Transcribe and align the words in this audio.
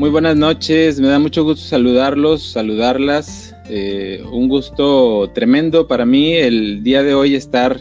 Muy 0.00 0.08
buenas 0.08 0.34
noches, 0.34 0.98
me 0.98 1.08
da 1.08 1.18
mucho 1.18 1.44
gusto 1.44 1.62
saludarlos, 1.62 2.52
saludarlas. 2.52 3.54
Eh, 3.68 4.24
un 4.32 4.48
gusto 4.48 5.30
tremendo 5.34 5.86
para 5.86 6.06
mí 6.06 6.36
el 6.36 6.82
día 6.82 7.02
de 7.02 7.12
hoy 7.12 7.34
estar 7.34 7.78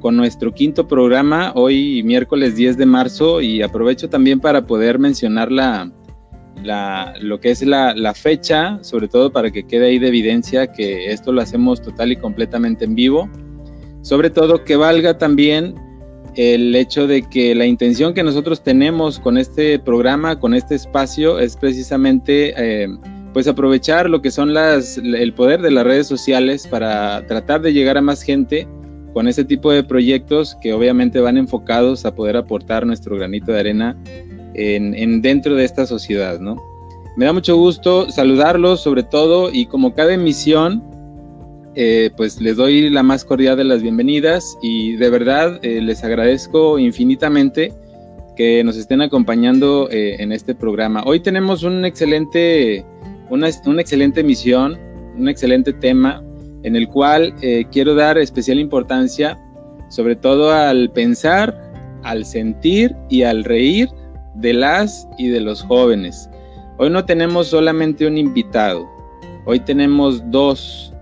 con 0.00 0.16
nuestro 0.16 0.54
quinto 0.54 0.88
programa, 0.88 1.52
hoy 1.54 2.02
miércoles 2.04 2.56
10 2.56 2.78
de 2.78 2.86
marzo, 2.86 3.42
y 3.42 3.60
aprovecho 3.60 4.08
también 4.08 4.40
para 4.40 4.64
poder 4.64 4.98
mencionar 4.98 5.52
la, 5.52 5.92
lo 7.20 7.38
que 7.38 7.50
es 7.50 7.60
la, 7.60 7.94
la, 7.94 8.14
fecha, 8.14 8.78
sobre 8.80 9.06
todo 9.06 9.30
para 9.30 9.50
que 9.50 9.66
quede 9.66 9.88
ahí 9.88 9.98
de 9.98 10.08
evidencia 10.08 10.72
que 10.72 11.12
esto 11.12 11.32
lo 11.32 11.42
hacemos 11.42 11.82
total 11.82 12.12
y 12.12 12.16
completamente 12.16 12.86
en 12.86 12.94
vivo. 12.94 13.28
Sobre 14.00 14.30
todo 14.30 14.64
que 14.64 14.76
valga 14.76 15.18
también 15.18 15.74
el 16.38 16.72
hecho 16.76 17.08
de 17.08 17.22
que 17.22 17.52
la 17.56 17.66
intención 17.66 18.14
que 18.14 18.22
nosotros 18.22 18.62
tenemos 18.62 19.18
con 19.18 19.36
este 19.36 19.80
programa, 19.80 20.38
con 20.38 20.54
este 20.54 20.76
espacio, 20.76 21.40
es 21.40 21.56
precisamente 21.56 22.54
eh, 22.56 22.86
pues 23.32 23.48
aprovechar 23.48 24.08
lo 24.08 24.22
que 24.22 24.30
son 24.30 24.54
las, 24.54 24.98
el 24.98 25.34
poder 25.34 25.60
de 25.62 25.72
las 25.72 25.84
redes 25.84 26.06
sociales 26.06 26.68
para 26.68 27.26
tratar 27.26 27.60
de 27.60 27.72
llegar 27.72 27.98
a 27.98 28.02
más 28.02 28.22
gente 28.22 28.68
con 29.14 29.26
este 29.26 29.44
tipo 29.44 29.72
de 29.72 29.82
proyectos 29.82 30.56
que 30.62 30.72
obviamente 30.72 31.18
van 31.18 31.38
enfocados 31.38 32.06
a 32.06 32.14
poder 32.14 32.36
aportar 32.36 32.86
nuestro 32.86 33.16
granito 33.16 33.50
de 33.50 33.58
arena 33.58 34.00
en, 34.54 34.94
en 34.94 35.20
dentro 35.20 35.56
de 35.56 35.64
esta 35.64 35.86
sociedad, 35.86 36.38
¿no? 36.38 36.54
Me 37.16 37.24
da 37.24 37.32
mucho 37.32 37.56
gusto 37.56 38.08
saludarlos 38.12 38.80
sobre 38.80 39.02
todo 39.02 39.50
y 39.52 39.66
como 39.66 39.92
cada 39.92 40.14
emisión 40.14 40.87
eh, 41.80 42.10
pues 42.16 42.40
les 42.40 42.56
doy 42.56 42.90
la 42.90 43.04
más 43.04 43.24
cordial 43.24 43.56
de 43.56 43.62
las 43.62 43.82
bienvenidas 43.82 44.58
y 44.60 44.96
de 44.96 45.10
verdad 45.10 45.60
eh, 45.62 45.80
les 45.80 46.02
agradezco 46.02 46.76
infinitamente 46.76 47.72
que 48.36 48.64
nos 48.64 48.76
estén 48.76 49.00
acompañando 49.00 49.88
eh, 49.88 50.16
en 50.18 50.32
este 50.32 50.56
programa. 50.56 51.04
Hoy 51.06 51.20
tenemos 51.20 51.62
un 51.62 51.84
excelente, 51.84 52.84
una, 53.30 53.48
una, 53.64 53.80
excelente 53.80 54.24
misión, 54.24 54.76
un 55.16 55.28
excelente 55.28 55.72
tema 55.72 56.20
en 56.64 56.74
el 56.74 56.88
cual 56.88 57.32
quiero 57.70 57.94
dar 57.94 58.18
especial 58.18 58.58
importancia 58.58 59.38
sobre 59.88 60.16
todo 60.16 60.50
al 60.50 60.90
pensar, 60.90 61.56
al 62.02 62.24
sentir 62.24 62.96
y 63.08 63.22
al 63.22 63.44
reír 63.44 63.88
de 64.34 64.52
las 64.52 65.08
y 65.16 65.28
de 65.28 65.40
los 65.40 65.62
jóvenes. 65.62 66.28
Hoy 66.78 66.90
no 66.90 67.04
tenemos 67.04 67.46
solamente 67.46 68.04
un 68.04 68.18
invitado, 68.18 68.84
hoy 69.44 69.60
tenemos 69.60 70.28
dos 70.32 70.92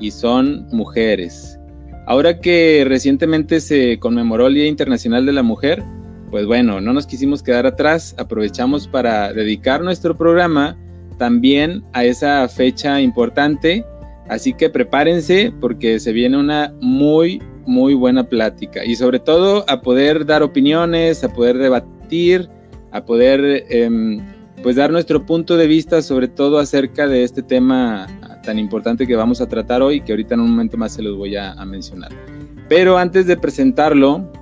y 0.00 0.10
son 0.10 0.66
mujeres. 0.72 1.58
Ahora 2.06 2.40
que 2.40 2.84
recientemente 2.86 3.60
se 3.60 3.98
conmemoró 3.98 4.46
el 4.46 4.54
Día 4.54 4.66
Internacional 4.66 5.26
de 5.26 5.32
la 5.32 5.42
Mujer, 5.42 5.82
pues 6.30 6.46
bueno, 6.46 6.80
no 6.80 6.92
nos 6.92 7.06
quisimos 7.06 7.42
quedar 7.42 7.66
atrás, 7.66 8.14
aprovechamos 8.18 8.86
para 8.86 9.32
dedicar 9.32 9.82
nuestro 9.82 10.16
programa 10.16 10.76
también 11.18 11.84
a 11.92 12.04
esa 12.04 12.48
fecha 12.48 13.00
importante, 13.00 13.84
así 14.28 14.52
que 14.52 14.70
prepárense 14.70 15.52
porque 15.60 15.98
se 15.98 16.12
viene 16.12 16.36
una 16.36 16.74
muy, 16.80 17.42
muy 17.64 17.94
buena 17.94 18.28
plática 18.28 18.84
y 18.84 18.96
sobre 18.96 19.18
todo 19.18 19.64
a 19.68 19.80
poder 19.80 20.26
dar 20.26 20.42
opiniones, 20.42 21.24
a 21.24 21.32
poder 21.32 21.58
debatir, 21.58 22.48
a 22.92 23.04
poder 23.04 23.64
em, 23.70 24.20
pues 24.62 24.76
dar 24.76 24.90
nuestro 24.90 25.26
punto 25.26 25.56
de 25.56 25.66
vista 25.66 26.02
sobre 26.02 26.28
todo 26.28 26.58
acerca 26.58 27.06
de 27.06 27.24
este 27.24 27.42
tema 27.42 28.06
tan 28.46 28.58
importante 28.58 29.06
que 29.06 29.16
vamos 29.16 29.42
a 29.42 29.46
tratar 29.46 29.82
hoy, 29.82 30.00
que 30.00 30.12
ahorita 30.12 30.34
en 30.34 30.40
un 30.40 30.50
momento 30.50 30.78
más 30.78 30.94
se 30.94 31.02
los 31.02 31.16
voy 31.16 31.36
a, 31.36 31.54
mencionar. 31.66 32.10
Pero 32.68 32.96
antes 32.96 33.26
de 33.26 33.36
presentarlo 33.36 34.32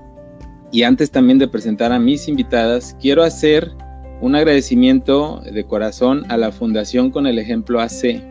y 0.71 0.83
antes 0.83 1.11
también 1.11 1.39
de 1.39 1.49
presentar 1.49 1.91
a 1.91 1.99
mis 1.99 2.29
invitadas, 2.29 2.97
quiero 3.01 3.23
hacer 3.23 3.73
un 4.21 4.37
agradecimiento 4.37 5.41
de 5.41 5.65
corazón 5.65 6.25
a 6.29 6.37
la 6.37 6.53
Fundación 6.53 7.11
Con 7.11 7.27
el 7.27 7.39
Ejemplo 7.39 7.81
AC, 7.81 8.23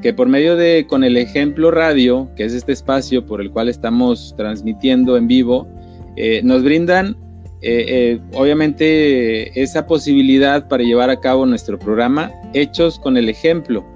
que 0.00 0.12
por 0.12 0.28
medio 0.28 0.56
de 0.56 0.86
Con 0.88 1.04
el 1.04 1.16
Ejemplo 1.16 1.70
Radio, 1.70 2.28
que 2.34 2.44
es 2.44 2.54
este 2.54 2.72
espacio 2.72 3.24
por 3.24 3.40
el 3.40 3.50
cual 3.50 3.68
estamos 3.68 4.34
transmitiendo 4.36 5.16
en 5.16 5.28
vivo, 5.28 5.68
eh, 6.16 6.40
nos 6.42 6.62
brindan 6.62 7.16
eh, 7.64 7.84
eh, 7.86 8.20
obviamente 8.32 9.62
esa 9.62 9.86
posibilidad 9.86 10.66
para 10.66 10.82
llevar 10.82 11.10
a 11.10 11.20
cabo 11.20 11.46
nuestro 11.46 11.78
programa 11.78 12.32
Hechos 12.54 12.98
con 12.98 13.16
el 13.16 13.28
Ejemplo. 13.28 13.91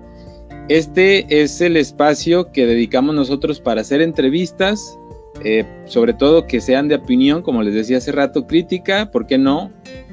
Este 0.69 1.43
es 1.43 1.61
el 1.61 1.77
espacio 1.77 2.51
que 2.51 2.67
dedicamos 2.67 3.15
nosotros 3.15 3.61
para 3.61 3.83
hacer 3.83 4.03
entrevistas, 4.03 4.99
eh, 5.45 5.65
sobre 5.85 6.13
todo 6.13 6.49
que 6.49 6.61
sean 6.61 6.89
de 6.89 6.97
opinión, 6.97 7.43
como 7.43 7.63
les 7.63 7.73
decía 7.73 7.99
hace 7.99 8.11
rato, 8.11 8.49
crítica, 8.49 9.13
¿por 9.13 9.29
qué 9.29 9.39
no? 9.39 9.71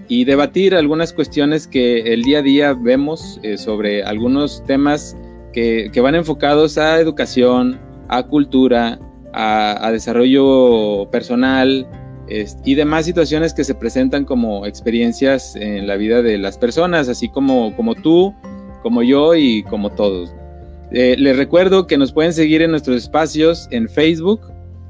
Y 0.07 0.25
debatir 0.25 0.75
algunas 0.75 1.11
cuestiones 1.11 1.65
que 1.65 2.13
el 2.13 2.21
día 2.21 2.39
a 2.39 2.41
día 2.43 2.73
vemos 2.75 3.39
eh, 3.41 3.57
sobre 3.57 4.03
algunos 4.03 4.63
temas 4.65 5.17
que, 5.53 5.89
van 5.99 6.13
enfocados 6.13 6.77
a 6.77 6.99
educación, 6.99 7.79
a 8.09 8.21
cultura, 8.21 8.99
a, 9.33 9.89
desarrollo 9.91 11.09
personal 11.09 11.87
y 12.63 12.75
demás 12.75 13.05
situaciones 13.05 13.55
que 13.55 13.63
se 13.63 13.73
presentan 13.73 14.25
como 14.25 14.67
experiencias 14.67 15.55
en 15.55 15.87
la 15.87 15.95
vida 15.95 16.21
de 16.21 16.37
las 16.37 16.59
personas, 16.59 17.09
así 17.09 17.27
como, 17.29 17.75
como 17.75 17.95
tú, 17.95 18.35
como 18.83 19.01
yo 19.01 19.33
y 19.33 19.63
como 19.63 19.89
todos. 19.91 20.35
Eh, 20.93 21.15
les 21.17 21.35
recuerdo 21.35 21.87
que 21.87 21.97
nos 21.97 22.11
pueden 22.11 22.33
seguir 22.33 22.61
en 22.61 22.69
nuestros 22.69 22.97
espacios 22.97 23.67
en 23.71 23.89
Facebook. 23.89 24.41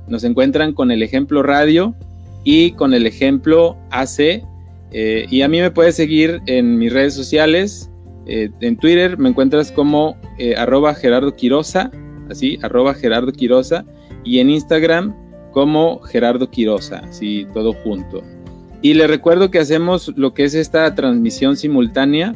Nos 0.08 0.26
encuentran 0.26 0.74
con 0.74 0.92
el 0.92 1.02
ejemplo 1.02 1.42
radio 1.44 1.96
y 2.44 2.72
con 2.72 2.94
el 2.94 3.08
ejemplo 3.08 3.78
AC. 3.90 4.44
Eh, 4.92 5.26
y 5.30 5.42
a 5.42 5.48
mí 5.48 5.62
me 5.62 5.72
puedes 5.72 5.96
seguir 5.96 6.42
en 6.46 6.78
mis 6.78 6.92
redes 6.92 7.14
sociales. 7.14 7.90
Eh, 8.28 8.50
en 8.60 8.76
Twitter 8.78 9.18
me 9.18 9.30
encuentras 9.30 9.72
como 9.72 10.18
arroba 10.58 10.94
Gerardo 10.94 11.36
Quirosa, 11.36 11.90
así, 12.30 12.60
arroba 12.62 12.94
Gerardo 12.94 13.32
Quirosa. 13.32 13.86
Y 14.26 14.40
en 14.40 14.50
Instagram 14.50 15.16
como 15.52 16.00
Gerardo 16.02 16.50
Quirosa, 16.50 17.00
así, 17.00 17.48
todo 17.54 17.72
junto. 17.72 18.22
Y 18.82 18.94
les 18.96 19.08
recuerdo 19.08 19.50
que 19.50 19.60
hacemos 19.60 20.12
lo 20.18 20.34
que 20.34 20.44
es 20.44 20.54
esta 20.54 20.94
transmisión 20.96 21.56
simultánea 21.56 22.36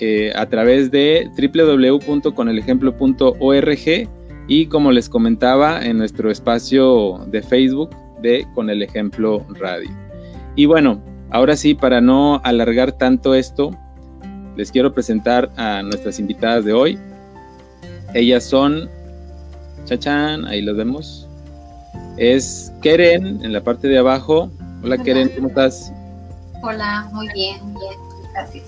eh, 0.00 0.32
a 0.34 0.46
través 0.46 0.90
de 0.90 1.30
www.conelejemplo.org 1.36 4.08
y 4.48 4.66
como 4.66 4.90
les 4.92 5.08
comentaba 5.08 5.84
en 5.84 5.98
nuestro 5.98 6.30
espacio 6.30 7.20
de 7.26 7.42
Facebook 7.42 7.90
de 8.20 8.46
Con 8.54 8.70
el 8.70 8.82
Ejemplo 8.82 9.44
Radio. 9.58 9.90
Y 10.56 10.66
bueno, 10.66 11.00
ahora 11.30 11.56
sí, 11.56 11.74
para 11.74 12.00
no 12.00 12.40
alargar 12.44 12.92
tanto 12.92 13.34
esto, 13.34 13.70
les 14.56 14.72
quiero 14.72 14.92
presentar 14.92 15.50
a 15.56 15.82
nuestras 15.82 16.18
invitadas 16.18 16.64
de 16.64 16.72
hoy. 16.72 16.98
Ellas 18.14 18.44
son, 18.44 18.88
chachan, 19.84 20.44
ahí 20.46 20.62
los 20.62 20.76
vemos. 20.76 21.28
Es 22.16 22.72
Keren 22.82 23.44
en 23.44 23.52
la 23.52 23.62
parte 23.62 23.88
de 23.88 23.98
abajo. 23.98 24.50
Hola, 24.82 24.98
Keren, 24.98 25.28
¿cómo 25.28 25.48
estás? 25.48 25.92
Hola, 26.62 27.08
muy 27.12 27.28
bien, 27.32 27.58
bien, 27.74 27.94
gracias. 28.32 28.64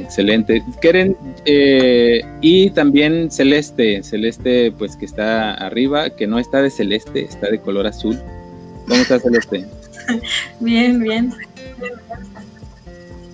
Excelente. 0.00 0.62
Keren, 0.80 1.16
eh, 1.44 2.20
y 2.40 2.70
también 2.70 3.30
Celeste, 3.30 4.02
Celeste 4.02 4.72
pues 4.72 4.96
que 4.96 5.04
está 5.04 5.54
arriba, 5.54 6.10
que 6.10 6.26
no 6.26 6.38
está 6.38 6.62
de 6.62 6.70
celeste, 6.70 7.24
está 7.24 7.50
de 7.50 7.58
color 7.60 7.86
azul. 7.86 8.18
¿Cómo 8.88 9.00
está 9.00 9.18
Celeste? 9.18 9.64
Bien, 10.60 11.00
bien. 11.00 11.32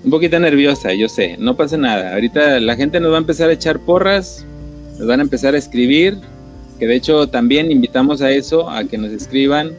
Un 0.04 0.10
poquito 0.10 0.38
nerviosa, 0.38 0.94
yo 0.94 1.08
sé, 1.08 1.36
no 1.38 1.56
pasa 1.56 1.76
nada. 1.76 2.14
Ahorita 2.14 2.60
la 2.60 2.76
gente 2.76 3.00
nos 3.00 3.12
va 3.12 3.16
a 3.16 3.20
empezar 3.20 3.50
a 3.50 3.52
echar 3.52 3.80
porras, 3.80 4.46
nos 4.98 5.06
van 5.06 5.20
a 5.20 5.24
empezar 5.24 5.54
a 5.54 5.58
escribir, 5.58 6.16
que 6.78 6.86
de 6.86 6.94
hecho 6.94 7.28
también 7.28 7.70
invitamos 7.70 8.22
a 8.22 8.30
eso, 8.30 8.70
a 8.70 8.84
que 8.84 8.96
nos 8.96 9.10
escriban 9.10 9.72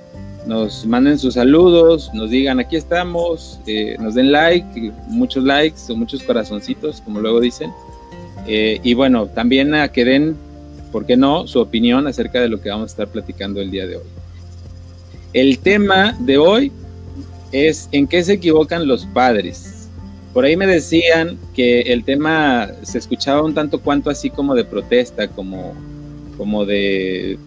nos 0.46 0.86
manden 0.86 1.20
sus 1.20 1.36
saludos, 1.36 2.12
nos 2.14 2.30
digan 2.30 2.60
aquí 2.60 2.76
estamos, 2.76 3.60
eh, 3.68 3.96
nos 4.00 4.16
den 4.16 4.32
like, 4.32 4.92
muchos 5.08 5.44
likes 5.44 5.82
o 5.90 5.96
muchos 5.96 6.24
corazoncitos, 6.24 7.02
como 7.02 7.20
luego 7.20 7.40
dicen. 7.40 7.72
Eh, 8.48 8.80
y 8.84 8.94
bueno, 8.94 9.28
también 9.28 9.74
a 9.76 9.90
que 9.90 10.04
den, 10.04 10.36
¿por 10.92 11.06
qué 11.06 11.16
no?, 11.16 11.46
su 11.48 11.60
opinión 11.60 12.08
acerca 12.08 12.42
de 12.42 12.50
lo 12.50 12.62
que 12.62 12.70
vamos 12.70 12.90
a 12.90 12.92
estar 12.94 13.08
platicando 13.08 13.62
el 13.62 13.70
día 13.70 13.86
de 13.86 13.98
hoy. 13.98 14.04
El 15.34 15.60
tema 15.60 16.18
de 16.20 16.38
hoy 16.38 16.72
es 17.52 17.88
en 17.92 18.08
qué 18.08 18.24
se 18.24 18.34
equivocan 18.34 18.88
los 18.88 19.06
padres. 19.06 19.90
Por 20.34 20.46
ahí 20.46 20.56
me 20.56 20.66
decían 20.66 21.38
que 21.54 21.82
el 21.82 22.04
tema 22.04 22.70
se 22.84 22.98
escuchaba 22.98 23.44
un 23.44 23.54
tanto 23.54 23.82
cuanto 23.82 24.10
así 24.10 24.30
como 24.30 24.56
de 24.56 24.64
protesta, 24.64 25.28
como, 25.28 25.74
como 26.38 26.66
de 26.66 27.38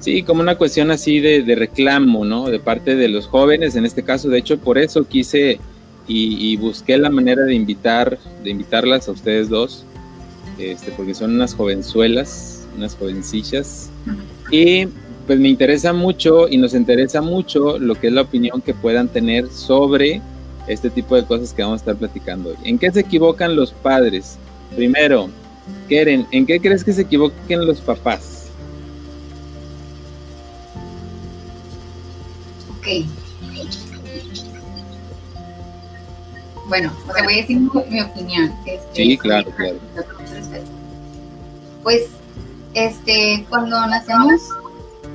Sí, 0.00 0.22
como 0.22 0.40
una 0.40 0.56
cuestión 0.56 0.90
así 0.90 1.20
de, 1.20 1.54
reclamo, 1.54 2.24
¿no? 2.24 2.48
De 2.48 2.60
parte 2.60 2.94
de 2.94 3.08
los 3.08 3.26
jóvenes, 3.26 3.74
en 3.74 3.84
este 3.84 4.02
caso, 4.02 4.28
de 4.28 4.38
hecho, 4.38 4.58
por 4.58 4.78
eso 4.78 5.04
quise 5.06 5.58
y, 6.06 6.56
busqué 6.56 6.96
la 6.96 7.10
manera 7.10 7.42
de 7.44 7.54
invitar, 7.54 8.18
de 8.42 8.50
invitarlas 8.50 9.08
a 9.08 9.12
ustedes 9.12 9.48
dos, 9.48 9.84
este, 10.58 10.92
porque 10.92 11.14
son 11.14 11.34
unas 11.34 11.54
jovenzuelas, 11.54 12.66
unas 12.76 12.94
jovencillas, 12.94 13.90
y 14.50 14.86
pues 15.26 15.38
me 15.38 15.48
interesa 15.48 15.92
mucho 15.92 16.48
y 16.48 16.56
nos 16.56 16.72
interesa 16.72 17.20
mucho 17.20 17.78
lo 17.78 17.94
que 17.94 18.06
es 18.06 18.12
la 18.14 18.22
opinión 18.22 18.62
que 18.62 18.72
puedan 18.72 19.08
tener 19.08 19.48
sobre 19.50 20.22
este 20.68 20.88
tipo 20.88 21.16
de 21.16 21.24
cosas 21.24 21.52
que 21.52 21.62
vamos 21.62 21.80
a 21.80 21.82
estar 21.82 21.96
platicando 21.96 22.50
hoy. 22.50 22.56
¿En 22.64 22.78
qué 22.78 22.90
se 22.90 23.00
equivocan 23.00 23.54
los 23.54 23.72
padres? 23.72 24.38
Primero, 24.74 25.28
Keren, 25.88 26.26
¿en 26.30 26.46
qué 26.46 26.60
crees 26.60 26.84
que 26.84 26.94
se 26.94 27.02
equivoquen 27.02 27.66
los 27.66 27.80
papás? 27.80 28.37
Bueno, 36.66 36.92
te 37.16 37.22
voy 37.22 37.32
a 37.32 37.36
decir 37.36 37.58
mi, 37.58 38.00
opinión. 38.00 38.54
Este, 38.66 38.94
sí, 38.94 39.16
claro, 39.16 39.50
claro. 39.52 39.78
Pues, 41.82 42.08
este, 42.74 43.46
cuando 43.48 43.86
nacemos, 43.86 44.42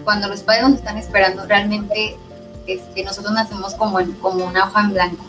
cuando 0.03 0.27
los 0.27 0.41
padres 0.41 0.63
nos 0.63 0.73
están 0.79 0.97
esperando, 0.97 1.45
realmente 1.45 2.17
este, 2.65 3.03
nosotros 3.03 3.33
nacemos 3.33 3.75
como, 3.75 3.99
en, 3.99 4.13
como 4.13 4.45
una 4.45 4.65
hoja 4.65 4.81
en 4.81 4.93
blanco. 4.93 5.23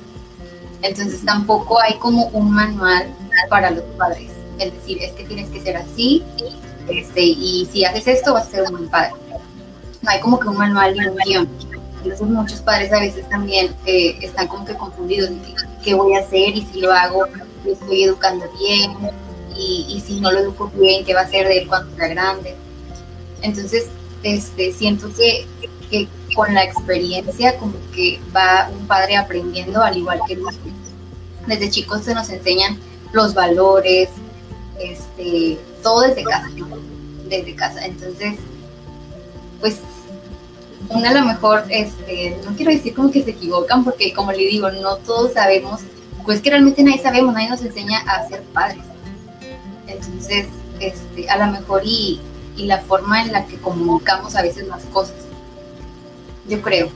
Entonces 0.82 1.24
tampoco 1.24 1.80
hay 1.80 1.94
como 1.98 2.26
un 2.28 2.50
manual 2.50 3.08
para 3.48 3.70
los 3.70 3.84
padres. 3.98 4.30
Es 4.58 4.72
decir, 4.72 5.02
es 5.02 5.12
que 5.12 5.24
tienes 5.24 5.50
que 5.50 5.60
ser 5.60 5.76
así, 5.76 6.22
este, 6.88 7.22
y 7.22 7.68
si 7.70 7.84
haces 7.84 8.06
esto 8.06 8.34
vas 8.34 8.46
a 8.46 8.50
ser 8.50 8.62
un 8.64 8.72
buen 8.72 8.88
padre. 8.88 9.12
No 10.02 10.10
hay 10.10 10.20
como 10.20 10.38
que 10.38 10.48
un 10.48 10.56
manual 10.56 10.94
y 10.96 11.06
un 11.06 11.16
guion. 11.24 11.48
Entonces 12.04 12.28
muchos 12.28 12.60
padres 12.60 12.92
a 12.92 13.00
veces 13.00 13.26
también 13.30 13.74
eh, 13.86 14.18
están 14.20 14.46
como 14.46 14.66
que 14.66 14.74
confundidos 14.74 15.30
qué 15.82 15.94
voy 15.94 16.14
a 16.14 16.20
hacer 16.20 16.50
y 16.54 16.66
si 16.70 16.80
lo 16.80 16.92
hago, 16.92 17.24
lo 17.64 17.72
estoy 17.72 18.04
educando 18.04 18.44
bien 18.58 18.92
y, 19.56 20.02
si 20.04 20.20
no 20.20 20.30
lo 20.30 20.40
educo 20.40 20.70
bien, 20.74 21.04
qué 21.04 21.14
va 21.14 21.22
a 21.22 21.28
ser 21.28 21.46
de 21.48 21.58
él 21.58 21.68
cuando 21.68 21.94
sea 21.96 22.08
grande. 22.08 22.56
Entonces, 23.40 23.86
este, 24.22 24.72
siento 24.72 25.08
que, 25.14 25.46
que 25.90 26.08
con 26.34 26.52
la 26.52 26.64
experiencia 26.64 27.56
como 27.56 27.74
que 27.94 28.20
va 28.36 28.68
un 28.70 28.86
padre 28.86 29.16
aprendiendo 29.16 29.82
al 29.82 29.96
igual 29.96 30.20
que 30.26 30.36
nosotros. 30.36 30.72
Desde 31.46 31.70
chicos 31.70 32.02
se 32.02 32.14
nos 32.14 32.28
enseñan 32.28 32.78
los 33.12 33.32
valores, 33.32 34.10
este, 34.78 35.58
todo 35.82 36.02
desde 36.02 36.24
casa, 36.24 36.50
Desde 37.28 37.54
casa. 37.54 37.86
Entonces, 37.86 38.34
pues 39.60 39.78
una 40.88 41.10
a 41.10 41.14
lo 41.14 41.26
mejor, 41.26 41.64
este, 41.68 42.38
no 42.44 42.54
quiero 42.56 42.70
decir 42.70 42.94
como 42.94 43.10
que 43.10 43.22
se 43.22 43.30
equivocan, 43.30 43.84
porque 43.84 44.12
como 44.12 44.32
le 44.32 44.46
digo, 44.46 44.70
no 44.70 44.96
todos 44.96 45.32
sabemos, 45.32 45.80
pues 46.24 46.40
que 46.40 46.50
realmente 46.50 46.82
nadie 46.82 47.02
sabemos, 47.02 47.34
nadie 47.34 47.50
nos 47.50 47.62
enseña 47.62 48.00
a 48.00 48.26
ser 48.28 48.42
padres. 48.42 48.82
Entonces, 49.86 50.46
este, 50.80 51.28
a 51.28 51.38
lo 51.38 51.52
mejor 51.52 51.82
y, 51.84 52.20
y 52.56 52.66
la 52.66 52.80
forma 52.80 53.22
en 53.22 53.32
la 53.32 53.46
que 53.46 53.56
comunicamos 53.58 54.34
a 54.34 54.42
veces 54.42 54.66
las 54.66 54.84
cosas, 54.84 55.16
yo 56.48 56.60
creo. 56.62 56.88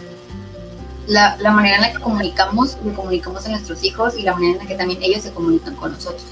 La, 1.07 1.37
la, 1.39 1.51
manera 1.51 1.77
en 1.77 1.83
la 1.83 1.93
que 1.93 2.01
comunicamos, 2.01 2.77
le 2.85 2.93
comunicamos 2.93 3.47
a 3.47 3.49
nuestros 3.49 3.83
hijos 3.83 4.15
y 4.19 4.23
la 4.23 4.35
manera 4.35 4.53
en 4.53 4.59
la 4.59 4.67
que 4.67 4.75
también 4.75 5.03
ellos 5.03 5.23
se 5.23 5.33
comunican 5.33 5.75
con 5.77 5.93
nosotros. 5.93 6.27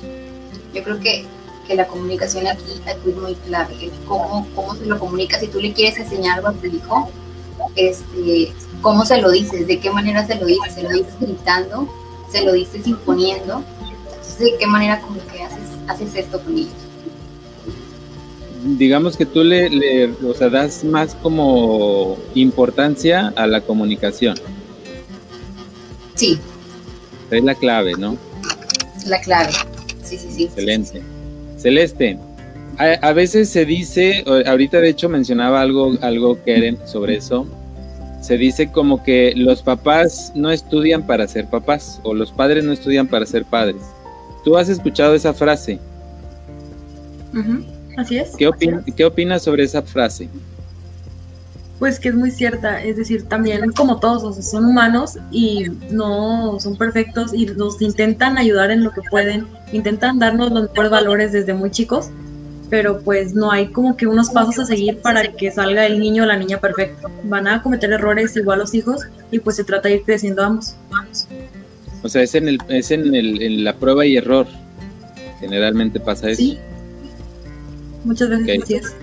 Yo 0.75 0.85
creo 0.85 1.01
que, 1.01 1.25
que 1.67 1.75
la 1.75 1.87
comunicación 1.87 2.47
aquí, 2.47 2.83
aquí, 2.87 3.11
es 3.11 3.17
muy 3.17 3.35
clave, 3.37 3.91
cómo, 4.07 4.47
cómo 4.55 4.75
se 4.75 4.85
lo 4.85 4.99
comunica, 4.99 5.39
si 5.41 5.49
tú 5.49 5.61
le 5.61 5.73
quieres 5.73 5.99
enseñar 5.99 6.37
algo 6.37 6.49
a 6.49 6.53
tu 6.53 6.67
hijo, 6.67 7.11
este, 7.75 8.53
cómo 8.81 9.05
se 9.05 9.21
lo 9.21 9.31
dices, 9.31 9.67
de 9.67 9.79
qué 9.79 9.91
manera 9.91 10.27
se 10.27 10.37
lo 10.37 10.47
dices, 10.47 10.75
se 10.75 10.83
lo 10.83 10.91
dices 10.91 11.15
gritando, 11.21 11.89
se 12.31 12.45
lo 12.45 12.53
dices 12.53 12.87
imponiendo, 12.87 13.63
entonces 13.81 14.39
de 14.39 14.57
qué 14.59 14.67
manera 14.67 15.01
como 15.01 15.19
que 15.27 15.43
haces, 15.43 15.69
haces 15.89 16.15
esto 16.15 16.41
con 16.41 16.57
ellos. 16.57 16.73
Digamos 18.79 19.17
que 19.17 19.27
tú 19.27 19.45
le, 19.45 19.71
le 19.71 20.07
o 20.27 20.35
sea, 20.35 20.49
das 20.49 20.83
más 20.83 21.15
como 21.15 22.19
importancia 22.35 23.33
a 23.37 23.47
la 23.47 23.61
comunicación. 23.61 24.37
Sí. 26.17 26.39
Es 27.31 27.45
la 27.45 27.55
clave, 27.55 27.93
¿no? 27.97 28.17
La 29.07 29.21
clave. 29.21 29.53
Sí, 30.03 30.19
sí, 30.19 30.29
sí. 30.31 30.45
Excelente. 30.45 31.03
Celeste, 31.59 32.19
a, 32.79 33.13
veces 33.13 33.49
se 33.49 33.65
dice, 33.65 34.25
ahorita 34.47 34.81
de 34.81 34.91
hecho 34.91 35.09
mencionaba 35.09 35.61
algo, 35.61 35.95
algo 36.03 36.43
Keren 36.45 36.79
sobre 36.87 37.17
eso, 37.17 37.47
se 38.21 38.37
dice 38.37 38.71
como 38.71 39.03
que 39.03 39.33
los 39.37 39.63
papás 39.63 40.33
no 40.35 40.51
estudian 40.51 41.07
para 41.07 41.29
ser 41.29 41.47
papás 41.47 42.01
o 42.03 42.13
los 42.13 42.33
padres 42.33 42.65
no 42.65 42.73
estudian 42.73 43.07
para 43.07 43.25
ser 43.25 43.45
padres. 43.45 43.83
¿Tú 44.45 44.57
has 44.57 44.69
escuchado 44.69 45.15
esa 45.15 45.33
frase? 45.33 45.79
Así 47.97 48.19
es. 48.19 48.37
¿Qué, 48.37 48.51
¿Qué 48.97 49.05
opinas 49.05 49.43
sobre 49.43 49.65
esa 49.65 49.83
frase? 49.83 50.29
Pues 51.79 52.01
que 52.01 52.09
es 52.09 52.15
muy 52.15 52.31
cierta, 52.31 52.83
es 52.83 52.97
decir, 52.97 53.25
también 53.25 53.71
como 53.73 54.01
todos, 54.01 54.45
son 54.45 54.65
humanos 54.65 55.19
y 55.31 55.67
no 55.91 56.59
son 56.59 56.77
perfectos 56.77 57.35
y 57.35 57.47
nos 57.47 57.81
intentan 57.83 58.39
ayudar 58.39 58.71
en 58.71 58.83
lo 58.83 58.93
que 58.93 59.03
pueden, 59.11 59.47
intentan 59.73 60.19
darnos 60.19 60.51
los 60.53 60.71
mejores 60.71 60.91
valores 60.91 61.33
desde 61.33 61.53
muy 61.53 61.71
chicos, 61.71 62.09
pero 62.69 63.01
pues 63.01 63.35
no 63.35 63.51
hay 63.51 63.69
como 63.69 63.97
que 63.97 64.07
unos 64.07 64.31
pasos 64.31 64.59
a 64.59 64.65
seguir 64.65 64.99
para 64.99 65.23
que 65.33 65.51
salga 65.51 65.87
el 65.87 65.99
niño 66.01 66.25
o 66.25 66.27
la 66.27 66.37
niña 66.37 66.59
perfecto. 66.59 67.11
Van 67.25 67.47
a 67.47 67.63
cometer 67.63 67.93
errores 67.93 68.37
igual 68.37 68.61
los 68.61 68.75
hijos 68.75 69.03
y 69.31 69.39
pues 69.39 69.57
se 69.57 69.65
trata 69.65 69.89
de 69.89 69.97
ir 69.97 70.03
creciendo 70.03 70.43
ambos. 70.43 70.77
O 72.03 72.09
sea, 72.09 72.23
es 72.23 72.35
en, 72.35 72.49
el, 72.49 72.59
es 72.69 72.91
en, 72.91 73.15
el, 73.15 73.43
en 73.43 73.65
la 73.65 73.75
prueba 73.75 74.05
y 74.07 74.17
error. 74.17 74.47
Generalmente 75.41 76.01
pasa 76.01 76.31
eso. 76.31 76.43
Sí. 76.43 76.59
Muchas 78.05 78.31
veces 78.31 78.63
así 78.63 78.75
es. 78.75 78.97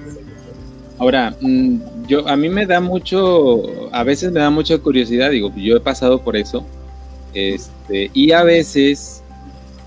Ahora, 0.97 1.35
mm, 1.41 1.77
yo 2.07 2.27
a 2.27 2.35
mí 2.35 2.49
me 2.49 2.65
da 2.65 2.79
mucho, 2.79 3.89
a 3.91 4.03
veces 4.03 4.31
me 4.31 4.39
da 4.39 4.49
mucha 4.49 4.77
curiosidad, 4.77 5.31
digo, 5.31 5.51
yo 5.55 5.75
he 5.75 5.79
pasado 5.79 6.21
por 6.21 6.37
eso, 6.37 6.65
este, 7.33 8.11
y 8.13 8.31
a 8.31 8.43
veces 8.43 9.22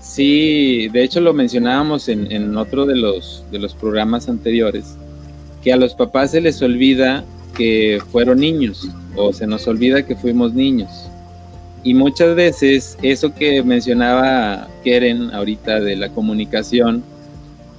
Sí, 0.07 0.87
de 0.93 1.03
hecho 1.03 1.19
lo 1.19 1.33
mencionábamos 1.33 2.07
en, 2.07 2.57
otro 2.57 2.85
de 2.85 2.95
los, 2.95 3.43
de 3.51 3.59
los 3.59 3.75
programas 3.75 4.29
anteriores, 4.29 4.95
que 5.61 5.73
a 5.73 5.75
los 5.75 5.93
papás 5.93 6.31
se 6.31 6.41
les 6.41 6.61
olvida 6.61 7.25
que 7.55 8.01
fueron 8.11 8.39
niños 8.39 8.87
o 9.15 9.33
se 9.33 9.45
nos 9.45 9.67
olvida 9.67 10.05
que 10.05 10.15
fuimos 10.15 10.53
niños. 10.53 10.89
Y 11.83 11.93
muchas 11.93 12.35
veces 12.35 12.97
eso 13.01 13.35
que 13.35 13.61
mencionaba 13.63 14.67
Keren 14.83 15.33
ahorita 15.33 15.81
de 15.81 15.97
la 15.97 16.09
comunicación 16.09 17.03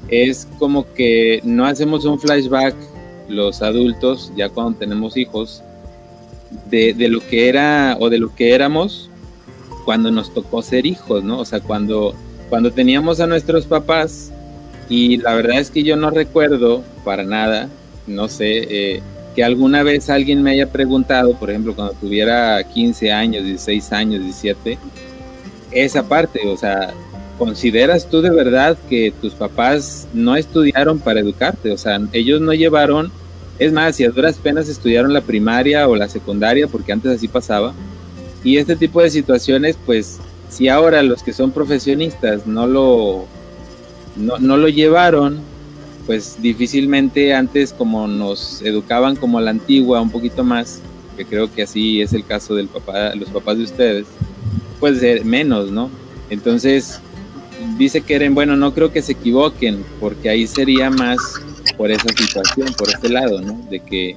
es 0.09 0.47
como 0.59 0.93
que 0.95 1.41
no 1.45 1.65
hacemos 1.65 2.05
un 2.05 2.21
flashback 2.21 2.75
los 3.29 3.63
adultos, 3.63 4.33
ya 4.37 4.49
cuando 4.49 4.79
tenemos 4.79 5.17
hijos, 5.17 5.63
de, 6.71 6.95
de 6.95 7.09
lo 7.09 7.21
que 7.21 7.49
era 7.49 7.97
o 7.99 8.11
de 8.11 8.19
lo 8.19 8.35
que 8.35 8.55
éramos 8.55 9.07
cuando 9.88 10.11
nos 10.11 10.35
tocó 10.35 10.61
ser 10.61 10.85
hijos, 10.85 11.25
¿no? 11.25 11.38
O 11.38 11.46
sea, 11.46 11.61
cuando 11.61 12.14
cuando 12.50 12.70
teníamos 12.70 13.20
a 13.20 13.27
nuestros 13.27 13.65
papás, 13.65 14.31
y 14.91 15.17
la 15.17 15.32
verdad 15.32 15.60
es 15.60 15.70
que 15.70 15.82
yo 15.82 15.96
no 15.96 16.10
recuerdo 16.10 16.84
para 17.06 17.22
nada, 17.22 17.70
no 18.06 18.29
sé, 18.29 18.67
eh, 18.69 19.03
que 19.34 19.43
alguna 19.43 19.82
vez 19.82 20.10
alguien 20.10 20.43
me 20.43 20.51
haya 20.51 20.70
preguntado, 20.70 21.32
por 21.39 21.48
ejemplo, 21.48 21.74
cuando 21.74 21.94
tuviera 21.94 22.63
15 22.63 23.10
años, 23.10 23.44
16 23.44 23.93
años, 23.93 24.22
17, 24.24 24.79
esa 25.70 26.06
parte, 26.06 26.46
o 26.46 26.58
sea, 26.58 26.93
¿consideras 27.39 28.10
tú 28.10 28.20
de 28.20 28.29
verdad 28.29 28.77
que 28.91 29.10
tus 29.22 29.32
papás 29.32 30.06
no 30.13 30.36
estudiaron 30.36 30.98
para 30.98 31.20
educarte? 31.20 31.72
O 31.72 31.79
sea, 31.79 31.98
ellos 32.13 32.43
no 32.43 32.53
llevaron, 32.53 33.10
es 33.58 33.72
más, 33.72 33.96
si 33.96 34.05
a 34.05 34.10
duras 34.10 34.36
penas 34.36 34.69
estudiaron 34.69 35.15
la 35.15 35.22
primaria 35.22 35.89
o 35.89 35.96
la 35.96 36.10
secundaria, 36.10 36.67
porque 36.67 36.93
antes 36.93 37.10
así 37.10 37.27
pasaba, 37.27 37.72
y 38.45 38.59
este 38.59 38.77
tipo 38.77 39.03
de 39.03 39.11
situaciones, 39.11 39.77
pues 39.85 40.19
si 40.49 40.69
ahora 40.69 41.03
los 41.03 41.23
que 41.23 41.33
son 41.33 41.51
profesionistas 41.51 42.47
no 42.47 42.67
lo, 42.67 43.27
no, 44.17 44.57
lo 44.57 44.69
llevaron, 44.69 45.39
pues 46.07 46.41
difícilmente 46.41 47.35
antes 47.35 47.73
como 47.73 48.07
nos 48.07 48.63
educaban 48.63 49.17
como 49.17 49.41
la 49.41 49.51
antigua 49.51 50.01
un 50.01 50.11
poquito 50.11 50.45
más, 50.45 50.81
que 51.17 51.25
creo 51.25 51.53
que 51.53 51.63
así 51.63 52.01
es 52.01 52.13
el 52.13 52.25
caso 52.25 52.55
del 52.55 52.69
papá, 52.69 53.15
los 53.15 53.29
papás 53.29 53.59
de 53.59 53.65
ustedes, 53.65 54.07
pues 54.81 55.25
menos, 55.25 55.71
¿no? 55.71 55.91
Entonces, 56.31 57.01
dice 57.77 58.01
Keren, 58.01 58.35
bueno, 58.35 58.57
no 58.57 58.73
creo 58.73 58.93
que 58.93 59.03
se 59.03 59.13
equivoquen, 59.13 59.85
porque 60.01 60.31
ahí 60.31 60.47
sería 60.47 60.91
más 60.91 61.19
por 61.77 61.91
esa 61.91 62.09
situación, 62.17 62.69
por 62.79 62.89
ese 62.89 63.09
lado, 63.09 63.41
¿no? 63.41 63.61
De 63.71 63.81
que, 63.81 64.17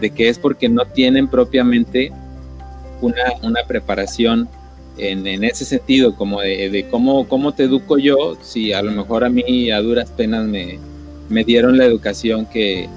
de 0.00 0.10
que 0.10 0.28
es 0.28 0.38
porque 0.38 0.68
no 0.68 0.86
tienen 0.86 1.28
propiamente 1.28 2.12
una, 3.00 3.62
preparación 3.66 4.48
en, 4.96 5.44
ese 5.44 5.64
sentido, 5.64 6.16
como 6.16 6.40
de, 6.40 6.86
cómo, 6.90 7.28
cómo 7.28 7.52
te 7.52 7.64
educo 7.64 7.98
yo, 7.98 8.36
si 8.42 8.72
a 8.72 8.82
lo 8.82 8.92
mejor 8.92 9.24
a 9.24 9.28
mí 9.28 9.70
a 9.70 9.80
duras 9.80 10.10
penas 10.10 10.46
me, 10.46 10.78
me 11.28 11.44
dieron 11.44 11.78
la 11.78 11.84
educación 11.84 12.46
que, 12.46 12.88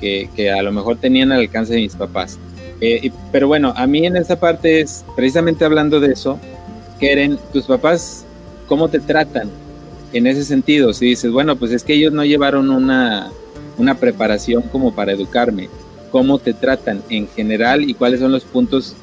que, 0.00 0.50
a 0.50 0.62
lo 0.62 0.72
mejor 0.72 0.96
tenían 0.96 1.32
al 1.32 1.40
alcance 1.40 1.74
de 1.74 1.80
mis 1.80 1.94
papás. 1.94 2.38
Eh, 2.80 3.10
pero 3.30 3.46
bueno, 3.46 3.74
a 3.76 3.86
mí 3.86 4.06
en 4.06 4.16
esa 4.16 4.40
parte 4.40 4.80
es, 4.80 5.04
precisamente 5.14 5.64
hablando 5.64 6.00
de 6.00 6.12
eso, 6.12 6.38
Keren, 6.98 7.38
tus 7.52 7.64
papás, 7.64 8.24
¿cómo 8.66 8.88
te 8.88 9.00
tratan 9.00 9.50
en 10.12 10.26
ese 10.26 10.44
sentido? 10.44 10.92
Si 10.92 11.06
dices, 11.06 11.30
bueno, 11.30 11.56
pues 11.56 11.72
es 11.72 11.84
que 11.84 11.94
ellos 11.94 12.12
no 12.12 12.24
llevaron 12.24 12.70
una, 12.70 13.30
una 13.76 13.94
preparación 13.96 14.62
como 14.62 14.94
para 14.94 15.12
educarme, 15.12 15.68
¿cómo 16.10 16.38
te 16.38 16.54
tratan 16.54 17.02
en 17.10 17.28
general 17.28 17.88
y 17.88 17.94
cuáles 17.94 18.20
son 18.20 18.32
los 18.32 18.44
puntos 18.44 18.94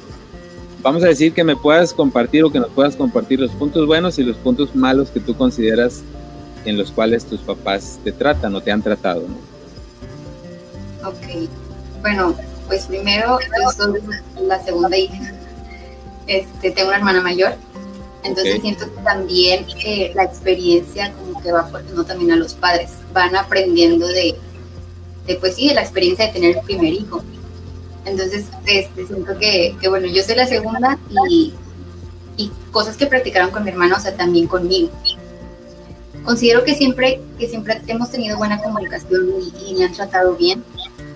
vamos 0.80 1.02
a 1.02 1.08
decir 1.08 1.32
que 1.32 1.44
me 1.44 1.56
puedas 1.56 1.92
compartir 1.92 2.44
o 2.44 2.50
que 2.50 2.60
nos 2.60 2.70
puedas 2.70 2.96
compartir 2.96 3.40
los 3.40 3.50
puntos 3.52 3.86
buenos 3.86 4.18
y 4.18 4.24
los 4.24 4.36
puntos 4.36 4.74
malos 4.74 5.10
que 5.10 5.20
tú 5.20 5.36
consideras 5.36 6.02
en 6.64 6.76
los 6.76 6.90
cuales 6.90 7.24
tus 7.24 7.40
papás 7.40 7.98
te 8.04 8.12
tratan 8.12 8.54
o 8.54 8.60
te 8.60 8.70
han 8.70 8.82
tratado, 8.82 9.22
¿no? 9.22 11.08
Ok, 11.08 11.48
bueno, 12.02 12.34
pues 12.66 12.86
primero 12.86 13.38
yo 13.40 13.70
soy 13.70 14.00
la 14.46 14.62
segunda 14.62 14.96
hija, 14.96 15.32
este, 16.26 16.70
tengo 16.72 16.88
una 16.88 16.98
hermana 16.98 17.22
mayor, 17.22 17.54
entonces 18.24 18.60
siento 18.60 18.84
que 18.92 19.00
también 19.02 19.64
eh, 19.84 20.12
la 20.14 20.24
experiencia 20.24 21.12
como 21.12 21.40
que 21.40 21.52
va 21.52 21.60
aportando 21.60 22.04
también 22.04 22.32
a 22.32 22.36
los 22.36 22.54
padres, 22.54 22.90
van 23.12 23.34
aprendiendo 23.36 24.06
de, 24.06 24.36
de, 25.26 25.34
pues 25.36 25.54
sí, 25.54 25.68
de 25.68 25.74
la 25.74 25.82
experiencia 25.82 26.26
de 26.26 26.32
tener 26.32 26.56
el 26.58 26.64
primer 26.64 26.92
hijo. 26.92 27.22
Entonces, 28.04 28.46
este, 28.66 29.06
siento 29.06 29.38
que, 29.38 29.76
que 29.80 29.88
bueno, 29.88 30.06
yo 30.06 30.22
soy 30.22 30.36
la 30.36 30.46
segunda 30.46 30.98
y, 31.28 31.52
y 32.36 32.50
cosas 32.70 32.96
que 32.96 33.06
practicaron 33.06 33.50
con 33.50 33.64
mi 33.64 33.70
hermano, 33.70 33.96
o 33.96 34.00
sea, 34.00 34.16
también 34.16 34.46
conmigo. 34.46 34.90
Considero 36.24 36.62
que 36.64 36.74
siempre, 36.74 37.20
que 37.38 37.48
siempre 37.48 37.80
hemos 37.86 38.10
tenido 38.10 38.36
buena 38.36 38.60
comunicación 38.62 39.28
y, 39.66 39.74
me 39.74 39.84
han 39.84 39.92
tratado 39.92 40.34
bien. 40.34 40.62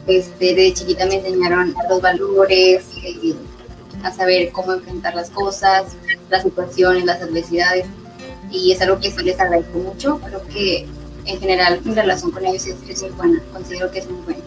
Este, 0.07 0.55
de 0.55 0.73
chiquita 0.73 1.07
me 1.07 1.17
enseñaron 1.17 1.75
los 1.89 2.01
valores, 2.01 2.85
eh, 3.05 3.35
a 4.03 4.11
saber 4.11 4.51
cómo 4.53 4.73
enfrentar 4.73 5.15
las 5.15 5.31
cosas, 5.31 5.97
las 6.31 6.43
situaciones, 6.43 7.05
las 7.05 7.21
adversidades. 7.23 7.87
Y 8.51 8.73
es 8.73 8.81
algo 8.81 8.99
que 9.01 9.11
sí 9.11 9.23
les 9.23 9.39
agradezco 9.39 9.79
mucho. 9.79 10.19
Creo 10.19 10.43
que 10.49 10.87
en 11.27 11.41
general 11.41 11.81
mi 11.85 11.95
relación 11.95 12.31
con 12.31 12.45
ellos 12.45 12.67
es, 12.67 13.03
muy 13.03 13.11
buena. 13.11 13.43
Considero 13.53 13.91
que 13.91 14.01
es 14.01 14.11
muy 14.11 14.23
buena. 14.23 14.41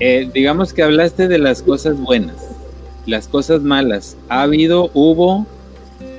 Eh, 0.00 0.28
digamos 0.32 0.72
que 0.72 0.82
hablaste 0.82 1.28
de 1.28 1.38
las 1.38 1.62
cosas 1.62 1.98
buenas, 1.98 2.36
las 3.06 3.28
cosas 3.28 3.62
malas. 3.62 4.16
¿Ha 4.28 4.42
habido, 4.42 4.90
hubo, 4.94 5.46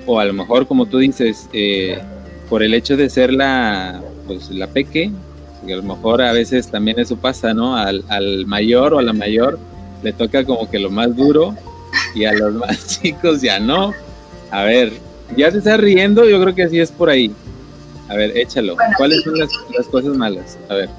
o 0.06 0.20
a 0.20 0.26
lo 0.26 0.34
mejor 0.34 0.68
como 0.68 0.86
tú 0.86 1.00
dices, 1.00 1.50
eh, 1.54 2.00
por 2.50 2.64
el 2.64 2.74
hecho 2.74 2.96
de 2.96 3.10
ser 3.10 3.34
la, 3.34 4.02
pues, 4.28 4.50
la 4.52 4.68
peque, 4.68 5.12
que 5.66 5.74
a 5.74 5.78
lo 5.78 5.84
mejor 5.84 6.22
a 6.22 6.32
veces 6.32 6.70
también 6.70 7.00
eso 7.00 7.18
pasa, 7.18 7.54
¿no? 7.54 7.76
Al, 7.76 8.04
al 8.10 8.46
mayor 8.46 8.94
o 8.94 9.00
a 9.00 9.02
la 9.02 9.14
mayor 9.14 9.60
le 10.04 10.14
toca 10.14 10.46
como 10.46 10.70
que 10.70 10.78
lo 10.80 10.92
más 10.92 11.16
duro 11.16 11.56
y 12.14 12.26
a 12.26 12.34
los 12.34 12.54
más 12.56 13.02
chicos 13.02 13.42
ya 13.42 13.60
no. 13.60 13.94
A 14.52 14.64
ver, 14.64 14.94
ya 15.36 15.52
se 15.52 15.58
está 15.58 15.78
riendo, 15.78 16.26
yo 16.26 16.42
creo 16.42 16.56
que 16.56 16.64
así 16.64 16.80
es 16.80 16.92
por 16.92 17.10
ahí. 17.10 17.34
A 18.08 18.16
ver, 18.16 18.38
échalo. 18.38 18.76
¿Cuáles 18.98 19.24
son 19.24 19.40
las, 19.40 19.50
cosas 19.88 20.16
malas? 20.16 20.58
A 20.70 20.76
ver. 20.76 20.90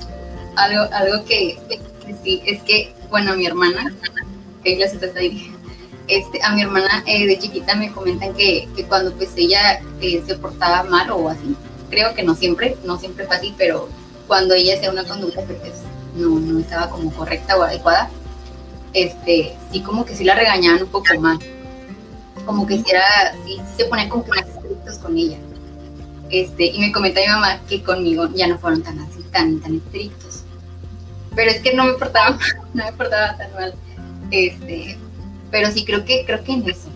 Algo, 0.57 0.83
algo 0.93 1.25
que, 1.25 1.57
sí, 2.23 2.43
es 2.45 2.63
que, 2.63 2.95
bueno, 3.11 3.37
mi 3.37 3.47
hermana, 3.47 3.93
que 4.63 4.75
ella 4.75 4.89
se 4.89 4.97
está 4.97 5.21
este, 6.09 6.41
a 6.43 6.53
mi 6.53 6.63
hermana 6.63 7.03
eh, 7.07 7.27
de 7.27 7.39
chiquita 7.39 7.75
me 7.75 7.91
comentan 7.91 8.33
que, 8.35 8.69
que 8.77 8.85
cuando 8.85 9.13
pues 9.13 9.31
ella 9.37 9.81
eh, 10.01 10.23
se 10.25 10.37
portaba 10.37 10.85
mal 10.85 11.11
o 11.11 11.29
así, 11.29 11.57
creo 11.91 12.15
que 12.15 12.23
no 12.23 12.35
siempre, 12.35 12.77
no 12.85 12.99
siempre 12.99 13.27
fue 13.27 13.37
así, 13.37 13.55
pero 13.59 13.89
cuando 14.27 14.55
ella 14.55 14.77
hacía 14.77 14.91
una 14.91 15.05
conducta 15.05 15.45
que 15.47 15.55
pues, 15.55 15.75
no, 16.15 16.39
no 16.39 16.61
estaba 16.61 16.91
como 16.91 17.13
correcta 17.13 17.57
o 17.57 17.63
adecuada, 17.63 18.11
este, 18.93 19.57
sí 19.71 19.81
como 19.81 20.05
que 20.05 20.15
sí 20.15 20.25
la 20.25 20.35
regañaban 20.35 20.83
un 20.83 20.89
poco 20.89 21.07
más. 21.21 21.39
Como 22.45 22.67
que 22.67 22.77
sí, 22.77 22.85
era, 22.89 23.35
sí, 23.45 23.61
se 23.77 23.85
ponían 23.87 24.09
como 24.09 24.25
que 24.25 24.31
más 24.31 24.49
estrictos 24.49 24.99
con 24.99 25.17
ella. 25.17 25.39
Este, 26.31 26.67
y 26.67 26.79
me 26.79 26.93
comenta 26.93 27.21
mi 27.21 27.27
mamá 27.27 27.61
que 27.69 27.83
conmigo 27.83 28.29
ya 28.35 28.47
no 28.47 28.59
fueron 28.59 28.83
tan 28.83 28.99
así, 29.01 29.23
tan, 29.33 29.61
tan 29.61 29.77
estrictos. 29.77 30.26
Pero 31.37 31.51
es 31.51 31.61
que 31.61 31.75
no 31.75 31.85
me 31.85 31.93
portaba, 31.93 32.37
no 32.75 32.85
me 32.85 32.93
portaba 32.93 33.37
tan 33.37 33.53
mal. 33.53 33.75
Este, 34.33 34.99
pero 35.53 35.71
sí 35.71 35.85
creo 35.85 36.05
que, 36.05 36.25
creo 36.27 36.43
que 36.43 36.53
en 36.53 36.69
eso. 36.69 36.89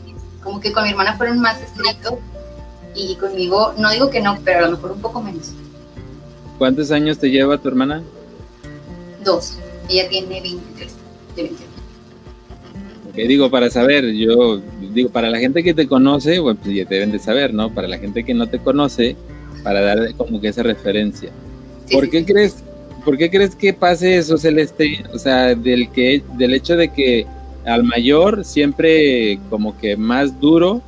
Como 0.42 0.60
que 0.60 0.72
con 0.72 0.82
mi 0.82 0.90
hermana 0.90 1.16
fueron 1.16 1.38
más 1.38 1.60
estrictos 1.60 2.14
y 2.94 3.14
conmigo, 3.16 3.74
no 3.78 3.90
digo 3.90 4.10
que 4.10 4.20
no, 4.20 4.38
pero 4.44 4.64
a 4.64 4.68
lo 4.68 4.72
mejor 4.72 4.92
un 4.92 5.00
poco 5.00 5.22
menos. 5.22 5.52
¿Cuántos 6.58 6.90
años 6.90 7.18
te 7.18 7.30
lleva 7.30 7.58
tu 7.58 7.68
hermana? 7.68 8.02
Dos. 9.22 9.58
Ella 9.88 10.08
tiene 10.08 10.40
23, 10.40 10.92
de 11.36 11.42
23 11.42 11.70
digo, 13.26 13.50
para 13.50 13.70
saber, 13.70 14.12
yo 14.12 14.60
digo, 14.92 15.10
para 15.10 15.30
la 15.30 15.38
gente 15.38 15.62
que 15.62 15.74
te 15.74 15.86
conoce, 15.86 16.38
bueno, 16.38 16.58
pues 16.62 16.74
ya 16.74 16.84
te 16.84 16.94
deben 16.94 17.12
de 17.12 17.18
saber, 17.18 17.54
¿no? 17.54 17.72
Para 17.72 17.88
la 17.88 17.98
gente 17.98 18.24
que 18.24 18.34
no 18.34 18.46
te 18.46 18.58
conoce, 18.58 19.16
para 19.62 19.80
dar 19.80 20.14
como 20.14 20.40
que 20.40 20.48
esa 20.48 20.62
referencia. 20.62 21.30
¿Por 21.90 22.08
qué 22.08 22.24
crees, 22.24 22.56
por 23.04 23.16
qué 23.16 23.30
crees 23.30 23.54
que 23.54 23.72
pase 23.72 24.16
eso, 24.16 24.38
Celeste? 24.38 25.04
O 25.12 25.18
sea, 25.18 25.54
del 25.54 25.90
que, 25.90 26.22
del 26.36 26.54
hecho 26.54 26.76
de 26.76 26.92
que 26.92 27.26
al 27.64 27.84
mayor 27.84 28.44
siempre 28.44 29.38
como 29.50 29.76
que 29.78 29.96
más 29.96 30.40
duro 30.40 30.82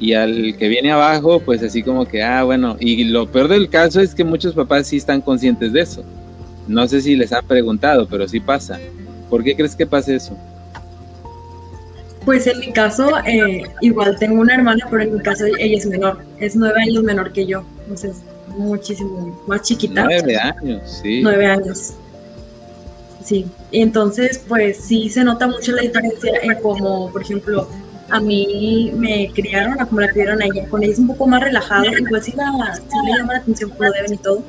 y 0.00 0.14
al 0.14 0.56
que 0.56 0.68
viene 0.68 0.90
abajo, 0.92 1.40
pues 1.40 1.62
así 1.62 1.82
como 1.82 2.06
que, 2.06 2.22
ah, 2.22 2.42
bueno, 2.44 2.76
y 2.80 3.04
lo 3.04 3.30
peor 3.30 3.48
del 3.48 3.68
caso 3.68 4.00
es 4.00 4.14
que 4.14 4.24
muchos 4.24 4.54
papás 4.54 4.88
sí 4.88 4.96
están 4.96 5.20
conscientes 5.20 5.72
de 5.72 5.82
eso. 5.82 6.02
No 6.66 6.88
sé 6.88 7.02
si 7.02 7.16
les 7.16 7.32
han 7.32 7.46
preguntado, 7.46 8.06
pero 8.08 8.26
sí 8.26 8.40
pasa. 8.40 8.78
¿Por 9.28 9.44
qué 9.44 9.54
crees 9.54 9.76
que 9.76 9.86
pase 9.86 10.16
eso? 10.16 10.36
Pues 12.24 12.46
en 12.46 12.60
mi 12.60 12.72
caso, 12.72 13.10
eh, 13.26 13.62
igual 13.80 14.16
tengo 14.18 14.40
una 14.40 14.54
hermana, 14.54 14.86
pero 14.90 15.02
en 15.02 15.14
mi 15.14 15.20
caso 15.20 15.44
ella 15.46 15.76
es 15.76 15.86
menor, 15.86 16.18
es 16.38 16.54
nueve 16.54 16.82
años 16.82 17.02
menor 17.02 17.32
que 17.32 17.46
yo, 17.46 17.64
entonces 17.82 18.22
muchísimo 18.56 19.36
más 19.46 19.62
chiquita. 19.62 20.04
Nueve 20.04 20.36
años, 20.36 21.00
sí. 21.02 21.20
Nueve 21.22 21.46
años. 21.46 21.94
Sí, 23.24 23.46
entonces 23.70 24.42
pues 24.48 24.78
sí 24.78 25.08
se 25.08 25.22
nota 25.22 25.46
mucho 25.46 25.72
la 25.72 25.82
diferencia 25.82 26.32
en 26.42 26.54
como, 26.62 27.10
por 27.12 27.22
ejemplo, 27.22 27.68
a 28.08 28.18
mí 28.18 28.92
me 28.96 29.30
criaron, 29.32 29.80
a 29.80 29.86
como 29.86 30.00
la 30.00 30.08
criaron 30.08 30.42
a 30.42 30.46
ella, 30.46 30.66
con 30.68 30.82
ella 30.82 30.92
es 30.92 30.98
un 30.98 31.06
poco 31.06 31.26
más 31.26 31.42
relajado, 31.42 31.84
igual 31.84 32.22
sí, 32.22 32.32
la, 32.36 32.74
sí 32.74 32.82
le 33.06 33.18
llama 33.18 33.34
la 33.34 33.38
atención 33.40 33.70
como 33.70 33.90
deben 33.92 34.14
y 34.14 34.16
todo, 34.16 34.42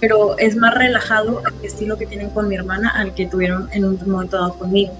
pero 0.00 0.38
es 0.38 0.54
más 0.54 0.74
relajado 0.74 1.42
el 1.60 1.66
estilo 1.66 1.96
que 1.96 2.06
tienen 2.06 2.30
con 2.30 2.46
mi 2.46 2.54
hermana 2.54 2.90
al 2.90 3.14
que 3.14 3.26
tuvieron 3.26 3.68
en 3.72 3.84
un 3.84 3.98
momento 4.06 4.36
dado 4.36 4.54
conmigo 4.54 4.92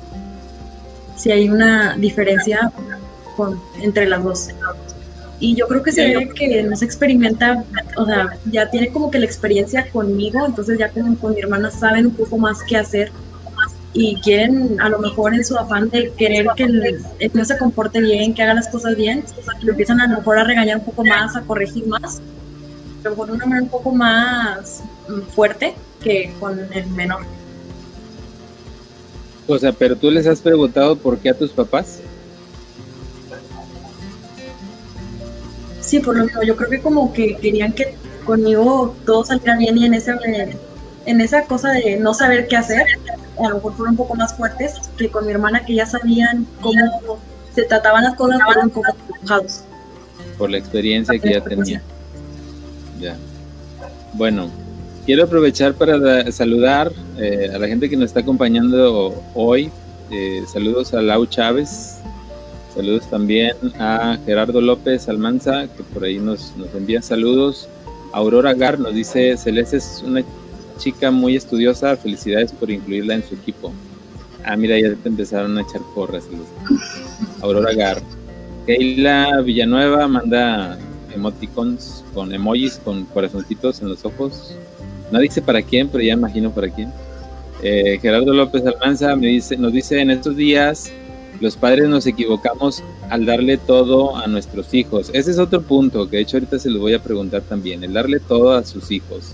si 1.17 1.31
hay 1.31 1.49
una 1.49 1.97
diferencia 1.97 2.73
con, 3.37 3.61
entre 3.81 4.07
las 4.07 4.23
dos. 4.23 4.49
Y 5.41 5.57
yo 5.57 5.67
creo 5.67 5.83
que 5.83 5.93
se 5.93 6.15
ve 6.15 6.29
que 6.29 6.63
no 6.63 6.77
se 6.77 6.85
experimenta, 6.85 7.65
o 7.97 8.07
sea, 8.07 8.39
ya 8.51 8.71
tiene 8.71 8.89
como 8.89 9.11
que 9.11 9.19
la 9.19 9.27
experiencia 9.27 9.91
conmigo, 9.91 10.47
entonces 10.47 10.79
ya 10.79 10.91
como 10.91 11.17
con 11.19 11.35
mi 11.35 11.41
hermana 11.41 11.71
saben 11.71 12.07
un 12.07 12.15
poco 12.15 12.39
más 12.39 12.63
qué 12.63 12.77
hacer 12.77 13.11
y 13.95 14.17
quieren, 14.21 14.81
a 14.81 14.89
lo 14.89 14.99
mejor 14.99 15.35
en 15.35 15.45
su 15.45 15.57
afán 15.57 15.89
de 15.89 16.13
querer 16.19 16.49
que 16.57 16.65
el, 16.65 17.01
niño 17.33 17.45
se 17.45 17.57
comporte 17.57 18.01
bien, 18.01 18.35
que 18.35 18.43
haga 18.43 18.55
las 18.55 18.69
cosas 18.69 18.97
bien, 18.97 19.25
lo 19.63 19.71
empiezan 19.71 20.01
a 20.01 20.09
lo 20.09 20.19
mejor 20.19 20.39
a 20.39 20.45
regañar 20.45 20.79
un 20.79 20.85
poco 20.85 21.05
más, 21.05 21.37
a 21.37 21.43
corregir 21.43 21.87
más, 21.87 22.21
pero 23.03 23.15
con 23.15 23.31
una 23.31 23.47
manera 23.47 23.63
un 23.63 23.69
poco 23.69 23.93
más 23.93 24.83
mm, 25.09 25.21
fuerte 25.33 25.75
que 26.03 26.33
con 26.41 26.59
el 26.73 26.87
menor. 26.89 27.21
O 29.47 29.59
sea, 29.59 29.73
pero 29.73 29.95
tú 29.95 30.11
les 30.11 30.27
has 30.27 30.41
preguntado 30.41 30.97
por 30.97 31.19
qué 31.19 31.31
a 31.31 31.35
tus 31.35 31.53
papás. 31.53 32.01
Sí, 35.85 36.01
por 36.01 36.17
lo 36.17 36.25
menos 36.25 36.47
yo 36.47 36.57
creo 36.57 36.71
que 36.71 36.81
como 36.81 37.13
que 37.13 37.37
querían 37.37 37.73
que 37.73 37.95
conmigo 38.25 38.97
todo 39.05 39.25
saliera 39.25 39.57
bien 39.59 39.77
y 39.77 39.85
en 39.85 39.95
ese 39.95 40.13
en 41.07 41.21
esa 41.21 41.45
cosa 41.45 41.71
de 41.73 41.99
no 41.99 42.15
saber 42.15 42.49
qué 42.49 42.57
hacer, 42.57 42.87
a 43.39 43.49
lo 43.49 43.57
mejor 43.57 43.75
fueron 43.75 43.93
un 43.93 43.97
poco 43.99 44.15
más 44.15 44.35
fuertes 44.35 44.75
que 44.97 45.11
con 45.11 45.27
mi 45.27 45.33
hermana 45.33 45.65
que 45.65 45.75
ya 45.75 45.85
sabían 45.85 46.47
cómo 46.63 47.19
se 47.55 47.65
trataban 47.65 48.05
las 48.05 48.15
cosas, 48.15 48.41
fueron 48.47 48.73
enojados. 49.21 49.65
Por 50.39 50.51
la 50.51 50.57
experiencia 50.57 51.19
que 51.19 51.35
ya 51.35 51.43
tenía. 51.43 51.83
Ya. 52.99 53.17
Bueno, 54.15 54.51
Quiero 55.07 55.25
aprovechar 55.25 55.75
para 55.75 56.33
saludar 56.33 56.91
eh, 57.19 57.51
a 57.55 57.59
la 57.59 57.69
gente 57.69 57.91
que 57.91 57.97
nos 57.97 58.07
está 58.07 58.21
acompañando 58.21 59.23
hoy. 59.35 59.71
Eh, 60.11 60.43
saludos 60.51 60.95
a 60.95 61.03
Lau 61.03 61.27
Chávez. 61.27 61.94
Saludos 62.75 63.09
también 63.09 63.55
a 63.79 64.19
Gerardo 64.27 64.61
López 64.61 65.09
Almanza, 65.09 65.69
que 65.77 65.85
por 65.85 66.03
ahí 66.03 66.19
nos, 66.19 66.57
nos 66.57 66.75
envía 66.75 67.01
saludos. 67.03 67.69
Aurora 68.13 68.53
Gar 68.53 68.81
nos 68.81 68.95
dice, 68.95 69.37
Celeste 69.37 69.77
es 69.77 70.03
una 70.05 70.23
chica 70.79 71.13
muy 71.13 71.37
estudiosa, 71.37 71.97
felicidades 71.97 72.51
por 72.53 72.71
incluirla 72.71 73.15
en 73.15 73.23
su 73.23 73.37
equipo. 73.37 73.73
Ah, 74.45 74.57
mira, 74.57 74.79
ya 74.79 74.93
te 74.95 75.09
empezaron 75.09 75.57
a 75.57 75.63
echar 75.63 75.83
porras, 75.95 76.25
Aurora 77.41 77.73
Gar. 77.75 78.03
Keila 78.67 79.41
Villanueva 79.43 80.09
manda 80.09 80.77
emoticons 81.15 82.05
con 82.13 82.35
emojis 82.35 82.81
con 82.85 83.05
corazoncitos 83.05 83.83
en 83.83 83.89
los 83.89 84.05
ojos. 84.05 84.57
No 85.13 85.21
dice 85.21 85.41
para 85.41 85.63
quién, 85.63 85.89
pero 85.89 86.03
ya 86.03 86.15
imagino 86.15 86.51
para 86.51 86.69
quién. 86.69 86.93
Eh, 87.63 87.99
Gerardo 88.03 88.33
López 88.35 88.67
Almanza 88.67 89.15
me 89.15 89.29
dice, 89.29 89.57
nos 89.57 89.73
dice 89.73 90.01
en 90.01 90.11
estos 90.11 90.37
días 90.37 90.93
los 91.41 91.57
padres 91.57 91.89
nos 91.89 92.07
equivocamos 92.07 92.83
al 93.11 93.27
darle 93.27 93.57
todo 93.57 94.17
a 94.17 94.27
nuestros 94.27 94.73
hijos. 94.75 95.11
Ese 95.13 95.31
es 95.31 95.39
otro 95.39 95.63
punto 95.63 96.09
que 96.09 96.17
de 96.17 96.23
hecho 96.23 96.37
ahorita 96.37 96.59
se 96.59 96.71
lo 96.71 96.81
voy 96.81 96.95
a 96.95 97.03
preguntar 97.03 97.43
también, 97.43 97.85
el 97.85 97.93
darle 97.93 98.21
todo 98.21 98.53
a 98.53 98.65
sus 98.65 98.91
hijos. 98.91 99.33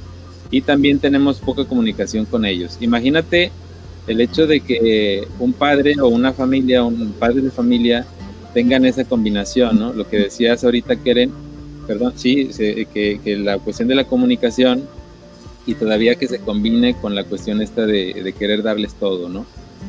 Y 0.51 0.63
también 0.63 0.99
tenemos 0.99 1.39
poca 1.39 1.65
comunicación 1.65 2.25
con 2.25 2.45
ellos. 2.45 2.79
Imagínate 2.81 3.53
el 4.07 4.21
hecho 4.21 4.47
de 4.47 4.61
que 4.61 5.27
un 5.39 5.53
padre 5.53 5.95
o 6.01 6.09
una 6.09 6.33
familia, 6.33 6.83
un 6.83 7.13
padre 7.13 7.43
de 7.43 7.51
familia 7.51 8.07
tengan 8.53 8.85
esa 8.85 9.05
combinación, 9.05 9.79
¿no? 9.79 9.93
Lo 9.93 10.09
que 10.09 10.19
decías 10.19 10.65
ahorita, 10.65 10.97
Keren, 10.97 11.31
perdón, 11.87 12.15
sí, 12.17 12.51
que, 12.57 13.21
que, 13.23 13.37
la 13.37 13.59
cuestión 13.59 13.89
de 13.89 13.95
la 13.95 14.05
comunicación 14.05 14.83
y 15.67 15.75
todavía 15.75 16.17
que 16.17 16.27
se 16.27 16.41
combine 16.41 16.95
con 16.95 17.15
la 17.15 17.25
cuestión 17.25 17.61
esta 17.63 17.87
de, 17.87 18.15
de 18.15 18.33
querer 18.33 18.63
darles 18.63 18.95
todo, 18.95 19.29
¿no? 19.29 19.47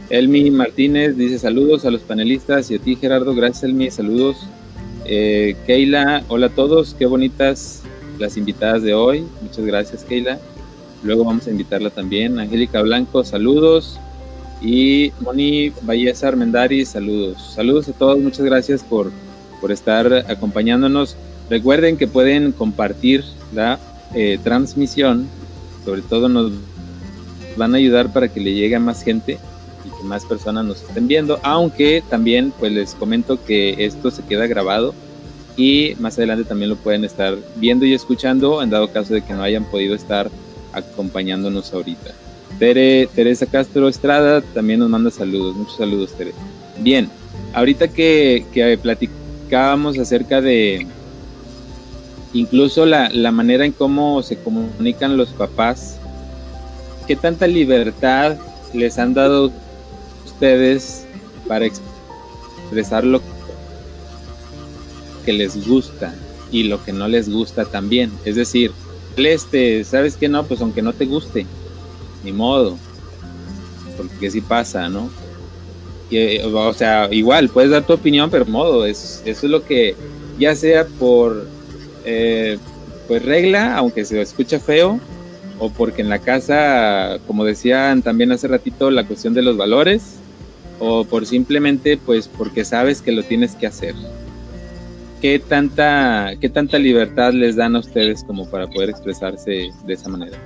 Elmi 0.09 0.51
Martínez 0.51 1.15
dice 1.15 1.39
saludos 1.39 1.85
a 1.85 1.91
los 1.91 2.01
panelistas 2.01 2.69
y 2.69 2.75
a 2.75 2.79
ti 2.79 2.95
Gerardo, 2.95 3.33
gracias 3.33 3.63
Elmi, 3.63 3.89
saludos. 3.89 4.37
Eh, 5.05 5.55
Keila, 5.65 6.23
hola 6.27 6.47
a 6.47 6.49
todos, 6.49 6.95
qué 6.97 7.05
bonitas 7.05 7.81
las 8.19 8.37
invitadas 8.37 8.83
de 8.83 8.93
hoy, 8.93 9.25
muchas 9.41 9.65
gracias 9.65 10.03
Keila. 10.03 10.39
Luego 11.03 11.23
vamos 11.23 11.47
a 11.47 11.51
invitarla 11.51 11.89
también. 11.89 12.39
Angélica 12.39 12.81
Blanco, 12.81 13.23
saludos. 13.23 13.99
Y 14.61 15.11
Moni 15.21 15.71
Valleza 15.81 16.27
Armendari, 16.27 16.85
saludos. 16.85 17.53
Saludos 17.55 17.89
a 17.89 17.93
todos, 17.93 18.19
muchas 18.19 18.45
gracias 18.45 18.83
por, 18.83 19.11
por 19.59 19.71
estar 19.71 20.13
acompañándonos. 20.29 21.15
Recuerden 21.49 21.97
que 21.97 22.07
pueden 22.07 22.51
compartir 22.51 23.23
la 23.53 23.79
eh, 24.13 24.37
transmisión, 24.43 25.27
sobre 25.83 26.01
todo 26.01 26.29
nos 26.29 26.51
van 27.57 27.73
a 27.73 27.77
ayudar 27.77 28.13
para 28.13 28.27
que 28.27 28.39
le 28.39 28.53
llegue 28.53 28.75
a 28.75 28.79
más 28.79 29.03
gente 29.03 29.39
y 29.85 29.89
que 29.89 30.03
más 30.03 30.25
personas 30.25 30.65
nos 30.65 30.81
estén 30.81 31.07
viendo, 31.07 31.39
aunque 31.43 32.03
también 32.09 32.53
pues 32.59 32.71
les 32.71 32.95
comento 32.95 33.43
que 33.43 33.85
esto 33.85 34.11
se 34.11 34.23
queda 34.23 34.47
grabado 34.47 34.93
y 35.57 35.95
más 35.99 36.17
adelante 36.17 36.45
también 36.45 36.69
lo 36.69 36.75
pueden 36.75 37.03
estar 37.03 37.37
viendo 37.55 37.85
y 37.85 37.93
escuchando 37.93 38.61
en 38.61 38.69
dado 38.69 38.91
caso 38.91 39.13
de 39.13 39.21
que 39.21 39.33
no 39.33 39.43
hayan 39.43 39.65
podido 39.65 39.95
estar 39.95 40.29
acompañándonos 40.73 41.73
ahorita. 41.73 42.11
Tere, 42.59 43.07
Teresa 43.07 43.45
Castro 43.45 43.87
Estrada 43.87 44.41
también 44.41 44.79
nos 44.79 44.89
manda 44.89 45.11
saludos, 45.11 45.55
muchos 45.55 45.77
saludos 45.77 46.13
Tere. 46.13 46.33
Bien, 46.79 47.09
ahorita 47.53 47.87
que, 47.89 48.45
que 48.53 48.77
platicábamos 48.77 49.97
acerca 49.97 50.41
de 50.41 50.85
incluso 52.33 52.85
la, 52.85 53.09
la 53.09 53.31
manera 53.31 53.65
en 53.65 53.71
cómo 53.71 54.21
se 54.23 54.37
comunican 54.37 55.17
los 55.17 55.29
papás, 55.29 55.97
¿qué 57.07 57.15
tanta 57.15 57.47
libertad 57.47 58.37
les 58.73 58.97
han 58.97 59.13
dado 59.13 59.51
ustedes 60.41 61.05
para 61.47 61.67
expresar 61.67 63.03
lo 63.03 63.21
que 65.23 65.33
les 65.33 65.67
gusta 65.67 66.15
y 66.51 66.63
lo 66.63 66.83
que 66.83 66.91
no 66.91 67.07
les 67.07 67.29
gusta 67.29 67.65
también? 67.65 68.11
Es 68.25 68.37
decir, 68.37 68.71
este, 69.17 69.83
¿sabes 69.83 70.17
qué? 70.17 70.27
No, 70.27 70.43
pues 70.43 70.59
aunque 70.61 70.81
no 70.81 70.93
te 70.93 71.05
guste, 71.05 71.45
ni 72.23 72.31
modo, 72.31 72.75
porque 73.95 74.31
si 74.31 74.41
pasa, 74.41 74.89
¿no? 74.89 75.11
Eh, 76.09 76.43
o 76.43 76.73
sea, 76.73 77.07
igual, 77.13 77.49
puedes 77.49 77.69
dar 77.69 77.85
tu 77.85 77.93
opinión, 77.93 78.31
pero 78.31 78.47
modo, 78.47 78.87
es, 78.87 79.21
eso 79.23 79.45
es 79.45 79.51
lo 79.51 79.63
que, 79.63 79.95
ya 80.39 80.55
sea 80.55 80.87
por, 80.87 81.45
eh, 82.03 82.57
pues 83.07 83.23
regla, 83.23 83.77
aunque 83.77 84.05
se 84.05 84.19
escucha 84.19 84.59
feo, 84.59 84.99
o 85.59 85.69
porque 85.69 86.01
en 86.01 86.09
la 86.09 86.17
casa, 86.17 87.19
como 87.27 87.45
decían 87.45 88.01
también 88.01 88.31
hace 88.31 88.47
ratito, 88.47 88.89
la 88.89 89.05
cuestión 89.05 89.35
de 89.35 89.43
los 89.43 89.55
valores, 89.55 90.20
o 90.81 91.05
por 91.05 91.25
simplemente, 91.25 91.95
pues 91.95 92.27
porque 92.27 92.65
sabes 92.65 93.01
que 93.01 93.13
lo 93.13 93.23
tienes 93.23 93.55
que 93.55 93.67
hacer. 93.67 93.95
¿qué 95.21 95.39
tanta, 95.39 96.31
qué 96.41 96.49
tanta 96.49 96.77
libertad 96.79 97.31
les 97.31 97.55
dan 97.55 97.75
a 97.75 97.79
ustedes 97.79 98.23
como 98.23 98.49
para 98.49 98.67
poder 98.67 98.89
expresarse 98.89 99.69
de 99.85 99.93
esa 99.93 100.09
manera? 100.09 100.37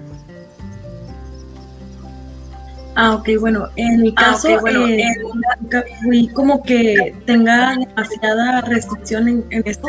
Ah, 2.96 3.15
ok, 3.15 3.30
bueno, 3.39 3.68
en 3.75 4.01
mi 4.01 4.13
ah, 4.18 4.32
caso, 4.32 4.60
bueno, 4.62 4.88
eh, 4.88 5.04
fui 6.04 6.27
como 6.27 6.62
que 6.63 7.13
tenga 7.25 7.75
demasiada 7.77 8.62
restricción 8.62 9.27
en, 9.50 9.63
esto. 9.65 9.88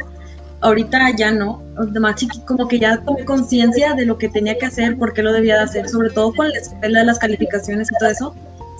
Ahorita 0.61 1.15
ya 1.17 1.31
no, 1.31 1.63
de 1.79 2.01
más 2.01 2.17
chiqui, 2.17 2.41
como 2.41 2.67
que 2.67 2.81
ya 2.81 3.01
tomé 3.05 3.25
conciencia 3.25 3.95
de 3.95 4.07
lo 4.07 4.19
que 4.19 4.29
tenía 4.29 4.59
que 4.59 4.67
hacer, 4.67 4.97
por 4.97 5.13
qué 5.13 5.23
lo 5.23 5.33
debía 5.33 5.57
de 5.57 5.65
hacer, 5.65 5.89
sobre 5.89 6.11
todo 6.11 6.33
con 6.33 6.49
la 6.49 6.59
escuela, 6.59 7.05
las 7.05 7.19
calificaciones 7.19 7.89
y 7.93 7.99
todo 7.99 8.11
eso. 8.11 8.35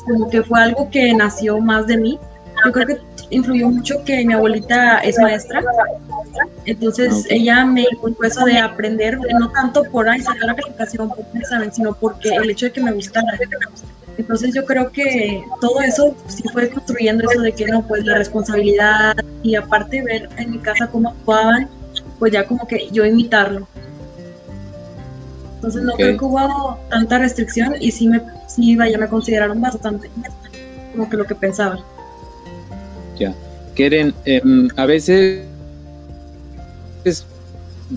Como 0.07 0.31
que 0.31 0.43
fue 0.43 0.63
algo 0.63 0.89
que 0.91 1.13
nació 1.15 1.59
más 1.61 1.87
de 1.87 1.97
mí. 1.97 2.19
Yo 2.65 2.73
creo 2.73 2.87
que 2.87 3.01
influyó 3.31 3.69
mucho 3.69 4.03
que 4.05 4.25
mi 4.25 4.33
abuelita 4.33 4.99
es 4.99 5.19
maestra, 5.19 5.63
entonces 6.65 7.27
ella 7.31 7.65
me 7.65 7.83
inculcó 7.93 8.25
eso 8.25 8.45
de 8.45 8.59
aprender, 8.59 9.19
no 9.39 9.51
tanto 9.51 9.85
por 9.85 10.09
ahí 10.09 10.21
sacar 10.21 10.47
la 10.47 10.55
calificación, 10.55 11.13
¿saben? 11.49 11.73
sino 11.73 11.95
porque 11.95 12.31
el 12.31 12.51
hecho 12.51 12.67
de 12.67 12.73
que 12.73 12.83
me 12.83 12.93
gustara. 12.93 13.27
Entonces 14.19 14.55
yo 14.55 14.65
creo 14.65 14.91
que 14.91 15.45
todo 15.61 15.81
eso 15.81 16.17
sí 16.27 16.43
fue 16.53 16.71
construyendo 16.71 17.31
eso 17.31 17.41
de 17.43 17.53
que 17.53 17.67
no, 17.67 17.87
pues 17.87 18.05
la 18.05 18.17
responsabilidad 18.17 19.15
y 19.43 19.55
aparte 19.55 20.03
ver 20.03 20.29
en 20.39 20.53
mi 20.53 20.59
casa 20.59 20.89
cómo 20.89 21.11
actuaban, 21.11 21.69
pues 22.19 22.33
ya 22.33 22.47
como 22.47 22.67
que 22.67 22.89
yo 22.91 23.05
imitarlo. 23.05 23.69
Entonces 25.57 25.83
no 25.83 25.93
creo 25.93 26.19
que 26.19 26.25
hubo 26.25 26.79
tanta 26.89 27.19
restricción 27.19 27.75
y 27.79 27.91
sí 27.91 28.09
me, 28.09 28.23
vaya, 28.77 28.99
me 28.99 29.09
consideraron 29.09 29.61
bastante 29.61 30.11
como 30.93 31.11
que 31.11 31.17
lo 31.17 31.25
que 31.25 31.35
pensaban. 31.35 31.79
Ya. 33.19 33.35
Quieren, 33.75 34.15
em, 34.25 34.69
a 34.77 34.87
veces 34.87 35.47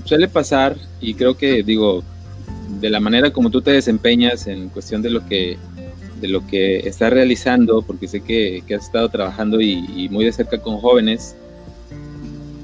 suele 0.04 0.28
pasar, 0.28 0.76
y 1.02 1.14
creo 1.14 1.36
que 1.36 1.64
digo, 1.64 2.04
de 2.80 2.90
la 2.90 3.00
manera 3.00 3.32
como 3.32 3.50
tú 3.50 3.62
te 3.62 3.72
desempeñas 3.72 4.46
en 4.48 4.70
cuestión 4.70 5.02
de 5.02 5.10
lo 5.10 5.26
que 5.26 5.58
de 6.22 6.28
lo 6.28 6.46
que 6.46 6.80
estás 6.80 7.12
realizando, 7.12 7.82
porque 7.82 8.08
sé 8.08 8.22
que, 8.22 8.62
has 8.76 8.86
estado 8.86 9.10
trabajando 9.10 9.62
y, 9.62 10.10
muy 10.10 10.26
de 10.26 10.34
cerca 10.34 10.58
con 10.58 10.78
jóvenes. 10.78 11.36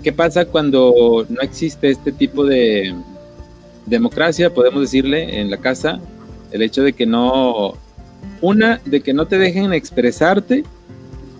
¿Qué 0.03 0.11
pasa 0.11 0.45
cuando 0.45 1.25
no 1.29 1.41
existe 1.41 1.89
este 1.89 2.11
tipo 2.11 2.45
de 2.45 2.93
democracia, 3.85 4.53
podemos 4.53 4.81
decirle, 4.81 5.39
en 5.39 5.49
la 5.49 5.57
casa? 5.57 5.99
El 6.51 6.61
hecho 6.61 6.83
de 6.83 6.93
que 6.93 7.05
no, 7.05 7.75
una, 8.41 8.79
de 8.85 9.01
que 9.01 9.13
no 9.13 9.25
te 9.27 9.37
dejen 9.37 9.73
expresarte 9.73 10.63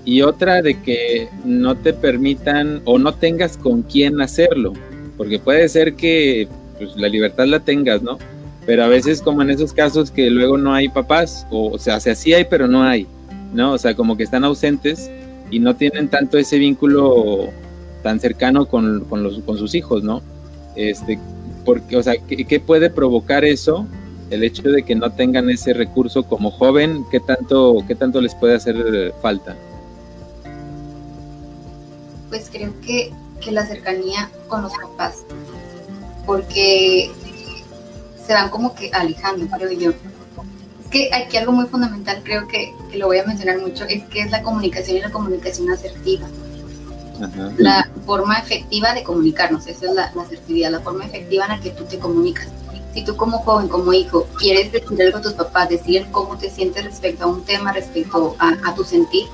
y 0.04 0.22
otra 0.22 0.62
de 0.62 0.82
que 0.82 1.30
no 1.44 1.76
te 1.76 1.94
permitan 1.94 2.82
o 2.86 3.00
no 3.00 3.14
tengas 3.14 3.58
con 3.58 3.82
quién 3.82 4.22
hacerlo, 4.22 4.74
porque 5.18 5.40
puede 5.40 5.68
ser 5.70 5.96
que 5.96 6.48
pues, 6.78 6.96
la 6.96 7.08
libertad 7.08 7.48
la 7.48 7.60
tengas, 7.60 8.02
¿no? 8.02 8.18
Pero 8.66 8.84
a 8.84 8.88
veces 8.88 9.22
como 9.22 9.42
en 9.42 9.50
esos 9.50 9.74
casos 9.74 10.12
que 10.12 10.30
luego 10.30 10.58
no 10.58 10.74
hay 10.74 10.90
papás, 10.90 11.46
o, 11.52 11.72
o 11.72 11.78
sea, 11.78 11.98
o 11.98 12.00
sea, 12.00 12.16
sí 12.16 12.34
hay, 12.34 12.46
pero 12.46 12.68
no 12.68 12.84
hay, 12.84 13.08
¿no? 13.54 13.74
O 13.74 13.78
sea, 13.78 13.96
como 13.96 14.18
que 14.18 14.24
están 14.24 14.44
ausentes 14.44 15.10
y 15.52 15.60
no 15.60 15.76
tienen 15.76 16.08
tanto 16.08 16.38
ese 16.38 16.58
vínculo 16.58 17.50
tan 18.04 18.20
cercano 18.20 18.68
con, 18.68 19.06
con, 19.06 19.24
los, 19.24 19.40
con 19.40 19.58
sus 19.58 19.74
hijos, 19.76 20.04
¿no? 20.04 20.22
Este, 20.76 21.20
porque, 21.64 21.98
o 21.98 22.04
sea, 22.04 22.16
¿qué, 22.28 22.46
¿qué, 22.46 22.60
puede 22.60 22.90
provocar 22.90 23.44
eso? 23.44 23.88
El 24.30 24.44
hecho 24.44 24.64
de 24.64 24.84
que 24.84 24.96
no 24.96 25.12
tengan 25.12 25.50
ese 25.50 25.74
recurso 25.74 26.24
como 26.24 26.52
joven, 26.52 27.06
¿qué 27.12 27.20
tanto, 27.20 27.84
qué 27.88 27.96
tanto 27.96 28.22
les 28.22 28.34
puede 28.34 28.56
hacer 28.56 29.14
falta? 29.22 29.56
pues 32.36 32.50
creo 32.52 32.74
que, 32.82 33.12
la 33.52 33.64
cercanía 33.64 34.32
con 34.48 34.64
los 34.64 34.74
papás, 34.74 35.18
porque 36.26 37.12
se 38.26 38.34
van 38.34 38.50
como 38.50 38.74
que 38.74 38.90
alejando, 38.92 39.46
creo 39.56 39.72
yo. 39.72 39.92
Es 39.92 40.88
que 40.90 41.14
aquí 41.14 41.38
algo 41.38 41.52
muy 41.52 41.68
fundamental, 41.68 42.22
creo 42.24 42.48
que, 42.48 42.74
lo 42.96 43.06
voy 43.06 43.20
a 43.20 43.26
mencionar 43.26 43.60
mucho, 43.60 43.86
es 43.86 44.04
que 44.06 44.22
es 44.22 44.32
la 44.32 44.42
comunicación 44.42 44.98
y 44.98 45.02
la 45.02 45.12
comunicación 45.12 45.70
asertiva. 45.70 46.28
La 47.58 47.88
forma 48.06 48.40
efectiva 48.40 48.96
de 48.96 49.04
comunicarnos, 49.04 49.68
esa 49.68 49.86
es 49.86 49.94
la, 49.94 50.06
asertividad, 50.06 50.72
la 50.72 50.80
forma 50.80 51.06
efectiva 51.06 51.46
en 51.46 51.52
la 51.52 51.60
que 51.62 51.70
tú 51.70 51.84
te 51.84 52.00
comunicas. 52.00 52.48
Si 52.96 53.04
tú 53.04 53.16
como 53.16 53.38
joven, 53.40 53.68
como 53.68 53.94
hijo, 53.94 54.26
quieres 54.40 54.72
decir 54.72 55.02
algo 55.02 55.20
a 55.20 55.22
tus 55.22 55.34
papás, 55.34 55.70
decir 55.70 56.08
cómo 56.12 56.38
te 56.38 56.50
sientes 56.50 56.84
respecto 56.84 57.26
a 57.26 57.28
un 57.28 57.44
tema, 57.44 57.72
respecto 57.74 58.36
a, 58.40 58.74
tu 58.74 58.84
sentir, 58.84 59.28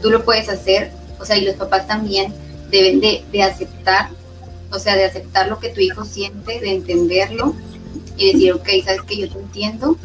tú 0.00 0.08
lo 0.08 0.24
puedes 0.24 0.48
hacer 0.48 0.92
o 1.18 1.24
sea, 1.24 1.36
y 1.36 1.44
los 1.44 1.56
papás 1.56 1.86
también 1.86 2.32
deben 2.70 3.00
de, 3.00 3.42
aceptar, 3.42 4.10
o 4.70 4.78
sea, 4.78 4.96
de 4.96 5.04
aceptar 5.04 5.48
lo 5.48 5.58
que 5.58 5.70
tu 5.70 5.80
hijo 5.80 6.04
siente, 6.04 6.60
de 6.60 6.74
entenderlo 6.74 7.54
y 8.16 8.32
decir, 8.32 8.52
ok, 8.52 8.68
sabes 8.84 9.02
que 9.02 9.18
yo 9.18 9.30
te 9.30 9.38
entiendo 9.38 9.96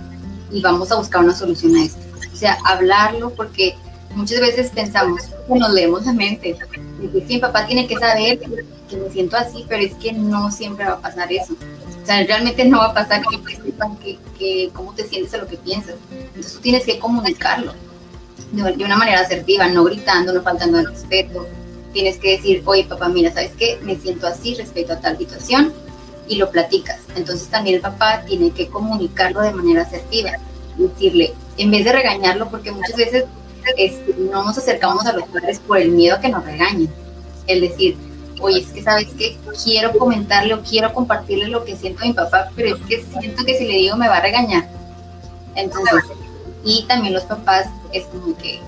y 0.52 0.62
vamos 0.62 0.91
a 0.91 0.96
buscar 0.96 1.24
una 1.24 1.36
solución 1.36 1.76
a 1.76 1.84
esto. 1.84 2.00
O 2.32 2.36
sea, 2.36 2.58
hablarlo 2.65 3.32
porque 3.32 3.76
muchas 4.15 4.39
veces 4.39 4.72
pensamos, 4.72 5.22
nos 5.48 5.72
leemos 5.72 6.06
la 6.06 6.13
mente, 6.13 6.56
que 7.02 7.22
mi 7.28 7.39
papá 7.39 7.65
tiene 7.65 7.88
que 7.88 7.98
saber 7.98 8.39
que 8.39 8.98
me 8.98 9.10
siento 9.10 9.38
así, 9.38 9.65
pero 9.67 9.84
es 9.84 9.94
que 9.96 10.13
no 10.13 10.52
siempre 10.52 10.86
va 10.86 10.94
a 10.94 11.02
pasar 11.02 11.32
eso. 11.32 11.56
O 12.01 12.05
sea, 12.05 12.23
realmente 12.23 12.65
no 12.65 12.79
va 12.79 12.87
a 12.87 12.93
pasar 12.93 13.21
que 13.21 13.55
sepan 13.55 13.95
que, 13.97 14.17
que 14.37 14.69
cómo 14.73 14.93
te 14.93 15.07
sientes 15.07 15.33
a 15.33 15.37
lo 15.37 15.47
que 15.47 15.57
piensas. 15.57 15.95
Entonces 16.11 16.53
tú 16.53 16.59
tienes 16.59 16.85
que 16.85 16.99
comunicarlo 16.99 17.73
de 18.51 18.83
una 18.83 18.97
manera 18.97 19.21
asertiva, 19.21 19.67
no 19.67 19.83
gritando, 19.83 20.33
no 20.33 20.41
faltando 20.41 20.79
al 20.79 20.87
respeto. 20.87 21.47
Tienes 21.93 22.17
que 22.17 22.37
decir, 22.37 22.63
oye 22.65 22.85
papá, 22.85 23.09
mira, 23.09 23.31
¿sabes 23.33 23.51
qué? 23.57 23.79
Me 23.83 23.95
siento 23.95 24.27
así 24.27 24.55
respecto 24.55 24.93
a 24.93 24.99
tal 24.99 25.17
situación 25.17 25.73
y 26.27 26.35
lo 26.35 26.49
platicas. 26.49 26.99
Entonces 27.15 27.47
también 27.47 27.77
el 27.77 27.81
papá 27.81 28.23
tiene 28.25 28.51
que 28.51 28.67
comunicarlo 28.67 29.41
de 29.41 29.51
manera 29.51 29.83
asertiva, 29.83 30.31
decirle, 30.77 31.33
en 31.57 31.71
vez 31.71 31.85
de 31.85 31.91
regañarlo, 31.93 32.49
porque 32.49 32.71
muchas 32.71 32.95
veces 32.95 33.25
este, 33.77 34.15
no 34.17 34.43
nos 34.43 34.57
acercamos 34.57 35.05
a 35.05 35.13
los 35.13 35.27
padres 35.27 35.59
por 35.59 35.77
el 35.77 35.91
miedo 35.91 36.15
a 36.15 36.19
que 36.19 36.29
nos 36.29 36.43
regañen. 36.45 36.89
Es 37.47 37.61
decir, 37.61 37.97
oye, 38.41 38.60
es 38.60 38.67
que 38.67 38.84
sabes 38.84 39.08
que 39.17 39.38
quiero 39.63 39.97
comentarle 39.97 40.54
o 40.54 40.62
quiero 40.62 40.93
compartirle 40.93 41.47
lo 41.47 41.63
que 41.63 41.75
siento 41.75 42.04
a 42.04 42.08
mi 42.08 42.13
papá, 42.13 42.49
pero 42.56 42.75
es 42.75 42.82
que 42.84 43.04
siento 43.19 43.45
que 43.45 43.58
si 43.58 43.65
le 43.65 43.77
digo 43.77 43.95
me 43.95 44.08
va 44.08 44.17
a 44.17 44.21
regañar. 44.21 44.67
Entonces, 45.56 46.04
y 46.63 46.86
también 46.88 47.13
los 47.13 47.23
papás 47.23 47.67
es 47.91 48.06
como 48.06 48.38
que, 48.38 48.60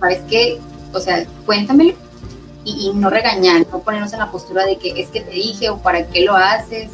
¿sabes 0.00 0.20
qué? 0.28 0.60
O 0.92 1.00
sea, 1.00 1.24
cuéntamelo 1.46 1.94
y, 2.64 2.92
no 2.94 3.10
regañar, 3.10 3.66
no 3.70 3.80
ponernos 3.80 4.12
en 4.12 4.20
la 4.20 4.30
postura 4.30 4.64
de 4.64 4.76
que 4.76 5.00
es 5.00 5.08
que 5.08 5.20
te 5.20 5.30
dije 5.30 5.70
o 5.70 5.78
para 5.78 6.06
qué 6.06 6.24
lo 6.24 6.36
haces, 6.36 6.90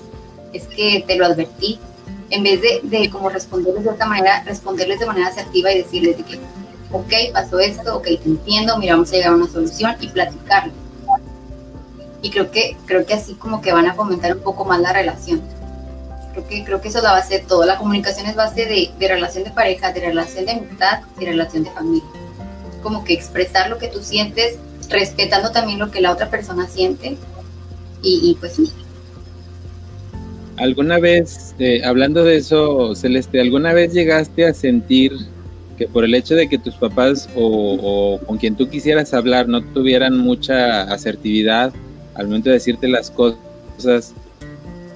es 0.53 0.67
que 0.67 1.05
te 1.07 1.17
lo 1.17 1.27
advertí. 1.27 1.79
En 2.31 2.43
vez 2.43 2.61
de, 2.61 2.81
de 2.83 3.11
como 3.11 3.29
responderles 3.29 3.85
de 3.85 3.91
esta 3.91 4.07
manera, 4.07 4.43
responderles 4.45 5.01
de 5.01 5.07
manera 5.07 5.29
asertiva 5.29 5.73
y 5.73 5.79
decirles 5.79 6.17
de 6.19 6.25
que, 6.25 6.39
ok, 6.93 7.33
pasó 7.33 7.59
esto, 7.59 7.97
ok, 7.97 8.05
te 8.05 8.23
entiendo, 8.25 8.79
mira, 8.79 8.95
vamos 8.95 9.11
a 9.11 9.17
llegar 9.17 9.33
a 9.33 9.37
una 9.37 9.49
solución 9.49 9.97
y 10.01 10.09
platicarlo. 10.09 10.73
Y 12.23 12.31
creo 12.31 12.51
que, 12.51 12.77
creo 12.87 13.07
que 13.07 13.15
así 13.15 13.35
como 13.35 13.61
que 13.61 13.73
van 13.73 13.87
a 13.87 13.95
fomentar 13.95 14.37
un 14.37 14.43
poco 14.43 14.65
más 14.65 14.81
la 14.81 14.93
relación. 14.93 15.41
Creo 16.33 16.47
que, 16.49 16.65
creo 16.65 16.81
que 16.81 16.89
eso 16.89 16.99
es 16.99 17.05
la 17.05 17.13
base 17.13 17.39
de 17.39 17.45
todo. 17.45 17.65
La 17.65 17.79
comunicación 17.79 18.27
es 18.27 18.35
base 18.35 18.67
de, 18.67 18.91
de 18.99 19.09
relación 19.09 19.45
de 19.45 19.51
pareja, 19.51 19.93
de 19.93 20.01
relación 20.01 20.47
de 20.47 20.53
amistad 20.53 21.01
y 21.19 21.25
relación 21.25 21.65
de 21.65 21.71
familia. 21.71 22.09
Como 22.83 23.05
que 23.05 23.13
expresar 23.13 23.71
lo 23.71 23.79
que 23.79 23.89
tú 23.89 24.03
sientes, 24.03 24.57
respetando 24.89 25.51
también 25.51 25.79
lo 25.79 25.91
que 25.91 26.01
la 26.01 26.13
otra 26.13 26.29
persona 26.29 26.67
siente. 26.67 27.17
Y, 28.03 28.31
y 28.31 28.37
pues 28.39 28.55
sí. 28.55 28.73
¿Alguna 30.57 30.99
vez, 30.99 31.55
eh, 31.61 31.83
hablando 31.85 32.25
de 32.25 32.37
eso, 32.37 32.95
Celeste, 32.97 33.41
alguna 33.41 33.73
vez 33.73 33.93
llegaste 33.93 34.45
a 34.45 34.53
sentir 34.53 35.13
que 35.77 35.87
por 35.87 36.05
el 36.05 36.15
hecho 36.15 36.35
de 36.35 36.49
que 36.49 36.59
tus 36.59 36.75
papás 36.75 37.29
o, 37.37 37.79
o, 37.81 38.27
con 38.27 38.39
quien 38.39 38.57
tú 38.57 38.69
quisieras 38.69 39.15
hablar 39.15 39.47
no 39.47 39.63
tuvieran 39.63 40.19
mucha 40.19 40.83
asertividad 40.83 41.73
al 42.19 42.27
momento 42.27 42.51
de 42.51 42.55
decirte 42.55 42.89
las 42.89 43.11
cosas 43.11 44.13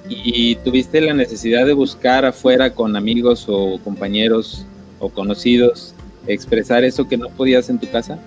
y 0.07 0.55
tuviste 0.57 1.01
la 1.01 1.13
necesidad 1.13 1.65
de 1.65 1.73
buscar 1.73 2.25
afuera 2.25 2.75
con 2.75 2.95
amigos 2.95 3.45
o 3.47 3.79
compañeros 3.83 4.65
o 4.99 5.09
conocidos 5.09 5.95
expresar 6.27 6.83
eso 6.83 7.07
que 7.07 7.17
no 7.17 7.29
podías 7.29 7.69
en 7.69 7.79
tu 7.79 7.89
casa? 7.89 8.17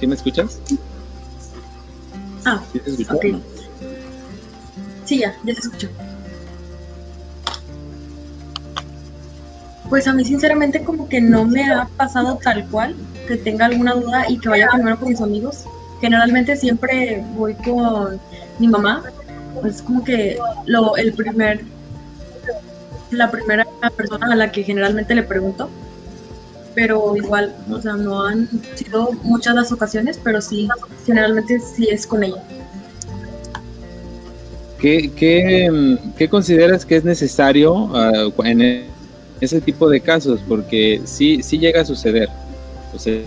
¿Sí 0.00 0.06
me 0.06 0.14
escuchas? 0.14 0.60
Ah, 2.44 2.62
¿Sí 2.72 2.80
te 2.80 2.90
escuchas? 2.90 3.16
ok. 3.16 3.24
Sí, 5.04 5.18
ya, 5.18 5.36
ya 5.44 5.54
te 5.54 5.60
escucho. 5.60 5.88
Pues 9.92 10.08
a 10.08 10.14
mí 10.14 10.24
sinceramente 10.24 10.82
como 10.82 11.06
que 11.06 11.20
no 11.20 11.44
me 11.44 11.70
ha 11.70 11.86
pasado 11.98 12.38
tal 12.42 12.66
cual, 12.70 12.96
que 13.28 13.36
tenga 13.36 13.66
alguna 13.66 13.92
duda 13.92 14.24
y 14.26 14.38
que 14.38 14.48
vaya 14.48 14.66
primero 14.72 14.98
con 14.98 15.10
mis 15.10 15.20
amigos. 15.20 15.64
Generalmente 16.00 16.56
siempre 16.56 17.22
voy 17.34 17.52
con 17.56 18.18
mi 18.58 18.68
mamá, 18.68 19.02
es 19.66 19.82
como 19.82 20.02
que 20.02 20.38
lo, 20.64 20.96
el 20.96 21.12
primer, 21.12 21.60
la 23.10 23.30
primera 23.30 23.66
persona 23.94 24.32
a 24.32 24.34
la 24.34 24.50
que 24.50 24.62
generalmente 24.62 25.14
le 25.14 25.24
pregunto, 25.24 25.68
pero 26.74 27.14
igual, 27.14 27.54
o 27.70 27.78
sea, 27.78 27.92
no 27.92 28.24
han 28.24 28.48
sido 28.74 29.10
muchas 29.24 29.54
las 29.54 29.72
ocasiones, 29.72 30.18
pero 30.24 30.40
sí, 30.40 30.70
generalmente 31.04 31.60
sí 31.60 31.88
es 31.90 32.06
con 32.06 32.24
ella. 32.24 32.42
¿Qué, 34.78 35.12
qué, 36.16 36.28
consideras 36.30 36.86
que 36.86 36.96
es 36.96 37.04
necesario 37.04 37.90
en 38.42 38.90
ese 39.42 39.60
tipo 39.60 39.90
de 39.90 40.00
casos? 40.00 40.40
Porque 40.48 41.02
sí, 41.04 41.42
sí 41.42 41.58
llega 41.58 41.82
a 41.82 41.84
suceder. 41.84 42.28
O 42.94 42.98
sea, 42.98 43.20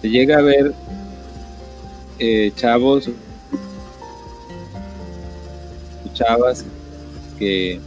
se 0.00 0.08
llega 0.08 0.38
a 0.38 0.42
ver 0.42 0.72
eh, 2.18 2.50
chavos, 2.56 3.10
chavas 6.14 6.64
que 7.38 7.78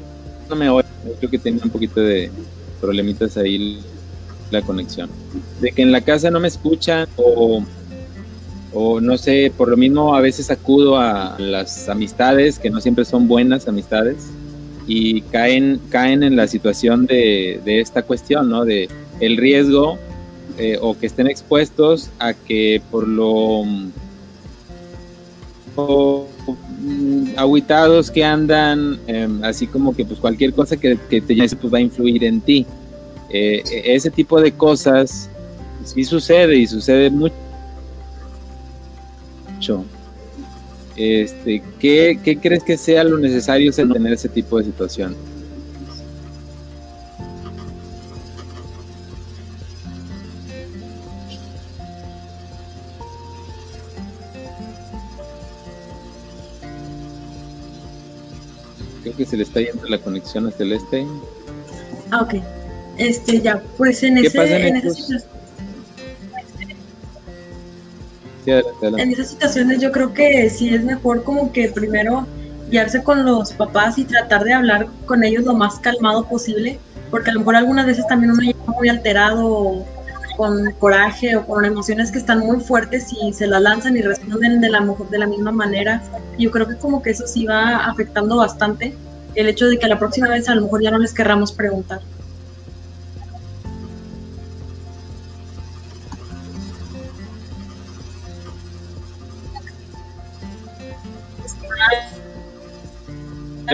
no 0.49 0.55
me 0.55 0.69
oyen, 0.69 0.91
creo 1.19 1.29
que 1.31 1.39
tengo 1.39 1.61
un 1.63 1.69
poquito 1.69 1.99
de 1.99 2.31
problemitas 2.79 3.37
ahí 3.37 3.79
la 4.51 4.61
conexión. 4.61 5.09
De 5.59 5.71
que 5.71 5.81
en 5.81 5.91
la 5.91 6.01
casa 6.01 6.29
no 6.29 6.39
me 6.39 6.47
escuchan 6.47 7.07
o, 7.15 7.63
o 8.71 9.01
no 9.01 9.17
sé, 9.17 9.51
por 9.55 9.67
lo 9.67 9.77
mismo 9.77 10.15
a 10.15 10.21
veces 10.21 10.51
acudo 10.51 10.97
a 10.97 11.37
las 11.39 11.89
amistades, 11.89 12.59
que 12.59 12.69
no 12.69 12.81
siempre 12.81 13.05
son 13.05 13.27
buenas 13.27 13.67
amistades, 13.67 14.27
y 14.87 15.21
caen, 15.21 15.79
caen 15.89 16.23
en 16.23 16.35
la 16.35 16.47
situación 16.47 17.05
de, 17.05 17.61
de 17.63 17.79
esta 17.79 18.03
cuestión, 18.03 18.49
¿no? 18.49 18.65
De 18.65 18.89
el 19.19 19.37
riesgo 19.37 19.97
eh, 20.57 20.77
o 20.81 20.97
que 20.97 21.07
estén 21.07 21.27
expuestos 21.27 22.09
a 22.19 22.33
que 22.33 22.81
por 22.91 23.07
lo 23.07 23.63
mm, 23.63 23.89
aguitados 27.37 28.11
que 28.11 28.23
andan, 28.23 28.99
eh, 29.07 29.27
así 29.41 29.65
como 29.65 29.95
que 29.95 30.05
pues 30.05 30.19
cualquier 30.19 30.53
cosa 30.53 30.77
que, 30.77 30.97
que 31.09 31.21
te 31.21 31.35
llame 31.35 31.49
pues 31.59 31.73
va 31.73 31.79
a 31.79 31.81
influir 31.81 32.23
en 32.23 32.41
ti. 32.41 32.65
Eh, 33.29 33.63
ese 33.85 34.11
tipo 34.11 34.39
de 34.39 34.51
cosas 34.51 35.27
sí 35.83 36.03
sucede 36.03 36.55
y 36.55 36.67
sucede 36.67 37.09
mucho. 37.09 37.33
Este, 40.95 41.63
¿qué, 41.79 42.19
¿Qué 42.23 42.37
crees 42.37 42.63
que 42.63 42.77
sea 42.77 43.03
lo 43.03 43.17
necesario 43.17 43.71
en 43.75 43.91
tener 43.93 44.13
ese 44.13 44.29
tipo 44.29 44.59
de 44.59 44.65
situación? 44.65 45.15
Creo 59.01 59.15
que 59.15 59.25
se 59.25 59.35
le 59.37 59.43
está 59.43 59.59
yendo 59.61 59.85
la 59.87 59.97
conexión 59.97 60.47
a 60.47 60.51
Celeste. 60.51 61.05
Ah, 62.11 62.21
ok. 62.21 62.35
Este, 62.97 63.41
ya, 63.41 63.61
pues 63.77 64.03
en, 64.03 64.15
¿Qué 64.15 64.27
ese, 64.27 64.37
pasa 64.37 64.57
en 64.57 64.67
en, 64.67 64.75
estos- 64.77 65.09
esas 65.09 65.25
Sí, 68.45 68.51
en 68.81 69.11
esas 69.11 69.29
situaciones 69.29 69.79
yo 69.79 69.91
creo 69.91 70.13
que 70.13 70.49
sí 70.49 70.73
es 70.73 70.83
mejor 70.83 71.23
como 71.23 71.51
que 71.51 71.69
primero 71.69 72.27
guiarse 72.69 73.03
con 73.03 73.25
los 73.25 73.53
papás 73.53 73.97
y 73.97 74.03
tratar 74.05 74.43
de 74.43 74.53
hablar 74.53 74.87
con 75.05 75.23
ellos 75.23 75.43
lo 75.45 75.53
más 75.53 75.79
calmado 75.79 76.25
posible, 76.27 76.79
porque 77.11 77.29
a 77.29 77.33
lo 77.33 77.39
mejor 77.39 77.55
algunas 77.55 77.85
veces 77.85 78.05
también 78.07 78.31
uno 78.31 78.41
llega 78.41 78.59
muy 78.65 78.89
alterado 78.89 79.85
con 80.35 80.71
coraje 80.79 81.35
o 81.35 81.45
con 81.45 81.63
emociones 81.63 82.11
que 82.11 82.17
están 82.17 82.39
muy 82.39 82.59
fuertes 82.59 83.07
y 83.21 83.31
se 83.33 83.45
las 83.45 83.61
lanzan 83.61 83.95
y 83.95 84.01
responden 84.01 84.59
de 84.61 84.69
la, 84.69 84.81
mo- 84.81 85.07
de 85.11 85.19
la 85.19 85.27
misma 85.27 85.51
manera. 85.51 86.01
Yo 86.39 86.49
creo 86.49 86.67
que 86.67 86.75
como 86.77 87.03
que 87.03 87.11
eso 87.11 87.27
sí 87.27 87.45
va 87.45 87.85
afectando 87.85 88.37
bastante 88.37 88.95
el 89.35 89.47
hecho 89.47 89.67
de 89.67 89.77
que 89.77 89.87
la 89.87 89.99
próxima 89.99 90.27
vez 90.29 90.49
a 90.49 90.55
lo 90.55 90.61
mejor 90.63 90.81
ya 90.81 90.89
no 90.91 90.97
les 90.97 91.13
querramos 91.13 91.51
preguntar. 91.51 92.01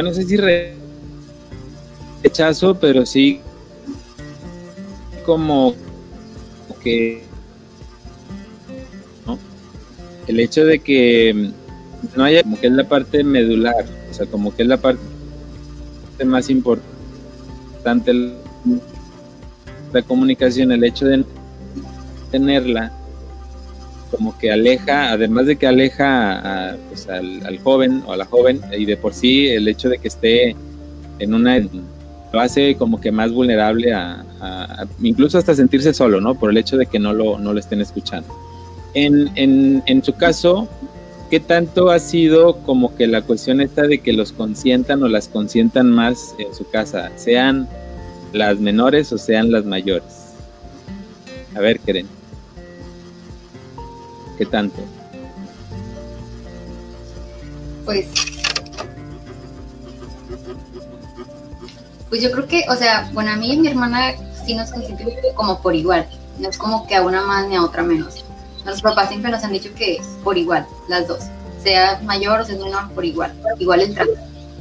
No 0.01 0.13
sé 0.13 0.23
si 0.23 0.38
re- 0.38 0.73
rechazo, 2.23 2.75
pero 2.79 3.05
sí 3.05 3.41
como 5.25 5.75
que 6.83 7.23
¿no? 9.25 9.38
el 10.27 10.39
hecho 10.39 10.65
de 10.65 10.79
que 10.79 11.51
no 12.15 12.23
haya 12.23 12.43
como 12.43 12.59
que 12.59 12.67
es 12.67 12.73
la 12.73 12.88
parte 12.88 13.23
medular, 13.23 13.85
o 14.09 14.13
sea, 14.13 14.25
como 14.25 14.55
que 14.55 14.63
es 14.63 14.67
la 14.69 14.77
parte 14.77 15.01
más 16.25 16.49
importante 16.49 18.13
la 19.93 20.01
comunicación, 20.03 20.71
el 20.71 20.83
hecho 20.83 21.05
de 21.05 21.23
tenerla 22.31 22.91
como 24.10 24.38
que 24.38 24.52
aleja, 24.52 25.12
además 25.12 25.45
de 25.45 25.56
que 25.56 25.67
aleja 25.67 26.72
a, 26.72 26.76
pues, 26.89 27.08
al, 27.08 27.45
al, 27.45 27.60
joven 27.60 28.04
o 28.06 28.13
a 28.13 28.17
la 28.17 28.26
joven, 28.26 28.62
y 28.78 28.86
de 28.86 28.98
por 28.98 29.13
sí 29.13 29.48
el 29.48 29.67
hecho 29.67 29.89
de 29.89 29.98
que 29.98 30.08
esté 30.08 30.56
en 31.19 31.34
una 31.34 31.58
lo 32.32 32.39
hace 32.39 32.76
como 32.76 33.02
que 33.02 33.12
más 33.12 33.32
vulnerable 33.32 33.93
a, 33.93 34.24
a, 34.39 34.84
a 34.84 34.88
incluso 35.02 35.38
hasta 35.38 35.56
sentirse 35.56 35.93
solo, 35.93 36.22
¿no? 36.22 36.36
Por 36.36 36.52
el 36.52 36.58
hecho 36.58 36.78
de 36.78 36.86
que 36.86 37.00
no 37.00 37.13
lo, 37.13 37.39
no 37.39 37.54
lo 37.54 37.60
estén 37.60 37.82
escuchando. 37.82 38.28
En, 38.93 39.32
en, 39.36 39.84
en 39.86 40.04
su 40.04 40.13
caso, 40.13 40.67
¿qué 41.30 41.39
tanto 41.39 41.89
ha 41.89 42.00
sido 42.00 42.58
como 42.58 42.95
que 42.95 43.08
la 43.08 43.22
cuestión 43.22 43.62
esta 43.62 43.84
de 43.84 44.00
que 44.00 44.13
los 44.13 44.32
consientan 44.32 45.02
o 45.04 45.08
las 45.08 45.28
consientan 45.28 45.91
más 45.91 46.36
en 46.38 46.54
su 46.54 46.69
casa, 46.69 47.12
sean 47.15 47.67
las 48.34 48.60
menores 48.60 49.12
o 49.12 49.17
sean 49.17 49.52
las 49.52 49.65
mayores? 49.65 50.34
A 51.56 51.60
ver, 51.60 51.80
Keren. 51.80 52.18
¿Qué 54.39 54.45
tanto? 54.45 54.82
Pues 57.84 58.08
Pues 62.10 62.23
yo 62.23 62.32
creo 62.32 62.47
que, 62.47 62.63
o 62.69 62.75
sea, 62.75 63.10
bueno, 63.13 63.32
a 63.32 63.36
mí 63.36 63.54
y 63.54 63.58
mi 63.58 63.67
hermana 63.67 64.13
sí 64.45 64.56
nos 64.56 64.71
consienten 64.71 65.10
como 65.36 65.62
por 65.62 65.75
igual. 65.75 66.08
No 66.39 66.49
es 66.49 66.58
como 66.58 66.88
que 66.88 66.95
a 66.95 67.04
una 67.04 67.21
más 67.21 67.47
ni 67.47 67.56
a 67.58 67.63
otra 67.63 67.84
menos. 67.84 68.23
Los 68.65 68.82
papás 68.82 69.10
siempre 69.10 69.30
nos 69.30 69.43
han 69.43 69.52
dicho 69.52 69.69
que 69.75 70.02
por 70.23 70.38
igual, 70.38 70.65
las 70.88 71.08
dos. 71.08 71.19
Sea 71.62 71.99
mayor 72.04 72.39
o 72.39 72.45
sea 72.45 72.56
menor, 72.56 72.89
por 72.91 73.04
igual. 73.04 73.34
Igual 73.60 73.82
el 73.82 73.93
trato. 73.93 74.13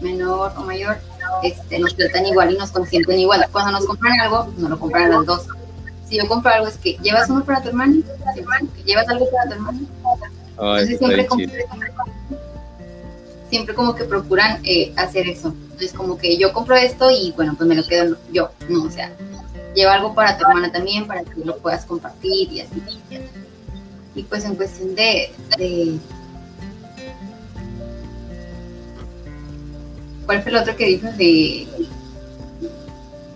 Menor 0.03 0.53
o 0.59 0.63
mayor, 0.63 0.99
este, 1.45 1.79
nos 1.79 1.97
tratan 1.97 2.27
igual 2.27 2.53
y 2.53 2.59
nos 2.59 2.73
consienten 2.73 3.21
igual. 3.21 3.47
Cuando 3.53 3.71
nos 3.71 3.87
compran 3.87 4.21
algo, 4.21 4.53
nos 4.59 4.71
lo 4.71 4.79
compran 4.79 5.11
las 5.11 5.25
dos. 5.25 5.47
Si 6.09 6.17
yo 6.17 6.27
compro 6.27 6.51
algo, 6.51 6.67
es 6.67 6.79
que 6.79 6.97
llevas 7.03 7.29
uno 7.29 7.45
para 7.45 7.61
tu 7.61 7.69
hermano, 7.69 8.03
llevas 8.85 9.09
algo 9.09 9.27
para 9.31 9.49
tu 9.49 9.55
hermano. 9.55 9.81
Entonces 10.51 10.99
siempre 10.99 11.27
como, 11.27 11.45
siempre 13.51 13.75
como 13.75 13.95
que 13.95 14.05
procuran 14.05 14.61
eh, 14.65 14.93
hacer 14.97 15.29
eso. 15.29 15.49
Entonces 15.49 15.93
como 15.93 16.17
que 16.17 16.37
yo 16.39 16.53
compro 16.53 16.77
esto 16.77 17.11
y 17.11 17.33
bueno, 17.37 17.55
pues 17.57 17.69
me 17.69 17.75
lo 17.75 17.87
quedo 17.87 18.17
yo. 18.33 18.51
No, 18.69 18.85
o 18.85 18.91
sea, 18.91 19.13
lleva 19.75 19.95
algo 19.95 20.15
para 20.15 20.39
tu 20.39 20.47
hermana 20.47 20.73
también, 20.73 21.07
para 21.07 21.23
que 21.25 21.45
lo 21.45 21.59
puedas 21.59 21.85
compartir 21.85 22.53
y 22.53 22.61
así. 22.61 22.83
Y 24.15 24.23
pues 24.25 24.45
en 24.45 24.55
cuestión 24.57 24.95
de, 24.95 25.31
¿Cuál 30.27 30.43
fue 30.43 30.51
el 30.51 30.57
otro 30.59 30.77
que 30.77 30.87
dices 30.87 31.17
de... 31.17 31.67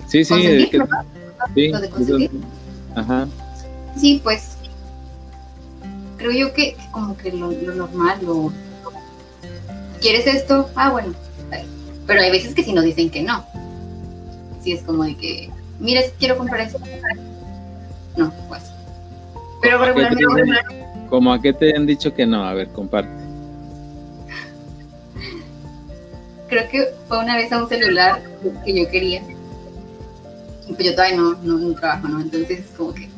Sí, 0.08 0.24
sí, 0.24 0.46
de 0.46 0.68
que, 0.68 0.78
sí, 1.54 2.30
Ajá. 2.94 3.28
Sí, 3.96 4.20
pues 4.22 4.57
creo 6.16 6.33
yo 6.33 6.55
que, 6.55 6.76
como 6.92 7.16
que 7.16 7.33
lo, 7.33 7.50
normal, 7.50 8.18
lo... 8.22 8.52
¿Quieres 10.00 10.26
esto? 10.26 10.70
Ah, 10.74 10.90
bueno. 10.90 11.14
Pero 12.07 12.20
hay 12.20 12.31
veces 12.31 12.55
que 12.55 12.64
si 12.64 12.72
nos 12.72 12.85
dicen 12.85 13.11
que 13.11 13.22
no. 13.22 13.44
Sí, 14.62 14.72
es 14.72 14.83
como 14.83 15.05
de 15.05 15.16
que, 15.16 15.50
mira, 15.78 16.00
quiero 16.18 16.37
comprar 16.37 16.61
esto. 16.61 16.78
No, 18.16 18.33
pues. 18.48 18.62
Pero 19.61 19.78
regularmente... 19.78 20.59
¿Cómo 21.09 21.33
a 21.33 21.42
qué 21.42 21.52
te 21.52 21.76
han 21.76 21.87
dicho 21.87 22.14
que 22.14 22.24
no? 22.24 22.44
A 22.44 22.55
ver, 22.55 22.68
comparte. 22.68 23.11
Creo 26.48 26.68
que 26.68 26.88
fue 27.09 27.18
una 27.18 27.37
vez 27.37 27.52
a 27.52 27.62
un 27.62 27.68
celular 27.68 28.22
que 28.64 28.74
yo 28.74 28.90
quería 28.90 29.22
pues 30.68 30.79
yo 30.79 30.94
todavía 30.94 31.16
no, 31.16 31.35
no, 31.42 31.75
trabajo, 31.75 32.09
¿no? 32.09 32.20
Entonces, 32.20 32.64
como 32.77 32.94
que, 32.94 33.09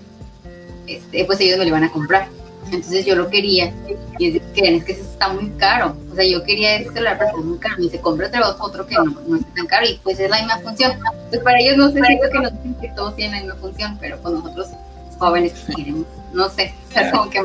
este, 0.86 1.24
pues 1.24 1.40
ellos 1.40 1.58
me 1.58 1.64
lo 1.64 1.68
iban 1.70 1.84
a 1.84 1.92
comprar. 1.92 2.28
Entonces 2.66 3.04
yo 3.04 3.14
lo 3.14 3.28
quería 3.28 3.72
y 4.18 4.40
creen 4.40 4.76
es 4.76 4.84
que 4.84 4.92
está 4.92 5.28
muy 5.28 5.50
caro. 5.58 5.96
O 6.10 6.14
sea, 6.14 6.24
yo 6.24 6.42
quería 6.44 6.76
ese 6.76 6.92
celular, 6.92 7.18
pero 7.18 7.38
es 7.38 7.44
muy 7.44 7.58
caro. 7.58 7.82
Y 7.82 7.90
se 7.90 8.00
compra 8.00 8.28
otro, 8.28 8.64
otro 8.64 8.86
que 8.86 8.94
no, 8.94 9.04
no 9.04 9.36
es 9.36 9.54
tan 9.54 9.66
caro 9.66 9.86
y 9.86 10.00
pues 10.02 10.18
es 10.18 10.30
la 10.30 10.38
misma 10.38 10.58
función. 10.58 10.92
Pues 11.28 11.42
para 11.42 11.60
ellos 11.60 11.76
no 11.76 11.90
sé, 11.90 12.00
siento 12.02 12.30
que, 12.30 12.38
no, 12.38 12.80
que 12.80 12.88
todos 12.96 13.14
tienen 13.16 13.34
la 13.46 13.54
misma 13.54 13.60
función, 13.60 13.98
pero 14.00 14.20
con 14.22 14.34
nosotros 14.34 14.68
jóvenes 15.18 15.52
pues, 15.52 15.76
queremos, 15.76 16.06
no 16.32 16.48
sé, 16.48 16.74
o 16.88 16.92
sea, 16.92 17.10
como 17.10 17.30
que 17.30 17.42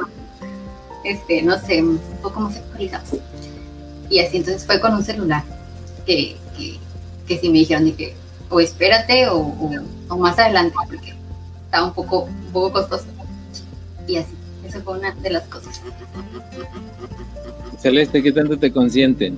este, 1.04 1.42
no 1.42 1.58
sé, 1.60 1.82
un 1.82 2.00
poco 2.22 2.40
más 2.42 2.56
actualizados. 2.56 3.10
Y 4.10 4.20
así 4.20 4.38
entonces 4.38 4.66
fue 4.66 4.80
con 4.80 4.94
un 4.94 5.04
celular 5.04 5.44
que, 6.06 6.36
que, 6.58 6.78
que 7.28 7.40
sí 7.40 7.50
me 7.50 7.60
dijeron 7.60 7.86
de 7.86 7.94
que 7.94 8.16
o 8.50 8.60
espérate 8.60 9.28
o, 9.30 9.40
o, 10.10 10.18
más 10.18 10.38
adelante, 10.40 10.76
porque 10.88 11.14
está 11.66 11.84
un 11.84 11.94
poco, 11.94 12.24
un 12.24 12.52
poco 12.52 12.74
costoso. 12.74 13.06
Y 14.08 14.18
así, 14.18 14.34
eso 14.66 14.82
fue 14.82 14.98
una 14.98 15.12
de 15.12 15.30
las 15.30 15.44
cosas. 15.44 15.82
Celeste, 17.80 18.24
¿qué 18.24 18.32
tanto 18.32 18.58
te 18.58 18.72
consienten? 18.72 19.38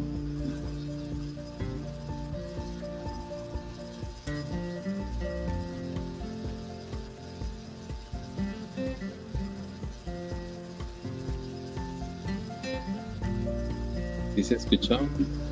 ¿Sí 14.36 14.43
se 14.43 14.56
escuchó? 14.56 15.00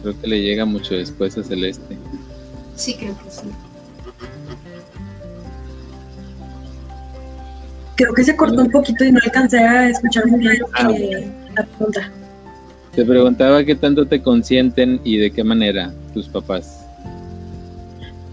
Creo 0.01 0.19
que 0.19 0.27
le 0.27 0.41
llega 0.41 0.65
mucho 0.65 0.95
después 0.95 1.37
a 1.37 1.43
Celeste. 1.43 1.97
Sí, 2.79 2.95
creo 2.97 3.13
que 3.17 3.29
sí. 3.29 3.41
Creo 7.95 8.13
que 8.13 8.23
se 8.23 8.37
cortó 8.37 8.61
un 8.61 8.71
poquito 8.71 9.03
y 9.03 9.11
no 9.11 9.19
alcancé 9.21 9.59
a 9.59 9.89
escuchar 9.89 10.27
muy 10.27 10.39
bien 10.39 10.63
ah. 10.75 10.89
la 11.57 11.65
pregunta. 11.65 12.09
Te 12.95 13.03
preguntaba 13.03 13.65
qué 13.65 13.75
tanto 13.75 14.07
te 14.07 14.21
consienten 14.21 15.01
y 15.03 15.17
de 15.17 15.29
qué 15.29 15.43
manera 15.43 15.91
tus 16.13 16.29
papás. 16.29 16.85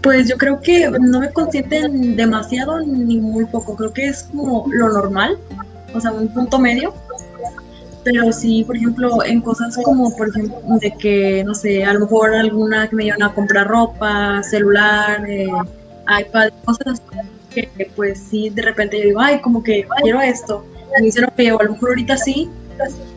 Pues 0.01 0.29
yo 0.29 0.37
creo 0.37 0.61
que 0.61 0.89
no 0.91 1.19
me 1.19 1.29
consienten 1.31 2.15
demasiado 2.15 2.79
ni 2.79 3.19
muy 3.19 3.43
poco. 3.47 3.75
Creo 3.75 3.91
que 3.91 4.07
es 4.07 4.23
como 4.31 4.65
lo 4.71 4.87
normal, 4.93 5.37
o 5.93 5.99
sea, 5.99 6.13
un 6.13 6.29
punto 6.29 6.57
medio 6.57 6.93
pero 8.09 8.31
sí, 8.31 8.63
por 8.63 8.77
ejemplo, 8.77 9.23
en 9.25 9.41
cosas 9.41 9.77
como, 9.83 10.15
por 10.15 10.29
ejemplo, 10.29 10.57
de 10.79 10.91
que, 10.97 11.43
no 11.43 11.53
sé, 11.53 11.83
a 11.83 11.93
lo 11.93 12.01
mejor 12.01 12.33
alguna 12.33 12.87
que 12.87 12.95
me 12.95 13.03
llevan 13.03 13.23
a 13.23 13.33
comprar 13.33 13.67
ropa, 13.67 14.41
celular, 14.43 15.29
eh, 15.29 15.49
iPad, 16.07 16.49
cosas 16.63 17.01
que 17.53 17.69
pues 17.95 18.19
sí, 18.29 18.49
de 18.49 18.61
repente 18.61 18.97
yo 18.97 19.07
digo, 19.07 19.19
ay, 19.19 19.41
como 19.41 19.61
que 19.61 19.85
quiero 20.01 20.21
esto. 20.21 20.63
Y 20.97 21.01
me 21.01 21.05
dicen, 21.07 21.25
ok, 21.25 21.39
o 21.53 21.59
a 21.59 21.63
lo 21.65 21.71
mejor 21.73 21.89
ahorita 21.89 22.17
sí, 22.17 22.49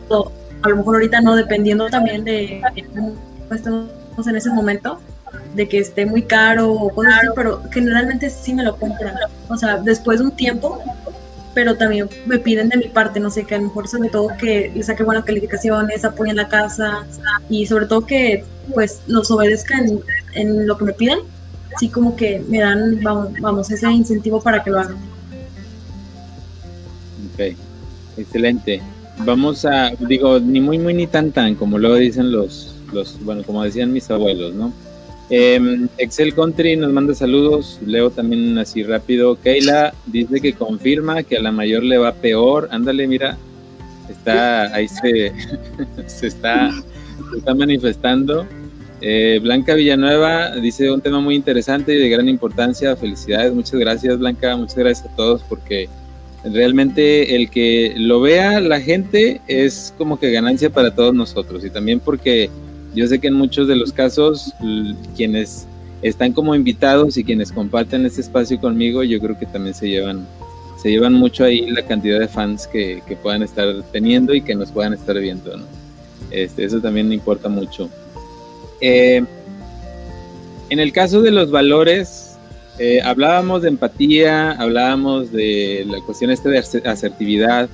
o 0.09 0.29
a 0.61 0.69
lo 0.69 0.75
mejor 0.75 0.95
ahorita 0.95 1.21
no, 1.21 1.35
dependiendo 1.35 1.87
también 1.89 2.25
de 2.25 2.61
cómo 2.93 3.15
estamos 3.49 4.27
en 4.27 4.35
ese 4.35 4.49
momento, 4.49 4.99
de 5.55 5.69
que 5.69 5.79
esté 5.79 6.05
muy 6.05 6.23
caro 6.23 6.69
o 6.69 6.89
cosas 6.89 7.13
así, 7.19 7.27
pero 7.33 7.61
generalmente 7.71 8.29
sí 8.29 8.53
me 8.53 8.63
lo 8.63 8.75
compran. 8.75 9.15
O 9.47 9.55
sea, 9.55 9.77
después 9.77 10.19
de 10.19 10.25
un 10.25 10.31
tiempo, 10.31 10.81
pero 11.53 11.75
también 11.75 12.09
me 12.25 12.39
piden 12.39 12.69
de 12.69 12.77
mi 12.77 12.87
parte, 12.87 13.19
no 13.19 13.29
sé, 13.29 13.43
que 13.45 13.55
a 13.55 13.57
lo 13.57 13.65
mejor 13.65 13.87
sobre 13.87 14.09
todo 14.09 14.29
que 14.39 14.71
le 14.73 14.83
saque 14.83 15.03
buenas 15.03 15.25
calificaciones, 15.25 16.05
apoyen 16.05 16.35
la 16.35 16.47
casa 16.47 17.05
y 17.49 17.65
sobre 17.65 17.85
todo 17.85 18.05
que 18.05 18.43
pues 18.73 19.01
los 19.07 19.29
obedezcan 19.31 19.99
en, 20.33 20.67
lo 20.67 20.77
que 20.77 20.85
me 20.85 20.93
piden, 20.93 21.19
así 21.75 21.89
como 21.89 22.15
que 22.15 22.43
me 22.47 22.59
dan, 22.59 23.01
vamos, 23.01 23.69
ese 23.71 23.89
incentivo 23.91 24.41
para 24.41 24.63
que 24.63 24.69
lo 24.69 24.79
hagan. 24.79 24.97
Ok, 27.33 27.55
excelente. 28.17 28.81
Vamos 29.25 29.65
a, 29.65 29.91
digo, 29.99 30.39
ni 30.39 30.61
muy, 30.61 30.79
muy, 30.79 30.93
ni 30.93 31.07
tan, 31.07 31.31
tan, 31.31 31.55
como 31.55 31.77
luego 31.77 31.95
dicen 31.95 32.31
los, 32.31 32.75
los 32.93 33.23
bueno, 33.23 33.43
como 33.43 33.63
decían 33.63 33.91
mis 33.91 34.09
abuelos, 34.09 34.53
¿no? 34.53 34.73
Em, 35.33 35.87
Excel 35.97 36.35
Country 36.35 36.75
nos 36.75 36.91
manda 36.91 37.15
saludos, 37.15 37.79
leo 37.85 38.09
también 38.09 38.57
así 38.57 38.83
rápido. 38.83 39.39
Keila 39.41 39.93
dice 40.07 40.41
que 40.41 40.51
confirma 40.51 41.23
que 41.23 41.37
a 41.37 41.41
la 41.41 41.53
mayor 41.53 41.83
le 41.83 41.97
va 41.97 42.13
peor. 42.13 42.67
Ándale, 42.69 43.07
mira, 43.07 43.37
está 44.09 44.75
ahí 44.75 44.89
se, 44.89 45.31
se, 46.05 46.27
está, 46.27 46.69
está 47.37 47.55
manifestando. 47.55 48.45
Eh, 48.99 49.39
Blanca 49.41 49.73
Villanueva 49.73 50.57
dice 50.57 50.91
un 50.91 50.99
tema 50.99 51.21
muy 51.21 51.35
interesante 51.35 51.95
y 51.95 51.97
de 51.97 52.09
gran 52.09 52.27
importancia. 52.27 52.93
Felicidades, 52.97 53.53
muchas 53.53 53.79
gracias 53.79 54.19
Blanca, 54.19 54.57
muchas 54.57 54.75
gracias 54.75 55.07
a 55.07 55.15
todos 55.15 55.43
porque 55.43 55.87
realmente 56.43 57.37
el 57.37 57.49
que 57.49 57.93
lo 57.95 58.19
vea 58.19 58.59
la 58.59 58.81
gente 58.81 59.39
es 59.47 59.93
como 59.97 60.19
que 60.19 60.31
ganancia 60.31 60.69
para 60.71 60.93
todos 60.93 61.13
nosotros 61.13 61.63
y 61.63 61.69
también 61.69 62.01
porque 62.01 62.49
yo 62.93 63.07
sé 63.07 63.19
que 63.19 63.27
en 63.27 63.35
muchos 63.35 63.67
de 63.67 63.75
los 63.75 63.93
casos 63.93 64.53
quienes 65.15 65.67
están 66.01 66.33
como 66.33 66.55
invitados 66.55 67.17
y 67.17 67.23
quienes 67.23 67.51
comparten 67.51 68.05
este 68.05 68.21
espacio 68.21 68.59
conmigo, 68.59 69.03
yo 69.03 69.19
creo 69.19 69.37
que 69.37 69.45
también 69.45 69.75
se 69.75 69.87
llevan, 69.87 70.25
se 70.81 70.89
llevan 70.89 71.13
mucho 71.13 71.43
ahí 71.43 71.69
la 71.69 71.83
cantidad 71.83 72.19
de 72.19 72.27
fans 72.27 72.67
que, 72.67 73.01
puedan 73.21 73.43
estar 73.43 73.67
teniendo 73.91 74.33
y 74.33 74.41
que 74.41 74.55
nos 74.55 74.71
puedan 74.71 74.93
estar 74.93 75.17
viendo. 75.19 75.51
Este, 76.31 76.63
eso 76.63 76.79
también 76.79 77.11
importa 77.13 77.49
mucho. 77.49 77.89
Eh, 78.79 79.23
en 80.69 80.79
el 80.79 80.91
caso 80.91 81.21
de 81.21 81.31
los 81.31 81.51
valores, 81.51 82.37
eh, 82.79 83.01
hablábamos 83.03 83.61
de 83.61 83.67
empatía, 83.67 84.51
hablábamos 84.51 85.31
de 85.31 85.85
la 85.87 85.99
cuestión 86.01 86.31
este 86.31 86.49
de 86.49 86.57
asertividad. 86.85 87.69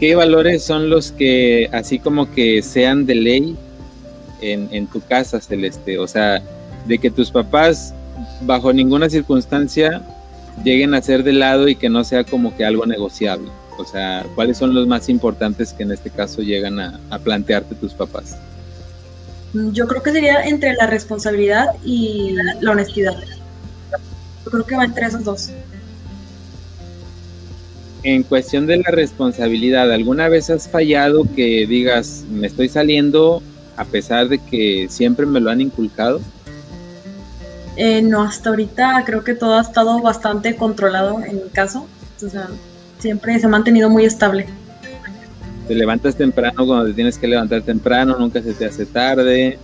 ¿Qué 0.00 0.16
valores 0.16 0.64
son 0.64 0.90
los 0.90 1.12
que, 1.12 1.68
así 1.72 2.00
como 2.00 2.32
que 2.34 2.62
sean 2.62 3.06
de 3.06 3.14
ley, 3.14 3.56
en, 4.40 4.86
tu 4.86 5.00
casa, 5.00 5.40
Celeste? 5.40 5.98
O 5.98 6.06
sea, 6.06 6.42
de 6.86 6.98
que 6.98 7.10
tus 7.10 7.30
papás 7.30 7.94
bajo 8.42 8.72
ninguna 8.72 9.08
circunstancia 9.08 10.02
lleguen 10.62 10.94
a 10.94 11.02
ser 11.02 11.24
de 11.24 11.32
lado 11.32 11.68
y 11.68 11.76
que 11.76 11.88
no 11.88 12.04
sea 12.04 12.24
como 12.24 12.56
que 12.56 12.64
algo 12.64 12.86
negociable. 12.86 13.50
O 13.78 13.84
sea, 13.84 14.24
¿cuáles 14.34 14.58
son 14.58 14.74
los 14.74 14.86
más 14.86 15.08
importantes 15.08 15.72
que 15.72 15.82
en 15.82 15.92
este 15.92 16.10
caso 16.10 16.42
llegan 16.42 16.78
a, 16.78 17.00
a 17.10 17.18
plantearte 17.18 17.74
tus 17.74 17.92
papás? 17.92 18.36
Yo 19.72 19.86
creo 19.86 20.02
que 20.02 20.12
sería 20.12 20.42
entre 20.44 20.74
la 20.74 20.86
responsabilidad 20.86 21.66
y 21.84 22.34
la 22.60 22.72
honestidad. 22.72 23.14
Yo 24.44 24.50
creo 24.50 24.66
que 24.66 24.76
va 24.76 24.84
entre 24.84 25.06
esos 25.06 25.24
dos. 25.24 25.50
En 28.02 28.22
cuestión 28.22 28.66
de 28.66 28.76
la 28.78 28.90
responsabilidad, 28.90 29.90
¿alguna 29.90 30.28
vez 30.28 30.50
has 30.50 30.68
fallado 30.68 31.24
que 31.34 31.66
digas, 31.66 32.24
me 32.30 32.46
estoy 32.48 32.68
saliendo 32.68 33.42
a 33.76 33.84
pesar 33.84 34.28
de 34.28 34.38
que 34.38 34.86
siempre 34.88 35.26
me 35.26 35.40
lo 35.40 35.50
han 35.50 35.60
inculcado? 35.60 36.20
Eh, 37.76 38.02
no, 38.02 38.22
hasta 38.22 38.50
ahorita 38.50 39.02
creo 39.04 39.24
que 39.24 39.34
todo 39.34 39.58
ha 39.58 39.62
estado 39.62 40.00
bastante 40.00 40.56
controlado 40.56 41.20
en 41.24 41.36
mi 41.36 41.50
caso. 41.50 41.86
O 42.24 42.28
sea, 42.28 42.48
siempre 42.98 43.38
se 43.38 43.46
ha 43.46 43.48
mantenido 43.48 43.90
muy 43.90 44.04
estable. 44.04 44.46
Te 45.66 45.74
levantas 45.74 46.14
temprano 46.14 46.66
cuando 46.66 46.86
te 46.86 46.92
tienes 46.92 47.18
que 47.18 47.26
levantar 47.26 47.62
temprano, 47.62 48.16
nunca 48.18 48.42
se 48.42 48.52
te 48.52 48.66
hace 48.66 48.86
tarde. 48.86 49.58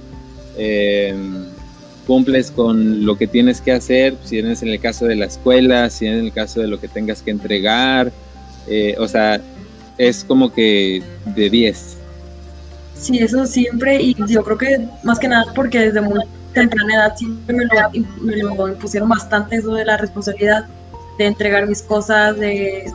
Eh, 0.56 1.14
cumples 2.06 2.50
con 2.50 3.06
lo 3.06 3.16
que 3.16 3.28
tienes 3.28 3.60
que 3.60 3.70
hacer, 3.70 4.16
si 4.24 4.38
eres 4.38 4.62
en 4.62 4.68
el 4.68 4.80
caso 4.80 5.06
de 5.06 5.14
la 5.14 5.26
escuela, 5.26 5.88
si 5.90 6.06
en 6.06 6.14
el 6.14 6.32
caso 6.32 6.60
de 6.60 6.66
lo 6.66 6.80
que 6.80 6.88
tengas 6.88 7.22
que 7.22 7.30
entregar. 7.30 8.10
Eh, 8.66 8.96
o 8.98 9.06
sea, 9.06 9.40
es 9.96 10.24
como 10.24 10.52
que 10.52 11.02
de 11.36 11.50
10. 11.50 11.99
Sí, 13.00 13.18
eso 13.18 13.46
siempre, 13.46 14.00
y 14.00 14.14
yo 14.28 14.44
creo 14.44 14.58
que 14.58 14.88
más 15.02 15.18
que 15.18 15.26
nada 15.26 15.50
porque 15.54 15.80
desde 15.80 16.02
muy 16.02 16.20
temprana 16.52 16.94
edad 16.94 17.16
siempre 17.16 17.56
me 17.56 17.64
lo, 17.64 17.70
me 18.20 18.36
lo 18.36 18.68
impusieron 18.68 19.08
bastante 19.08 19.56
eso 19.56 19.72
de 19.72 19.86
la 19.86 19.96
responsabilidad 19.96 20.66
de 21.16 21.26
entregar 21.26 21.66
mis 21.66 21.80
cosas, 21.80 22.38
de, 22.38 22.92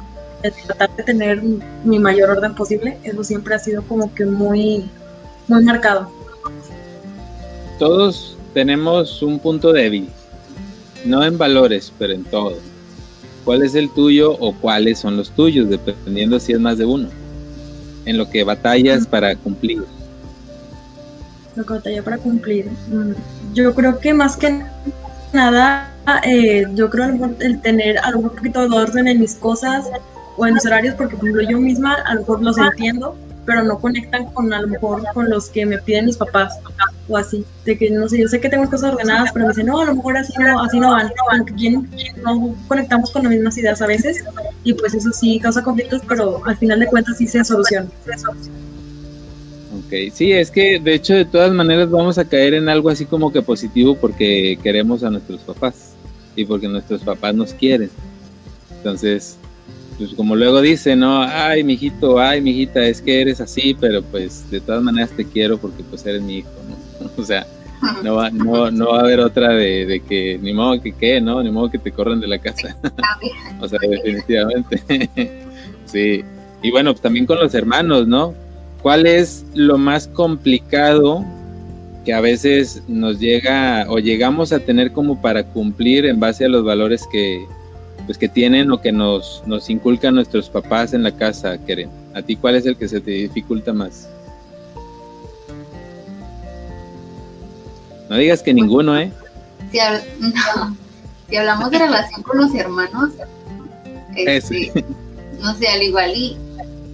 tratar 0.67 0.95
de 0.95 1.03
tener 1.03 1.41
mi 1.83 1.97
mayor 1.97 2.29
orden 2.29 2.53
posible, 2.53 2.99
eso 3.03 3.23
siempre 3.23 3.55
ha 3.55 3.59
sido 3.59 3.81
como 3.83 4.13
que 4.13 4.25
muy, 4.25 4.85
muy 5.47 5.63
marcado. 5.63 6.11
Todos 7.79 8.37
tenemos 8.53 9.23
un 9.23 9.39
punto 9.39 9.73
débil, 9.73 10.07
no 11.03 11.23
en 11.23 11.37
valores, 11.37 11.91
pero 11.97 12.13
en 12.13 12.23
todo. 12.25 12.57
¿Cuál 13.43 13.63
es 13.63 13.73
el 13.73 13.89
tuyo 13.89 14.33
o 14.33 14.53
cuáles 14.53 14.99
son 14.99 15.17
los 15.17 15.31
tuyos, 15.31 15.67
dependiendo 15.67 16.39
si 16.39 16.53
es 16.53 16.59
más 16.59 16.77
de 16.77 16.85
uno? 16.85 17.09
En 18.05 18.17
lo 18.17 18.29
que 18.29 18.43
batallas 18.43 19.07
para 19.07 19.35
cumplir 19.35 19.83
lo 21.55 21.65
que 21.65 21.73
batalla 21.73 22.03
para 22.03 22.17
cumplir. 22.17 22.69
Mm, 22.89 23.13
yo 23.53 23.73
creo 23.73 23.99
que 23.99 24.13
más 24.13 24.37
que 24.37 24.63
nada, 25.33 25.91
eh, 26.23 26.65
yo 26.73 26.89
creo 26.89 27.35
el 27.39 27.61
tener 27.61 27.97
algo 27.99 28.21
un 28.21 28.29
poquito 28.29 28.67
de 28.67 28.75
orden 28.75 29.07
en 29.07 29.19
mis 29.19 29.35
cosas 29.35 29.85
o 30.37 30.45
en 30.45 30.55
los 30.55 30.65
horarios, 30.65 30.95
porque 30.95 31.15
por 31.15 31.29
ejemplo 31.29 31.49
yo 31.49 31.59
misma 31.59 31.93
a 31.93 32.15
lo 32.15 32.21
mejor 32.21 32.41
los 32.41 32.57
entiendo, 32.57 33.15
pero 33.45 33.63
no 33.63 33.77
conectan 33.79 34.25
con 34.33 34.51
a 34.53 34.61
lo 34.61 34.67
mejor 34.67 35.03
con 35.13 35.29
los 35.29 35.49
que 35.49 35.65
me 35.65 35.77
piden 35.77 36.07
mis 36.07 36.17
papás 36.17 36.53
o 37.07 37.17
así, 37.17 37.45
de 37.63 37.77
que 37.77 37.89
no 37.91 38.09
sé, 38.09 38.19
yo 38.19 38.27
sé 38.27 38.39
que 38.39 38.49
tengo 38.49 38.69
cosas 38.69 38.93
ordenadas, 38.93 39.31
pero 39.31 39.45
me 39.45 39.51
dicen, 39.51 39.67
no, 39.67 39.79
a 39.81 39.85
lo 39.85 39.95
mejor 39.95 40.17
así 40.17 40.33
no, 40.39 40.59
así 40.61 40.79
no 40.79 40.91
van, 40.91 41.11
aunque 41.31 41.71
no 42.23 42.55
conectamos 42.67 43.11
con 43.11 43.23
las 43.23 43.31
mismas 43.31 43.57
ideas 43.57 43.81
a 43.81 43.87
veces, 43.87 44.23
y 44.63 44.73
pues 44.73 44.95
eso 44.95 45.11
sí 45.11 45.39
causa 45.39 45.63
conflictos, 45.63 46.01
pero 46.07 46.41
al 46.45 46.57
final 46.57 46.79
de 46.79 46.87
cuentas 46.87 47.17
sí 47.17 47.27
se 47.27 47.43
soluciona. 47.43 47.87
Sí, 50.13 50.31
es 50.31 50.51
que 50.51 50.79
de 50.79 50.93
hecho 50.95 51.13
de 51.13 51.25
todas 51.25 51.53
maneras 51.53 51.89
vamos 51.89 52.17
a 52.17 52.25
caer 52.25 52.55
en 52.55 52.69
algo 52.69 52.89
así 52.89 53.05
como 53.05 53.31
que 53.31 53.41
positivo 53.41 53.95
porque 53.95 54.57
queremos 54.61 55.03
a 55.03 55.09
nuestros 55.09 55.41
papás 55.41 55.93
y 56.35 56.43
porque 56.45 56.67
nuestros 56.67 57.01
papás 57.01 57.35
nos 57.35 57.53
quieren. 57.53 57.89
Entonces, 58.77 59.37
pues 59.97 60.13
como 60.13 60.35
luego 60.35 60.61
dice, 60.61 60.95
¿no? 60.95 61.21
Ay, 61.21 61.63
mijito, 61.63 62.19
ay, 62.19 62.41
mijita, 62.41 62.83
es 62.85 63.01
que 63.01 63.21
eres 63.21 63.39
así, 63.41 63.75
pero 63.79 64.01
pues 64.03 64.49
de 64.51 64.59
todas 64.59 64.83
maneras 64.83 65.11
te 65.11 65.25
quiero 65.25 65.57
porque 65.57 65.83
pues 65.83 66.05
eres 66.05 66.21
mi 66.21 66.37
hijo, 66.37 66.49
¿no? 66.67 67.09
o 67.17 67.25
sea, 67.25 67.45
no 68.03 68.15
va, 68.15 68.29
no, 68.31 68.71
no 68.71 68.91
va 68.91 68.97
a 68.97 69.01
haber 69.01 69.19
otra 69.19 69.49
de, 69.53 69.85
de 69.85 69.99
que 70.01 70.39
ni 70.41 70.53
modo 70.53 70.81
que 70.81 70.93
qué, 70.93 71.21
¿no? 71.21 71.41
Ni 71.41 71.51
modo 71.51 71.69
que 71.69 71.77
te 71.77 71.91
corran 71.91 72.19
de 72.19 72.27
la 72.27 72.39
casa. 72.39 72.75
o 73.61 73.67
sea, 73.67 73.79
definitivamente. 73.87 75.09
sí. 75.85 76.23
Y 76.63 76.71
bueno, 76.71 76.91
pues 76.91 77.01
también 77.01 77.25
con 77.25 77.39
los 77.39 77.53
hermanos, 77.53 78.07
¿no? 78.07 78.33
¿Cuál 78.85 79.07
es 79.07 79.43
lo 79.55 79.79
más 79.79 80.07
complicado 80.07 81.25
que 82.05 82.13
a 82.13 82.21
veces 82.21 82.83
nos 82.87 83.19
llega 83.19 83.87
o 83.89 83.97
llegamos 83.97 84.53
a 84.53 84.59
tener 84.59 84.91
como 84.91 85.19
para 85.23 85.43
cumplir 85.43 86.05
en 86.05 86.19
base 86.19 86.45
a 86.45 86.49
los 86.49 86.63
valores 86.63 87.07
que, 87.11 87.47
pues, 88.05 88.19
que 88.19 88.29
tienen 88.29 88.71
o 88.71 88.79
que 88.79 88.91
nos, 88.91 89.41
nos 89.47 89.71
inculcan 89.71 90.13
nuestros 90.13 90.51
papás 90.51 90.93
en 90.93 91.01
la 91.01 91.09
casa, 91.17 91.57
Keren? 91.65 91.89
¿A 92.13 92.21
ti 92.21 92.35
cuál 92.35 92.57
es 92.57 92.67
el 92.67 92.77
que 92.77 92.87
se 92.87 93.01
te 93.01 93.09
dificulta 93.09 93.73
más? 93.73 94.07
No 98.07 98.17
digas 98.17 98.43
que 98.43 98.53
ninguno, 98.53 98.99
¿eh? 98.99 99.11
Si, 99.71 99.79
si 101.29 101.35
hablamos 101.35 101.71
de 101.71 101.79
relación 101.79 102.21
con 102.21 102.37
los 102.37 102.53
hermanos, 102.53 103.13
este, 104.15 104.85
no 105.41 105.55
sé, 105.55 105.69
al 105.69 105.81
igual 105.81 106.11
y, 106.15 106.37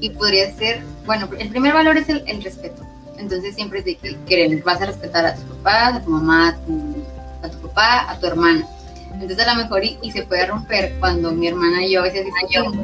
y 0.02 0.10
podría 0.10 0.52
ser 0.56 0.84
bueno, 1.06 1.30
el 1.40 1.50
primer 1.50 1.74
valor 1.74 1.98
es 1.98 2.10
el, 2.10 2.44
respeto. 2.44 2.84
Entonces 3.18 3.56
siempre 3.56 3.80
es 3.80 3.86
de 3.86 3.96
que 3.96 4.18
querer, 4.26 4.64
vas 4.64 4.82
a 4.82 4.86
respetar 4.86 5.26
a 5.26 5.36
tus 5.36 5.44
papás, 5.44 5.96
a 5.96 6.02
tu 6.02 6.10
mamá, 6.10 6.50
a 6.50 7.50
tu, 7.50 7.68
papá, 7.68 8.12
a 8.12 8.20
tu 8.20 8.28
hermana. 8.28 8.68
Entonces 9.14 9.40
a 9.40 9.54
lo 9.54 9.64
mejor 9.64 9.84
y, 9.84 10.12
se 10.12 10.24
puede 10.24 10.46
romper 10.46 10.96
cuando 11.00 11.32
mi 11.32 11.48
hermana 11.48 11.86
y 11.86 11.92
yo 11.92 12.00
a 12.00 12.04
veces 12.04 12.26
discutimos 12.26 12.76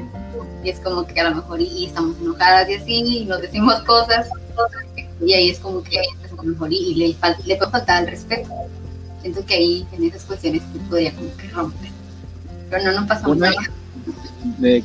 y 0.63 0.69
es 0.69 0.79
como 0.79 1.05
que 1.05 1.19
a 1.19 1.29
lo 1.29 1.35
mejor 1.35 1.61
y, 1.61 1.85
estamos 1.85 2.17
enojadas 2.19 2.69
y 2.69 2.73
así 2.75 3.21
y 3.21 3.25
nos 3.25 3.41
decimos 3.41 3.81
cosas 3.83 4.27
y 5.25 5.33
ahí 5.33 5.49
es 5.49 5.59
como 5.59 5.81
que 5.81 5.99
a 5.99 6.35
lo 6.35 6.43
mejor 6.43 6.71
y, 6.71 6.95
le, 6.95 7.15
le 7.45 7.55
puede 7.55 7.71
faltar 7.71 8.03
el 8.03 8.11
respeto. 8.11 8.49
Siento 9.21 9.45
que 9.45 9.55
ahí 9.55 9.87
en 9.93 10.03
esas 10.03 10.23
cuestiones 10.23 10.61
se 10.71 10.79
podría 10.81 11.13
como 11.15 11.35
que 11.37 11.47
romper. 11.49 11.91
Pero 12.69 12.83
no 12.83 12.91
nos 12.91 13.07
pasamos 13.07 13.37
nada. 13.37 13.55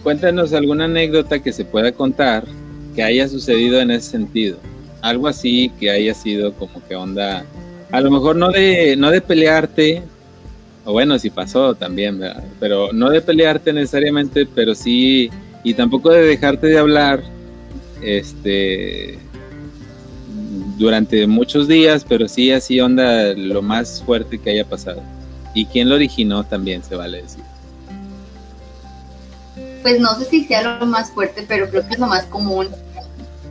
Cuéntanos 0.03 0.53
alguna 0.53 0.85
anécdota 0.85 1.39
que 1.39 1.53
se 1.53 1.65
pueda 1.65 1.93
contar 1.93 2.45
que 2.95 3.03
haya 3.03 3.29
sucedido 3.29 3.81
en 3.81 3.91
ese 3.91 4.11
sentido. 4.11 4.59
Algo 5.01 5.29
así 5.29 5.71
que 5.81 5.91
haya 5.91 6.15
sido 6.15 6.53
como 6.55 6.85
que 6.87 6.95
onda, 6.95 7.45
a 7.91 8.01
lo 8.01 8.11
mejor 8.11 8.37
no 8.37 8.51
de, 8.51 8.97
no 8.97 9.11
de 9.11 9.21
pelearte, 9.21 10.03
o 10.85 10.93
bueno, 10.93 11.19
si 11.19 11.31
pasó 11.31 11.75
también, 11.75 12.19
¿verdad? 12.19 12.45
pero 12.61 12.93
no 12.93 13.11
de 13.11 13.21
pelearte 13.21 13.73
necesariamente, 13.73 14.47
pero 14.47 14.75
sí, 14.75 15.31
y 15.65 15.75
tampoco 15.75 16.11
de 16.11 16.23
dejarte 16.23 16.67
de 16.69 16.79
hablar, 16.79 17.23
este, 18.03 19.19
durante 20.77 21.27
muchos 21.27 21.69
días, 21.69 22.05
pero 22.09 22.29
sí 22.29 22.51
así 22.51 22.81
onda 22.81 23.35
lo 23.35 23.63
más 23.63 24.03
fuerte 24.05 24.39
que 24.39 24.51
haya 24.51 24.65
pasado. 24.65 25.03
Y 25.55 25.67
quién 25.67 25.89
lo 25.89 25.95
originó 25.95 26.45
también 26.45 26.83
se 26.83 26.97
vale 26.97 27.23
decir 27.23 27.52
pues 29.83 30.01
no 30.01 30.15
sé 30.19 30.25
si 30.27 30.45
sea 30.45 30.79
lo 30.79 30.87
más 30.87 31.11
fuerte, 31.11 31.45
pero 31.47 31.69
creo 31.69 31.87
que 31.87 31.95
es 31.95 32.01
lo 32.01 32.07
más 32.07 32.25
común 32.27 32.69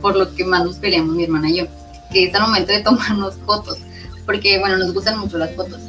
por 0.00 0.16
lo 0.16 0.34
que 0.34 0.44
más 0.44 0.64
nos 0.64 0.76
peleamos 0.76 1.14
mi 1.14 1.24
hermana 1.24 1.48
y 1.48 1.58
yo, 1.58 1.66
que 2.10 2.24
es 2.24 2.34
al 2.34 2.42
momento 2.42 2.72
de 2.72 2.80
tomarnos 2.80 3.34
fotos, 3.46 3.78
porque 4.26 4.58
bueno, 4.58 4.78
nos 4.78 4.92
gustan 4.92 5.18
mucho 5.18 5.38
las 5.38 5.54
fotos. 5.54 5.80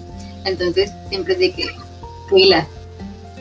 Entonces 0.45 0.91
siempre 1.09 1.33
es 1.33 1.39
de 1.39 1.51
que, 1.51 1.67
Keila, 2.29 2.67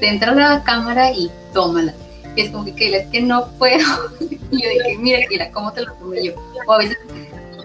te 0.00 0.08
entra 0.08 0.34
la 0.34 0.62
cámara 0.62 1.12
y 1.12 1.30
tómala. 1.52 1.94
Y 2.34 2.42
es 2.42 2.50
como 2.50 2.64
que, 2.64 2.74
Keila, 2.74 2.98
es 2.98 3.08
que 3.08 3.20
no 3.20 3.48
puedo. 3.58 3.84
y 4.20 4.62
yo 4.62 4.68
dije, 4.68 4.96
mira, 4.98 5.26
Keila, 5.28 5.50
¿cómo 5.50 5.72
te 5.72 5.82
lo 5.82 5.92
tomo 5.94 6.14
yo? 6.14 6.32
O 6.66 6.72
a 6.72 6.78
veces 6.78 6.96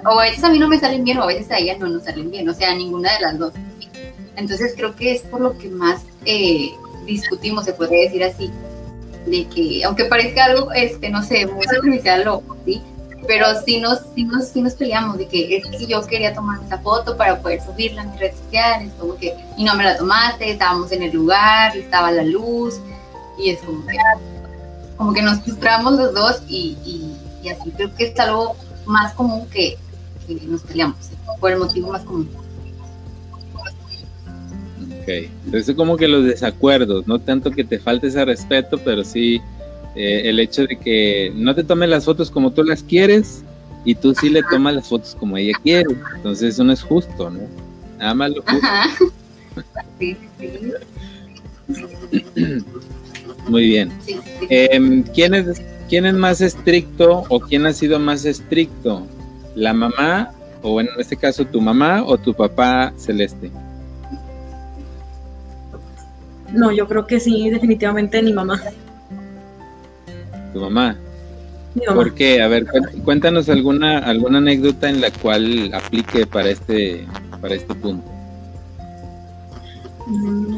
o 0.06 0.20
a 0.20 0.24
veces 0.24 0.44
a 0.44 0.50
mí 0.50 0.60
no 0.60 0.68
me 0.68 0.80
salen 0.80 1.04
bien 1.04 1.18
o 1.18 1.24
a 1.24 1.28
veces 1.28 1.50
a 1.52 1.58
ella 1.58 1.78
no 1.78 1.88
nos 1.88 2.04
salen 2.04 2.32
bien, 2.32 2.48
o 2.48 2.54
sea, 2.54 2.74
ninguna 2.74 3.14
de 3.14 3.20
las 3.22 3.38
dos. 3.38 3.54
Entonces 4.36 4.74
creo 4.76 4.96
que 4.96 5.14
es 5.14 5.22
por 5.22 5.42
lo 5.42 5.58
que 5.58 5.70
más 5.70 6.04
eh, 6.26 6.72
discutimos, 7.06 7.66
se 7.66 7.74
puede 7.74 8.04
decir 8.04 8.24
así, 8.24 8.52
de 9.30 9.48
que, 9.48 9.84
aunque 9.84 10.06
parezca 10.06 10.46
algo, 10.46 10.72
este, 10.72 11.10
no 11.10 11.24
sé, 11.24 11.46
muy 11.46 11.64
superficial 11.64 12.28
o 12.28 12.44
¿sí? 12.66 12.82
Pero 13.28 13.48
sí 13.66 13.80
nos, 13.80 14.00
sí 14.16 14.24
nos, 14.24 14.48
sí 14.48 14.62
nos 14.62 14.74
peleamos 14.74 15.18
de 15.18 15.28
que 15.28 15.58
es 15.58 15.66
que 15.66 15.86
yo 15.86 16.06
quería 16.06 16.34
tomar 16.34 16.60
esa 16.66 16.80
foto 16.80 17.18
para 17.18 17.42
poder 17.42 17.62
subirla 17.62 18.04
a 18.04 18.06
mis 18.06 18.20
redes 18.20 18.38
sociales, 18.38 18.92
como 19.00 19.16
que, 19.18 19.34
y 19.58 19.64
no 19.64 19.76
me 19.76 19.84
la 19.84 19.98
tomaste, 19.98 20.52
estábamos 20.52 20.92
en 20.92 21.04
el 21.04 21.12
lugar, 21.12 21.76
estaba 21.76 22.12
la 22.12 22.24
luz, 22.24 22.80
y 23.38 23.50
es 23.50 23.60
como 23.60 23.86
que, 23.86 23.98
como 24.96 25.14
que 25.14 25.22
nos 25.22 25.42
frustramos 25.42 25.94
los 25.94 26.14
dos 26.14 26.42
y, 26.48 26.78
y, 26.86 27.50
así 27.50 27.72
creo 27.72 27.94
que 27.96 28.08
es 28.08 28.20
algo 28.20 28.58
más 28.86 29.14
común 29.14 29.48
que, 29.50 29.78
que 30.26 30.36
nos 30.46 30.62
peleamos, 30.62 30.98
por 31.40 31.52
el 31.52 31.60
motivo 31.60 31.92
más 31.92 32.04
común. 32.04 32.30
Entonces 35.08 35.76
como 35.76 35.98
que 35.98 36.08
los 36.08 36.26
desacuerdos, 36.26 37.08
no 37.08 37.20
tanto 37.20 37.52
que 37.52 37.64
te 37.64 37.80
falte 37.80 38.08
ese 38.08 38.26
respeto, 38.26 38.80
pero 38.84 39.04
sí 39.04 39.42
eh, 39.96 40.24
el 40.26 40.40
hecho 40.40 40.68
de 40.68 40.78
que 40.78 41.32
no 41.36 41.56
te 41.56 41.64
tomen 41.64 41.90
las 41.90 42.06
fotos 42.06 42.30
como 42.30 42.52
tú 42.52 42.64
las 42.64 42.84
quieres 42.84 43.44
y 43.86 43.96
tú 43.96 44.14
sí 44.14 44.30
le 44.30 44.44
tomas 44.44 44.76
las 44.76 44.90
fotos 44.90 45.16
como 45.16 45.38
ella 45.38 45.58
quiere. 45.64 45.96
Entonces 46.16 46.56
eso 46.56 46.64
no 46.64 46.74
es 46.74 46.82
justo, 46.82 47.30
¿no? 47.30 47.40
Nada 47.98 48.14
más 48.14 48.32
lo 48.32 48.44
justo. 48.44 48.68
Muy 53.48 53.68
bien. 53.68 53.92
Em, 54.50 55.04
¿quién, 55.04 55.34
es, 55.34 55.62
¿Quién 55.88 56.06
es 56.06 56.16
más 56.16 56.42
estricto 56.42 57.24
o 57.30 57.40
quién 57.40 57.66
ha 57.66 57.74
sido 57.74 57.98
más 57.98 58.26
estricto? 58.26 59.08
¿La 59.56 59.74
mamá 59.74 60.34
o 60.62 60.82
en 60.82 60.90
este 60.98 61.16
caso 61.16 61.46
tu 61.46 61.62
mamá 61.62 62.04
o 62.06 62.18
tu 62.18 62.34
papá 62.34 62.94
celeste? 62.98 63.50
No, 66.54 66.72
yo 66.72 66.88
creo 66.88 67.06
que 67.06 67.20
sí, 67.20 67.50
definitivamente 67.50 68.22
mi 68.22 68.34
mamá. 68.34 68.62
¿Tu 70.54 70.60
mamá? 70.60 70.98
¿Por 71.86 72.14
qué? 72.16 72.42
A 72.42 72.48
ver, 72.48 72.66
cuéntanos 73.04 73.50
alguna 73.50 74.00
alguna 74.00 74.40
anécdota 74.40 74.90
en 74.90 75.02
la 75.02 75.12
cual 75.12 75.72
aplique 75.74 76.26
para 76.26 76.50
este 76.50 77.06
para 77.42 77.56
este 77.56 77.76
punto. 77.76 78.10
Mm, 80.08 80.58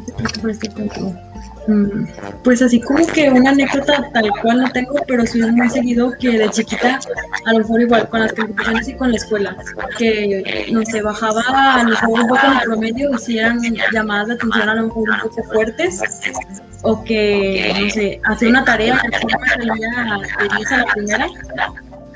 pues 2.43 2.61
así 2.61 2.79
como 2.79 3.05
que 3.07 3.29
una 3.29 3.51
anécdota 3.51 4.09
tal 4.13 4.29
cual 4.41 4.61
no 4.61 4.71
tengo, 4.71 4.95
pero 5.07 5.25
sí 5.25 5.39
es 5.41 5.51
muy 5.51 5.69
seguido 5.69 6.13
que 6.19 6.37
de 6.37 6.49
chiquita, 6.49 6.99
a 7.45 7.53
lo 7.53 7.59
mejor 7.59 7.81
igual 7.81 8.09
con 8.09 8.21
las 8.21 8.33
competiciones 8.33 8.87
y 8.87 8.93
con 8.93 9.11
la 9.11 9.17
escuela, 9.17 9.57
que 9.97 10.67
no 10.71 10.83
sé, 10.85 11.01
bajaba 11.01 11.75
a 11.75 11.83
lo 11.83 11.89
mejor 11.89 12.21
un 12.21 12.27
poco 12.27 12.45
en 12.45 12.53
el 12.53 12.59
promedio 12.61 13.11
y 13.13 13.17
si 13.17 13.39
eran 13.39 13.59
llamadas 13.91 14.27
de 14.27 14.33
atención 14.35 14.69
a 14.69 14.75
lo 14.75 14.83
mejor 14.87 15.09
un 15.09 15.19
poco 15.21 15.43
fuertes, 15.43 16.01
o 16.81 17.03
que, 17.03 17.73
no 17.79 17.89
sé, 17.89 18.21
hacía 18.25 18.49
una 18.49 18.63
tarea 18.63 19.01
me 19.03 19.17
salía 19.19 20.19
de 20.39 20.57
10 20.57 20.71
a 20.71 20.77
la 20.77 20.85
primera, 20.85 21.27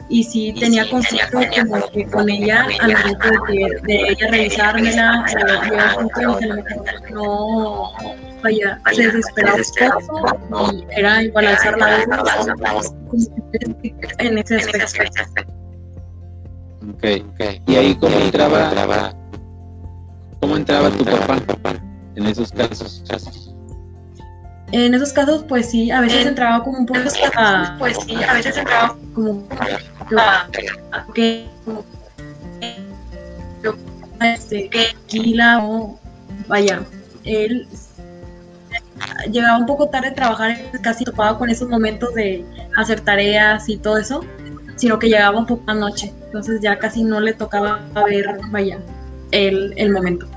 y 0.09 0.23
si 0.23 0.53
tenía 0.53 0.89
conflicto 0.89 1.39
como 1.55 1.87
que 1.89 2.05
con 2.05 2.29
ella 2.29 2.67
al 2.81 2.91
momento 2.91 3.29
de, 3.47 3.81
de 3.83 3.95
ella 4.09 4.27
revisármela 4.29 5.25
o 5.95 6.01
no 7.11 7.93
vaya 8.43 8.79
se 8.91 9.11
desesperaba 9.11 9.57
un 9.97 10.39
poco 10.49 10.73
y 10.73 10.85
era 10.97 11.23
igual 11.23 11.47
alzar 11.47 11.77
la 11.77 12.73
voz 12.73 12.93
en 14.19 14.37
ese 14.37 14.57
aspecto. 14.57 15.41
Ok, 16.89 17.05
ok. 17.33 17.61
Y 17.67 17.75
ahí 17.75 17.95
cómo 17.95 18.17
entraba, 18.17 19.13
cómo 20.41 20.57
entraba 20.57 20.89
tu 20.89 21.05
papá 21.05 21.37
en 22.15 22.25
esos 22.25 22.51
casos. 22.51 23.03
En 24.73 24.91
esos 24.95 25.13
casos, 25.13 25.45
pues 25.47 25.69
sí, 25.69 25.91
a 25.91 26.01
veces 26.01 26.25
entraba 26.25 26.63
como 26.63 26.79
un 26.79 26.87
poco 26.87 26.99
hasta, 26.99 27.75
pues 27.77 27.95
sí, 28.07 28.15
a 28.27 28.33
veces 28.33 28.57
entraba 28.57 28.97
como 29.13 29.47
que 31.13 31.45
este, 34.19 34.69
tranquila 34.71 35.63
o 35.63 35.99
vaya, 36.47 36.81
él 37.23 37.67
llegaba 39.31 39.59
un 39.59 39.67
poco 39.67 39.89
tarde 39.89 40.07
a 40.07 40.15
trabajar, 40.15 40.57
casi 40.81 41.03
topaba 41.03 41.37
con 41.37 41.51
esos 41.51 41.69
momentos 41.69 42.11
de 42.15 42.43
hacer 42.75 43.01
tareas 43.01 43.69
y 43.69 43.77
todo 43.77 43.99
eso, 43.99 44.25
sino 44.75 44.97
que 44.97 45.07
llegaba 45.07 45.37
un 45.37 45.45
poco 45.45 45.69
anoche, 45.69 46.11
entonces 46.25 46.61
ya 46.61 46.79
casi 46.79 47.03
no 47.03 47.19
le 47.19 47.33
tocaba 47.33 47.79
ver, 48.07 48.39
vaya, 48.49 48.79
el, 49.29 49.71
el 49.77 49.91
momento. 49.91 50.27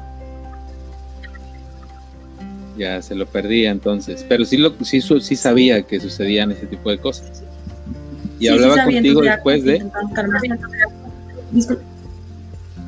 Ya 2.76 3.00
se 3.00 3.14
lo 3.14 3.26
perdía 3.26 3.70
entonces, 3.70 4.24
pero 4.28 4.44
sí, 4.44 4.56
lo, 4.56 4.72
sí, 4.84 5.00
sí 5.00 5.36
sabía 5.36 5.82
que 5.82 5.98
sucedían 5.98 6.52
ese 6.52 6.66
tipo 6.66 6.90
de 6.90 6.98
cosas. 6.98 7.42
Y 8.38 8.48
hablaba 8.48 8.84
contigo 8.84 9.22
después 9.22 9.64
de... 9.64 9.84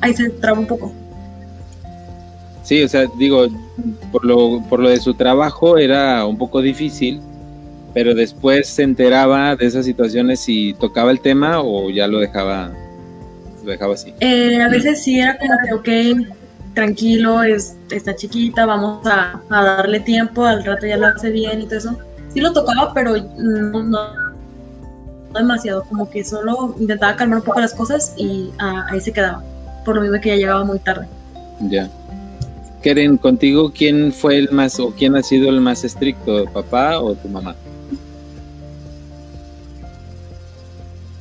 Ahí 0.01 0.13
se 0.13 0.29
traba 0.29 0.59
un 0.59 0.67
poco. 0.67 0.93
Sí, 2.63 2.83
o 2.83 2.87
sea, 2.87 3.05
digo, 3.17 3.47
por 4.11 4.23
lo, 4.23 4.61
por 4.69 4.79
lo 4.79 4.89
de 4.89 4.99
su 4.99 5.15
trabajo 5.15 5.77
era 5.77 6.25
un 6.25 6.37
poco 6.37 6.61
difícil, 6.61 7.19
pero 7.93 8.13
después 8.13 8.67
se 8.67 8.83
enteraba 8.83 9.55
de 9.55 9.65
esas 9.65 9.85
situaciones 9.85 10.47
y 10.47 10.73
tocaba 10.75 11.09
el 11.09 11.19
tema 11.19 11.61
o 11.61 11.89
ya 11.89 12.07
lo 12.07 12.19
dejaba, 12.19 12.71
lo 13.63 13.71
dejaba 13.71 13.95
así. 13.95 14.13
Eh, 14.19 14.61
a 14.61 14.69
veces 14.69 15.01
sí 15.03 15.19
era 15.19 15.37
como 15.37 15.81
que, 15.81 16.13
ok, 16.13 16.27
tranquilo, 16.73 17.43
es, 17.43 17.75
está 17.89 18.15
chiquita, 18.15 18.65
vamos 18.65 19.05
a, 19.05 19.41
darle 19.49 19.99
tiempo, 19.99 20.45
al 20.45 20.63
rato 20.63 20.85
ya 20.85 20.97
lo 20.97 21.07
hace 21.07 21.29
bien 21.29 21.61
y 21.61 21.65
todo 21.65 21.77
eso. 21.77 21.97
Sí 22.33 22.39
lo 22.39 22.53
tocaba, 22.53 22.93
pero 22.93 23.15
no 23.37 24.29
demasiado, 25.33 25.83
como 25.83 26.09
que 26.09 26.23
solo 26.23 26.75
intentaba 26.79 27.15
calmar 27.15 27.39
un 27.39 27.45
poco 27.45 27.59
las 27.59 27.73
cosas 27.73 28.13
y 28.17 28.51
ah, 28.59 28.87
ahí 28.89 28.99
se 28.99 29.11
quedaba, 29.11 29.43
por 29.85 29.95
lo 29.95 30.01
mismo 30.01 30.19
que 30.19 30.29
ya 30.29 30.35
llegaba 30.35 30.63
muy 30.63 30.79
tarde. 30.79 31.07
Ya. 31.61 31.89
Keren, 32.81 33.17
contigo, 33.17 33.71
¿quién 33.75 34.13
fue 34.13 34.37
el 34.37 34.51
más 34.51 34.79
o 34.79 34.91
quién 34.91 35.15
ha 35.15 35.23
sido 35.23 35.49
el 35.49 35.59
más 35.59 35.83
estricto, 35.83 36.45
papá 36.45 36.99
o 36.99 37.13
tu 37.13 37.27
mamá? 37.27 37.55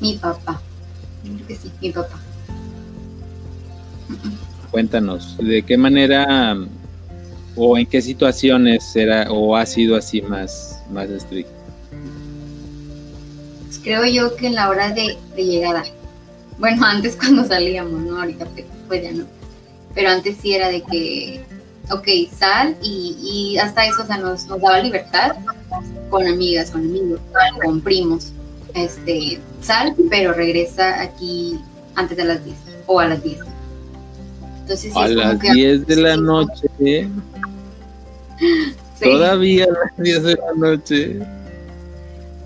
Mi 0.01 0.15
papá. 0.15 0.61
Creo 1.25 1.47
que 1.49 1.57
sí, 1.57 1.73
mi 1.81 1.91
papá. 1.91 2.21
Cuéntanos, 4.71 5.37
¿de 5.39 5.63
qué 5.63 5.77
manera 5.77 6.57
o 7.57 7.79
en 7.79 7.87
qué 7.87 8.03
situaciones 8.03 8.95
era 8.95 9.31
o 9.31 9.57
ha 9.57 9.67
sido 9.67 9.97
así 9.97 10.23
más, 10.23 10.83
más 10.91 11.09
estricto? 11.09 11.59
creo 13.83 14.05
yo 14.05 14.37
que 14.37 14.49
en 14.49 14.55
la 14.55 14.69
hora 14.69 14.93
de, 14.93 15.17
llegada, 15.37 15.83
bueno, 16.59 16.85
antes 16.87 17.17
cuando 17.17 17.45
salíamos, 17.47 18.01
¿no? 18.03 18.19
Ahorita 18.21 18.45
pues, 18.47 18.67
pues, 18.87 19.03
ya 19.03 19.13
no. 19.13 19.25
Pero 19.95 20.11
antes 20.11 20.37
sí 20.41 20.55
era 20.55 20.69
de 20.69 20.83
que, 20.83 21.45
ok, 21.91 22.07
sal 22.37 22.77
y, 22.83 23.57
hasta 23.59 23.87
eso, 23.87 24.03
o 24.03 24.07
sea, 24.07 24.19
nos, 24.19 24.47
nos 24.47 24.61
daba 24.61 24.81
libertad 24.81 25.37
con 26.11 26.27
amigas, 26.27 26.71
con 26.71 26.83
amigos, 26.83 27.21
con 27.65 27.81
primos. 27.81 28.33
Este, 28.75 29.41
sal, 29.63 29.95
pero 30.11 30.35
regresa 30.35 31.01
aquí 31.01 31.59
antes 31.95 32.17
de 32.17 32.25
las 32.25 32.45
10 32.45 32.57
o 32.87 33.01
a 33.01 33.07
las 33.07 33.23
10. 33.23 33.39
Entonces, 34.69 34.95
a 34.95 35.09
las 35.09 35.41
10 35.41 35.87
de 35.87 35.97
la 35.97 36.17
noche. 36.19 36.69
Todavía 39.03 39.65
a 39.65 39.69
las 39.69 39.97
10 39.97 40.23
de 40.25 40.35
la 40.35 40.53
noche. 40.57 41.19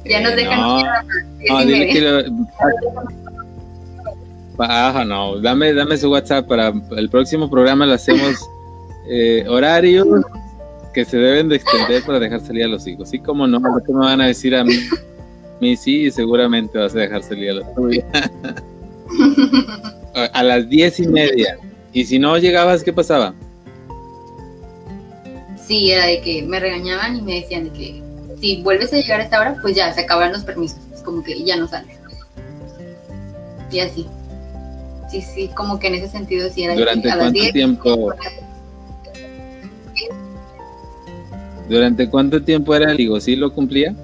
Ya 0.05 0.20
nos 0.20 0.37
dejan 0.37 0.61
no, 0.61 1.64
dile 1.66 1.89
que 1.89 2.01
lo... 2.01 2.23
Baja, 4.57 5.05
no, 5.05 5.41
dame, 5.41 5.73
dame 5.75 5.97
su 5.97 6.12
WhatsApp 6.12 6.47
para 6.47 6.73
el 6.97 7.11
próximo 7.11 7.51
programa 7.51 7.87
lo 7.87 7.95
hacemos 7.95 8.37
eh, 9.09 9.45
horarios 9.49 10.07
que 10.95 11.05
se 11.05 11.16
deben 11.16 11.49
de 11.49 11.57
extender 11.57 12.05
para 12.05 12.20
dejar 12.20 12.41
salir 12.41 12.64
a 12.64 12.68
los 12.68 12.87
hijos. 12.87 13.09
Sí, 13.11 13.18
como 13.18 13.49
no, 13.49 13.61
¿qué 13.85 13.93
me 13.93 13.99
van 13.99 14.20
a 14.20 14.27
decir 14.27 14.55
a 14.55 14.62
mí? 14.62 14.75
mí 15.61 15.77
sí, 15.77 16.05
y 16.05 16.11
seguramente 16.12 16.79
vas 16.79 16.95
a 16.95 17.01
dejar 17.01 17.25
salir 17.25 17.51
a 17.51 17.55
los 17.55 17.75
tuyos. 17.75 18.05
a 20.14 20.43
las 20.45 20.68
diez 20.68 21.01
y 21.01 21.09
media. 21.09 21.59
Y 21.93 22.05
si 22.05 22.18
no 22.18 22.38
llegabas, 22.38 22.82
¿qué 22.82 22.93
pasaba? 22.93 23.34
Sí, 25.66 25.90
era 25.90 26.07
de 26.07 26.20
que 26.20 26.43
me 26.43 26.59
regañaban 26.59 27.16
y 27.16 27.22
me 27.22 27.34
decían 27.40 27.64
de 27.64 27.70
que 27.70 28.03
si 28.40 28.62
vuelves 28.62 28.93
a 28.93 28.97
llegar 28.97 29.20
a 29.20 29.24
esta 29.24 29.40
hora, 29.40 29.57
pues 29.62 29.76
ya 29.76 29.93
se 29.93 30.01
acaban 30.01 30.32
los 30.32 30.43
permisos, 30.43 30.78
es 30.93 31.03
como 31.03 31.22
que 31.22 31.45
ya 31.45 31.57
no 31.57 31.68
sales. 31.68 31.99
Y 33.70 33.80
así. 33.80 34.07
Sí, 35.11 35.22
sí, 35.22 35.51
como 35.55 35.78
que 35.78 35.88
en 35.88 35.95
ese 35.97 36.09
sentido 36.09 36.49
sí 36.51 36.64
era 36.64 36.74
¿Durante 36.74 37.09
cuánto 37.14 37.53
tiempo? 37.53 38.14
¿Durante 41.68 42.09
cuánto 42.09 42.43
tiempo 42.43 42.74
era? 42.74 42.93
Digo, 42.93 43.20
¿sí 43.20 43.36
lo 43.36 43.53
cumplía? 43.53 43.95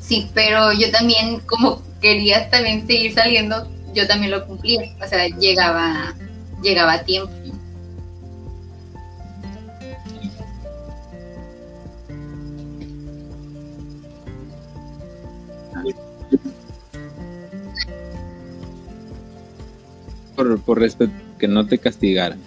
Sí, 0.00 0.28
pero 0.34 0.72
yo 0.72 0.90
también, 0.90 1.40
como 1.40 1.82
quería 2.00 2.50
también 2.50 2.86
seguir 2.86 3.14
saliendo, 3.14 3.68
yo 3.94 4.06
también 4.06 4.30
lo 4.30 4.46
cumplía. 4.46 4.82
O 5.02 5.06
sea, 5.06 5.28
llegaba, 5.28 6.14
llegaba 6.62 6.94
a 6.94 7.04
tiempo. 7.04 7.32
por, 20.34 20.60
por 20.60 20.80
respeto, 20.80 21.12
que 21.38 21.48
no 21.48 21.66
te 21.66 21.78
castigaran. 21.78 22.38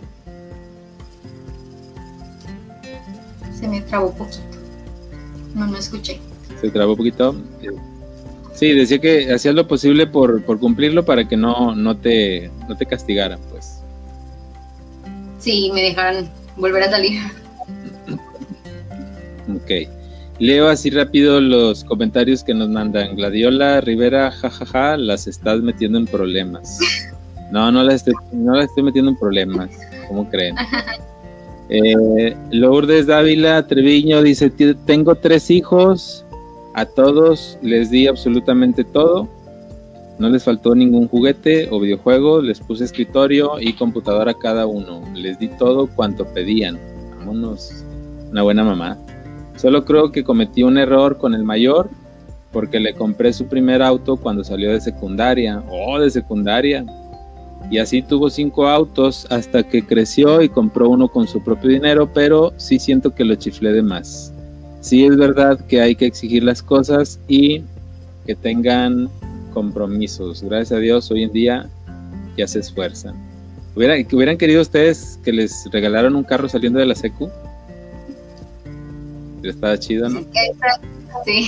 Se 3.57 3.67
me 3.67 3.81
trabó 3.81 4.13
poquito. 4.13 4.43
No, 5.53 5.67
no 5.67 5.77
escuché. 5.77 6.19
Se 6.59 6.69
trabó 6.69 6.95
poquito. 6.95 7.35
Sí, 8.55 8.71
decía 8.71 8.99
que 8.99 9.31
hacías 9.33 9.53
lo 9.53 9.67
posible 9.67 10.07
por, 10.07 10.43
por 10.43 10.59
cumplirlo 10.59 11.03
para 11.03 11.27
que 11.27 11.35
no, 11.35 11.75
no, 11.75 11.97
te, 11.97 12.49
no 12.69 12.77
te 12.77 12.85
castigaran, 12.85 13.39
pues. 13.51 13.81
Sí, 15.39 15.69
me 15.73 15.81
dejaran 15.81 16.29
volver 16.55 16.83
a 16.83 16.91
salir. 16.91 17.19
Ok. 19.53 19.89
Leo 20.39 20.67
así 20.67 20.89
rápido 20.89 21.39
los 21.39 21.83
comentarios 21.83 22.43
que 22.43 22.53
nos 22.53 22.69
mandan. 22.69 23.15
Gladiola 23.15 23.79
Rivera, 23.81 24.31
jajaja, 24.31 24.97
las 24.97 25.27
estás 25.27 25.61
metiendo 25.61 25.97
en 25.97 26.07
problemas. 26.07 26.79
No, 27.51 27.71
no 27.71 27.83
la 27.83 27.93
estoy, 27.93 28.13
no 28.31 28.55
la 28.55 28.63
estoy 28.63 28.83
metiendo 28.83 29.11
en 29.11 29.17
problemas, 29.17 29.69
¿cómo 30.07 30.29
creen? 30.29 30.55
Eh, 31.67 32.37
Lourdes 32.51 33.07
Dávila 33.07 33.65
Treviño 33.65 34.21
dice, 34.21 34.51
tengo 34.85 35.15
tres 35.15 35.49
hijos, 35.49 36.24
a 36.75 36.85
todos 36.85 37.57
les 37.61 37.89
di 37.89 38.05
absolutamente 38.05 38.83
todo, 38.83 39.29
no 40.19 40.29
les 40.29 40.43
faltó 40.43 40.75
ningún 40.75 41.07
juguete 41.07 41.69
o 41.71 41.79
videojuego, 41.79 42.41
les 42.41 42.59
puse 42.59 42.83
escritorio 42.83 43.53
y 43.61 43.73
computadora 43.73 44.31
a 44.31 44.37
cada 44.37 44.67
uno, 44.67 45.01
les 45.13 45.39
di 45.39 45.47
todo 45.47 45.87
cuanto 45.87 46.25
pedían. 46.25 46.77
Vámonos, 47.17 47.85
una 48.29 48.43
buena 48.43 48.65
mamá. 48.65 48.97
Solo 49.55 49.85
creo 49.85 50.11
que 50.11 50.25
cometí 50.25 50.63
un 50.63 50.77
error 50.77 51.17
con 51.17 51.33
el 51.33 51.45
mayor 51.45 51.89
porque 52.51 52.81
le 52.81 52.93
compré 52.93 53.31
su 53.31 53.47
primer 53.47 53.81
auto 53.81 54.17
cuando 54.17 54.43
salió 54.43 54.71
de 54.71 54.81
secundaria. 54.81 55.63
Oh, 55.69 55.97
de 55.97 56.09
secundaria 56.09 56.85
y 57.71 57.77
así 57.77 58.01
tuvo 58.01 58.29
cinco 58.29 58.67
autos 58.67 59.25
hasta 59.29 59.63
que 59.63 59.85
creció 59.85 60.41
y 60.41 60.49
compró 60.49 60.89
uno 60.89 61.07
con 61.07 61.25
su 61.25 61.41
propio 61.41 61.69
dinero, 61.69 62.09
pero 62.13 62.53
sí 62.57 62.79
siento 62.79 63.15
que 63.15 63.25
lo 63.25 63.35
chiflé 63.35 63.71
de 63.71 63.81
más. 63.81 64.34
Sí 64.85 65.03
es 65.03 65.17
verdad 65.17 65.59
que 65.65 65.81
hay 65.81 65.95
que 65.95 66.05
exigir 66.05 66.43
las 66.43 66.61
cosas 66.61 67.19
y 67.27 67.63
que 68.27 68.35
tengan 68.35 69.09
compromisos. 69.51 70.43
Gracias 70.43 70.73
a 70.73 70.77
Dios 70.77 71.09
hoy 71.09 71.23
en 71.23 71.31
día 71.31 71.67
ya 72.37 72.45
se 72.47 72.59
esfuerzan. 72.59 73.15
¿Hubieran, 73.75 74.05
¿Hubieran 74.11 74.37
querido 74.37 74.61
ustedes 74.61 75.19
que 75.23 75.33
les 75.33 75.67
regalaron 75.71 76.15
un 76.15 76.23
carro 76.23 76.47
saliendo 76.47 76.77
de 76.77 76.85
la 76.85 76.93
secu? 76.93 77.31
Estaba 79.41 79.75
chido, 79.79 80.07
¿no? 80.07 80.19
Sí, 81.25 81.47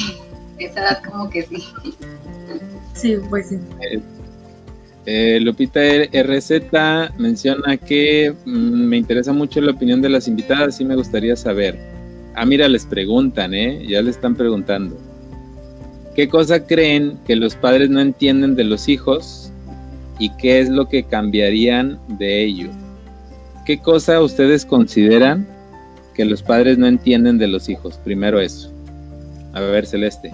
esa 0.57 0.79
edad 0.79 1.03
como 1.07 1.29
que 1.29 1.43
sí. 1.43 1.63
Sí, 2.95 3.17
pues 3.29 3.49
sí. 3.49 3.59
Eh, 3.81 4.01
eh, 5.05 5.39
Lupita 5.41 5.79
RZ 6.11 6.49
menciona 7.19 7.77
que 7.77 8.33
mm, 8.45 8.49
me 8.87 8.97
interesa 8.97 9.31
mucho 9.31 9.61
la 9.61 9.73
opinión 9.73 10.01
de 10.01 10.09
las 10.09 10.27
invitadas 10.27 10.81
y 10.81 10.85
me 10.85 10.95
gustaría 10.95 11.35
saber. 11.35 11.96
Ah, 12.39 12.45
mira, 12.45 12.67
les 12.69 12.85
preguntan, 12.85 13.55
¿eh? 13.55 13.83
Ya 13.87 13.99
le 13.99 14.11
están 14.11 14.35
preguntando. 14.35 14.95
¿Qué 16.15 16.29
cosa 16.29 16.67
creen 16.67 17.17
que 17.25 17.35
los 17.35 17.55
padres 17.55 17.89
no 17.89 17.99
entienden 17.99 18.55
de 18.55 18.63
los 18.63 18.87
hijos 18.87 19.51
y 20.19 20.29
qué 20.37 20.59
es 20.59 20.69
lo 20.69 20.87
que 20.87 21.01
cambiarían 21.01 21.99
de 22.19 22.43
ello? 22.43 22.69
¿Qué 23.65 23.79
cosa 23.79 24.21
ustedes 24.21 24.67
consideran 24.67 25.47
que 26.13 26.25
los 26.25 26.43
padres 26.43 26.77
no 26.77 26.85
entienden 26.85 27.39
de 27.39 27.47
los 27.47 27.69
hijos? 27.69 27.99
Primero 28.03 28.39
eso. 28.39 28.71
A 29.53 29.61
ver, 29.61 29.87
Celeste. 29.87 30.31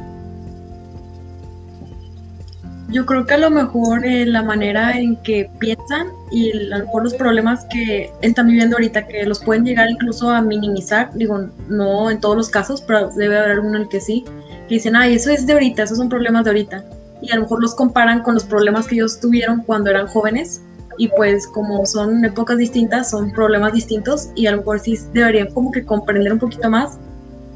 Yo 2.90 3.06
creo 3.06 3.26
que 3.26 3.34
a 3.34 3.38
lo 3.38 3.50
mejor 3.50 4.06
eh, 4.06 4.26
la 4.26 4.44
manera 4.44 4.98
en 4.98 5.16
que 5.18 5.50
piensan 5.60 6.08
y 6.32 6.52
a 6.52 6.78
lo 6.78 6.86
mejor 6.86 7.04
los 7.04 7.14
problemas 7.14 7.66
que 7.72 8.12
están 8.22 8.48
viviendo 8.48 8.76
ahorita, 8.76 9.08
que 9.08 9.24
los 9.26 9.40
pueden 9.40 9.66
llegar 9.66 9.90
incluso 9.90 10.30
a 10.30 10.42
minimizar, 10.42 11.12
digo, 11.14 11.48
no 11.70 12.12
en 12.12 12.20
todos 12.20 12.36
los 12.36 12.50
casos, 12.50 12.82
pero 12.82 13.10
debe 13.16 13.38
haber 13.38 13.52
alguno 13.52 13.78
en 13.78 13.84
el 13.84 13.90
que 13.90 14.02
sí, 14.02 14.26
que 14.68 14.76
dicen, 14.76 14.96
ay, 14.96 15.16
eso 15.16 15.32
es 15.32 15.48
de 15.48 15.54
ahorita, 15.54 15.84
esos 15.84 15.98
son 15.98 16.10
problemas 16.10 16.44
de 16.44 16.50
ahorita. 16.52 16.84
Y 17.22 17.32
a 17.32 17.36
lo 17.36 17.44
mejor 17.44 17.62
los 17.62 17.74
comparan 17.74 18.22
con 18.22 18.34
los 18.34 18.44
problemas 18.44 18.86
que 18.86 18.96
ellos 18.96 19.20
tuvieron 19.20 19.64
cuando 19.64 19.90
eran 19.90 20.08
jóvenes 20.08 20.62
y 20.98 21.08
pues 21.08 21.48
como 21.48 21.86
son 21.86 22.24
épocas 22.26 22.58
distintas, 22.58 23.10
son 23.10 23.32
problemas 23.32 23.74
distintos 23.74 24.30
y 24.36 24.46
a 24.48 24.52
lo 24.52 24.58
mejor 24.58 24.80
sí 24.80 24.98
deberían 25.14 25.52
como 25.54 25.72
que 25.72 25.84
comprender 25.84 26.34
un 26.34 26.40
poquito 26.40 26.70
más 26.70 27.00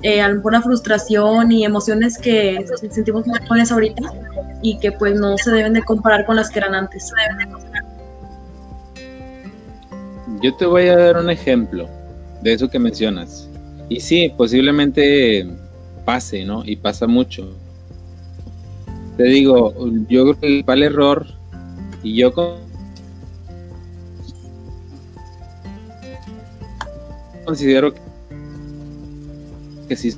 eh, 0.08 0.62
frustración 0.64 1.52
y 1.52 1.66
emociones 1.66 2.18
que 2.18 2.66
sentimos 2.90 3.26
ahorita 3.72 4.14
y 4.62 4.80
que 4.80 4.94
pues 4.94 5.20
no 5.20 5.38
se 5.38 5.52
deben 5.52 5.74
de 5.74 5.84
comparar 5.84 6.26
con 6.26 6.38
las 6.38 6.50
que 6.50 6.60
eran 6.60 6.76
antes. 6.76 7.12
Yo 10.42 10.56
te 10.56 10.66
voy 10.66 10.88
a 10.88 10.98
dar 10.98 11.18
un 11.18 11.30
ejemplo 11.30 11.90
de 12.42 12.54
eso 12.54 12.70
que 12.70 12.80
mencionas. 12.80 13.50
Y 13.90 14.00
sí, 14.00 14.32
posiblemente 14.38 15.48
pase, 16.06 16.46
¿no? 16.46 16.64
Y 16.66 16.78
pasa 16.78 17.06
mucho. 17.06 17.50
Te 19.18 19.24
digo, 19.24 19.74
yo 20.08 20.24
creo 20.24 20.40
que 20.40 20.48
el 20.48 20.64
principal 20.64 20.84
error, 20.84 21.28
y 22.04 22.16
yo 22.16 22.32
considero 27.44 27.94
que 27.94 28.07
que 29.88 29.96
sí 29.96 30.18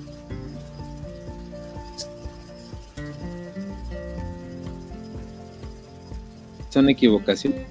son 6.70 6.89
equivocaciones. 6.89 7.67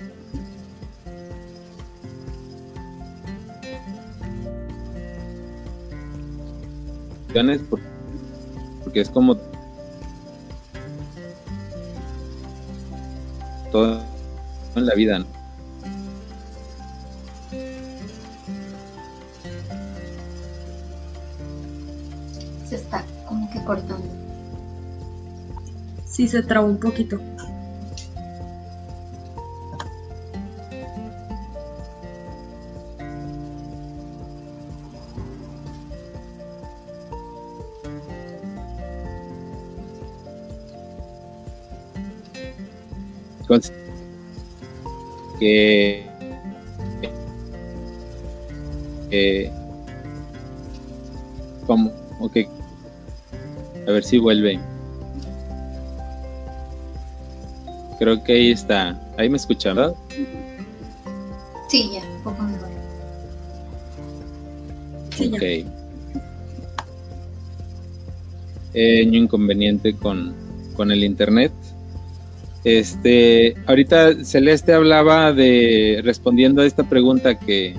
Porque 8.82 9.00
es 9.00 9.10
como 9.10 9.36
todo 13.70 14.02
en 14.74 14.86
la 14.86 14.94
vida, 14.94 15.20
¿no? 15.20 15.37
Se 26.28 26.42
trabó 26.42 26.66
un 26.66 26.78
poquito. 26.78 27.18
que 45.38 46.04
eh, 49.10 49.50
como 51.66 51.90
que 52.32 52.48
a 53.86 53.90
ver 53.92 54.04
si 54.04 54.18
vuelve. 54.18 54.60
Creo 57.98 58.22
que 58.22 58.32
ahí 58.32 58.50
está. 58.52 59.00
Ahí 59.16 59.28
me 59.28 59.36
escuchan, 59.36 59.76
¿verdad? 59.76 59.94
Sí, 61.68 61.90
ya, 61.92 62.00
un 62.16 62.22
poco 62.22 62.42
mejor. 62.42 62.68
Sí, 65.16 65.30
ok. 65.34 65.42
Eh, 68.74 69.02
inconveniente 69.02 69.94
con, 69.94 70.34
con 70.76 70.92
el 70.92 71.02
internet. 71.02 71.52
Este, 72.64 73.56
ahorita 73.66 74.24
Celeste 74.24 74.72
hablaba 74.72 75.32
de 75.32 76.00
respondiendo 76.04 76.62
a 76.62 76.66
esta 76.66 76.88
pregunta 76.88 77.38
que, 77.38 77.74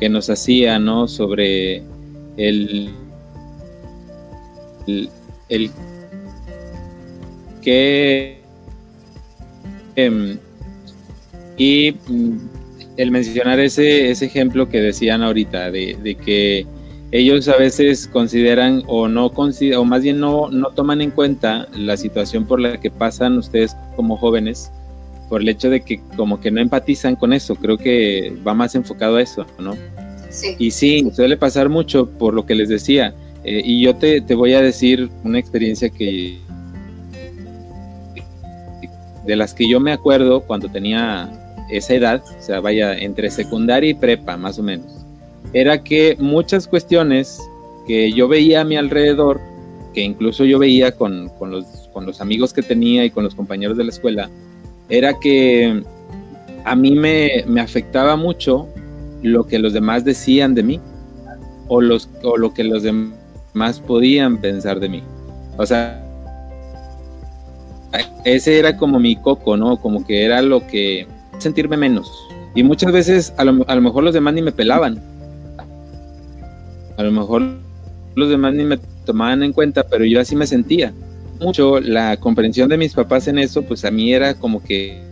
que 0.00 0.08
nos 0.08 0.30
hacía, 0.30 0.78
¿no? 0.78 1.08
Sobre 1.08 1.82
el, 2.36 2.90
el, 5.48 5.70
que 7.60 8.41
em, 9.96 10.38
y 11.56 11.92
mm, 12.08 12.36
el 12.96 13.10
mencionar 13.10 13.60
ese, 13.60 14.10
ese 14.10 14.26
ejemplo 14.26 14.68
que 14.68 14.80
decían 14.80 15.22
ahorita 15.22 15.70
de, 15.70 16.16
que 16.24 16.66
ellos 17.10 17.48
a 17.48 17.56
veces 17.56 18.06
consideran 18.06 18.82
o 18.86 19.08
no 19.08 19.26
o 19.26 19.84
más 19.84 20.02
bien 20.02 20.20
no, 20.20 20.48
no 20.50 20.70
toman 20.70 21.00
en 21.00 21.10
cuenta 21.10 21.68
la 21.76 21.96
situación 21.96 22.46
por 22.46 22.60
la 22.60 22.80
que 22.80 22.90
pasan 22.90 23.38
ustedes 23.38 23.76
como 23.96 24.16
jóvenes 24.16 24.70
por 25.28 25.40
el 25.40 25.48
hecho 25.48 25.70
de 25.70 25.80
que 25.80 26.00
como 26.16 26.40
que 26.40 26.50
no 26.50 26.60
empatizan 26.60 27.16
con 27.16 27.32
eso, 27.32 27.54
creo 27.54 27.78
que 27.78 28.36
va 28.46 28.52
más 28.52 28.74
enfocado 28.74 29.16
a 29.16 29.22
eso, 29.22 29.46
¿no? 29.58 29.74
Sí. 30.28 30.56
Y 30.58 30.70
sí, 30.70 31.10
suele 31.14 31.38
pasar 31.38 31.70
mucho 31.70 32.06
por 32.06 32.34
lo 32.34 32.44
que 32.44 32.54
les 32.54 32.68
decía, 32.68 33.14
eh, 33.44 33.62
y 33.64 33.82
yo 33.82 33.96
te, 33.96 34.20
voy 34.34 34.54
a 34.54 34.60
decir 34.60 35.10
una 35.24 35.38
experiencia 35.38 35.88
que 35.88 36.38
de 39.24 39.36
las 39.36 39.54
que 39.54 39.68
yo 39.68 39.80
me 39.80 39.92
acuerdo 39.92 40.40
cuando 40.40 40.68
tenía 40.68 41.30
esa 41.70 41.94
edad, 41.94 42.22
o 42.38 42.42
sea, 42.42 42.60
vaya, 42.60 42.96
entre 42.96 43.30
secundaria 43.30 43.90
y 43.90 43.94
prepa, 43.94 44.36
más 44.36 44.58
o 44.58 44.62
menos, 44.62 45.04
era 45.52 45.82
que 45.82 46.16
muchas 46.18 46.66
cuestiones 46.66 47.40
que 47.86 48.12
yo 48.12 48.28
veía 48.28 48.60
a 48.60 48.64
mi 48.64 48.76
alrededor, 48.76 49.40
que 49.94 50.02
incluso 50.02 50.44
yo 50.44 50.58
veía 50.58 50.92
con, 50.92 51.30
los, 51.40 51.64
con 51.92 52.06
los 52.06 52.20
amigos 52.20 52.52
que 52.52 52.62
tenía 52.62 53.04
y 53.04 53.10
con 53.10 53.24
los 53.24 53.34
compañeros 53.34 53.76
de 53.76 53.84
la 53.84 53.90
escuela, 53.90 54.30
era 54.88 55.18
que 55.18 55.82
a 56.64 56.76
mí 56.76 56.92
me, 56.92 57.44
me 57.46 57.60
afectaba 57.60 58.16
mucho 58.16 58.68
lo 59.22 59.46
que 59.46 59.58
los 59.58 59.72
demás 59.72 60.04
decían 60.04 60.54
de 60.54 60.62
mí 60.62 60.80
o, 61.68 61.80
los, 61.80 62.08
o 62.22 62.36
lo 62.36 62.52
que 62.54 62.64
los 62.64 62.82
demás 62.82 63.22
más 63.54 63.80
podían 63.80 64.38
pensar 64.38 64.80
de 64.80 64.88
mí. 64.88 65.02
O 65.56 65.66
sea, 65.66 66.01
ese 68.24 68.58
era 68.58 68.76
como 68.76 68.98
mi 68.98 69.16
coco, 69.16 69.56
¿no? 69.56 69.76
Como 69.76 70.04
que 70.04 70.24
era 70.24 70.42
lo 70.42 70.66
que 70.66 71.06
sentirme 71.38 71.76
menos. 71.76 72.10
Y 72.54 72.62
muchas 72.62 72.92
veces 72.92 73.32
a 73.36 73.44
lo, 73.44 73.52
mejor 73.52 74.04
los 74.04 74.14
demás 74.14 74.34
ni 74.34 74.42
me 74.42 74.52
pelaban. 74.52 75.02
A 76.96 77.02
lo 77.02 77.10
mejor 77.10 77.42
los 78.14 78.28
demás 78.28 78.54
ni 78.54 78.64
me 78.64 78.78
tomaban 79.04 79.42
en 79.42 79.52
cuenta, 79.52 79.84
pero 79.84 80.04
yo 80.04 80.20
así 80.20 80.36
me 80.36 80.46
sentía. 80.46 80.92
Mucho 81.40 81.80
la 81.80 82.16
comprensión 82.18 82.68
de 82.68 82.76
mis 82.76 82.92
papás 82.92 83.26
en 83.26 83.38
eso, 83.38 83.62
pues 83.62 83.84
a 83.84 83.90
mí 83.90 84.12
era 84.12 84.34
como 84.34 84.62
que 84.62 85.02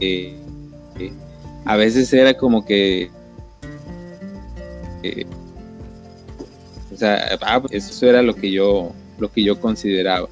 eh, 0.00 0.38
a 1.64 1.76
veces 1.76 2.12
era 2.12 2.34
como 2.34 2.64
que, 2.64 3.10
o 5.02 5.37
sea, 6.98 7.38
ah, 7.42 7.62
eso 7.70 8.06
era 8.06 8.22
lo 8.22 8.34
que 8.34 8.50
yo, 8.50 8.92
lo 9.18 9.30
que 9.30 9.42
yo 9.42 9.60
consideraba. 9.60 10.28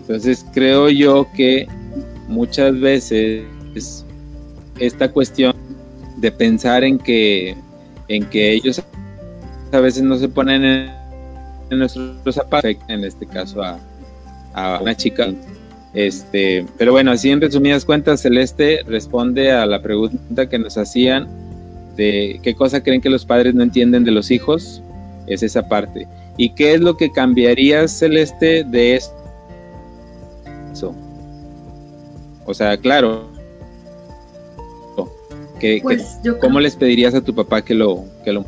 Entonces 0.00 0.44
creo 0.52 0.88
yo 0.88 1.26
que 1.36 1.66
muchas 2.28 2.78
veces 2.78 3.44
esta 4.78 5.10
cuestión 5.10 5.54
de 6.16 6.32
pensar 6.32 6.84
en 6.84 6.98
que, 6.98 7.56
en 8.08 8.24
que 8.24 8.52
ellos 8.52 8.82
a 9.72 9.80
veces 9.80 10.02
no 10.02 10.16
se 10.16 10.28
ponen 10.28 10.64
en, 11.70 11.78
nuestros 11.78 12.34
zapatos, 12.34 12.76
en 12.88 13.04
este 13.04 13.26
caso 13.26 13.62
a, 13.62 13.78
a 14.54 14.80
una 14.80 14.96
chica. 14.96 15.28
Este, 15.94 16.66
pero 16.76 16.92
bueno, 16.92 17.10
así 17.10 17.30
en 17.30 17.40
resumidas 17.40 17.84
cuentas, 17.84 18.22
Celeste 18.22 18.82
responde 18.86 19.52
a 19.52 19.66
la 19.66 19.82
pregunta 19.82 20.48
que 20.48 20.58
nos 20.58 20.76
hacían 20.76 21.28
de 21.96 22.40
qué 22.42 22.54
cosa 22.54 22.82
creen 22.82 23.00
que 23.00 23.10
los 23.10 23.24
padres 23.24 23.54
no 23.54 23.62
entienden 23.62 24.04
de 24.04 24.12
los 24.12 24.30
hijos, 24.30 24.82
es 25.28 25.42
esa 25.42 25.68
parte. 25.68 26.06
¿Y 26.36 26.50
qué 26.50 26.74
es 26.74 26.80
lo 26.80 26.96
que 26.96 27.10
cambiaría 27.10 27.86
Celeste 27.88 28.64
de 28.64 28.96
eso? 28.96 29.14
O 32.46 32.54
sea, 32.54 32.78
claro, 32.78 33.28
pues, 35.82 36.18
¿Cómo 36.40 36.60
les 36.60 36.76
pedirías 36.76 37.14
a 37.14 37.20
tu 37.20 37.34
papá 37.34 37.62
que 37.62 37.74
lo, 37.74 38.04
que 38.24 38.32
lo... 38.32 38.40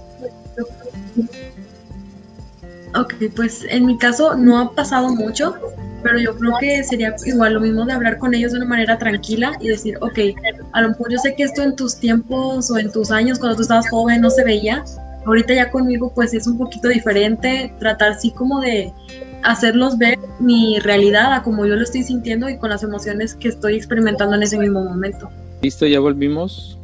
Ok, 2.96 3.14
pues 3.36 3.64
en 3.68 3.86
mi 3.86 3.98
caso 3.98 4.36
no 4.36 4.58
ha 4.58 4.74
pasado 4.74 5.14
mucho, 5.14 5.54
pero 6.02 6.18
yo 6.18 6.36
creo 6.36 6.52
que 6.58 6.82
sería 6.82 7.14
igual 7.24 7.54
lo 7.54 7.60
mismo 7.60 7.84
de 7.84 7.92
hablar 7.92 8.18
con 8.18 8.34
ellos 8.34 8.52
de 8.52 8.58
una 8.58 8.66
manera 8.66 8.98
tranquila 8.98 9.52
y 9.60 9.68
decir, 9.68 9.96
ok, 10.00 10.18
a 10.72 10.80
lo 10.80 10.88
mejor 10.88 11.12
yo 11.12 11.18
sé 11.18 11.34
que 11.36 11.44
esto 11.44 11.62
en 11.62 11.76
tus 11.76 11.96
tiempos 11.98 12.70
o 12.70 12.78
en 12.78 12.90
tus 12.90 13.10
años 13.10 13.38
cuando 13.38 13.56
tú 13.56 13.62
estabas 13.62 13.88
joven 13.90 14.20
no 14.20 14.30
se 14.30 14.44
veía, 14.44 14.84
ahorita 15.24 15.54
ya 15.54 15.70
conmigo 15.70 16.12
pues 16.14 16.34
es 16.34 16.46
un 16.46 16.58
poquito 16.58 16.88
diferente, 16.88 17.72
tratar 17.78 18.12
así 18.12 18.30
como 18.30 18.60
de 18.60 18.92
hacerlos 19.42 19.98
ver 19.98 20.18
mi 20.38 20.78
realidad 20.80 21.32
a 21.32 21.42
como 21.42 21.66
yo 21.66 21.76
lo 21.76 21.82
estoy 21.82 22.02
sintiendo 22.02 22.48
y 22.48 22.58
con 22.58 22.70
las 22.70 22.82
emociones 22.82 23.34
que 23.34 23.48
estoy 23.48 23.76
experimentando 23.76 24.36
en 24.36 24.42
ese 24.42 24.58
mismo 24.58 24.82
momento. 24.82 25.30
Listo, 25.62 25.86
ya 25.86 26.00
volvimos. 26.00 26.78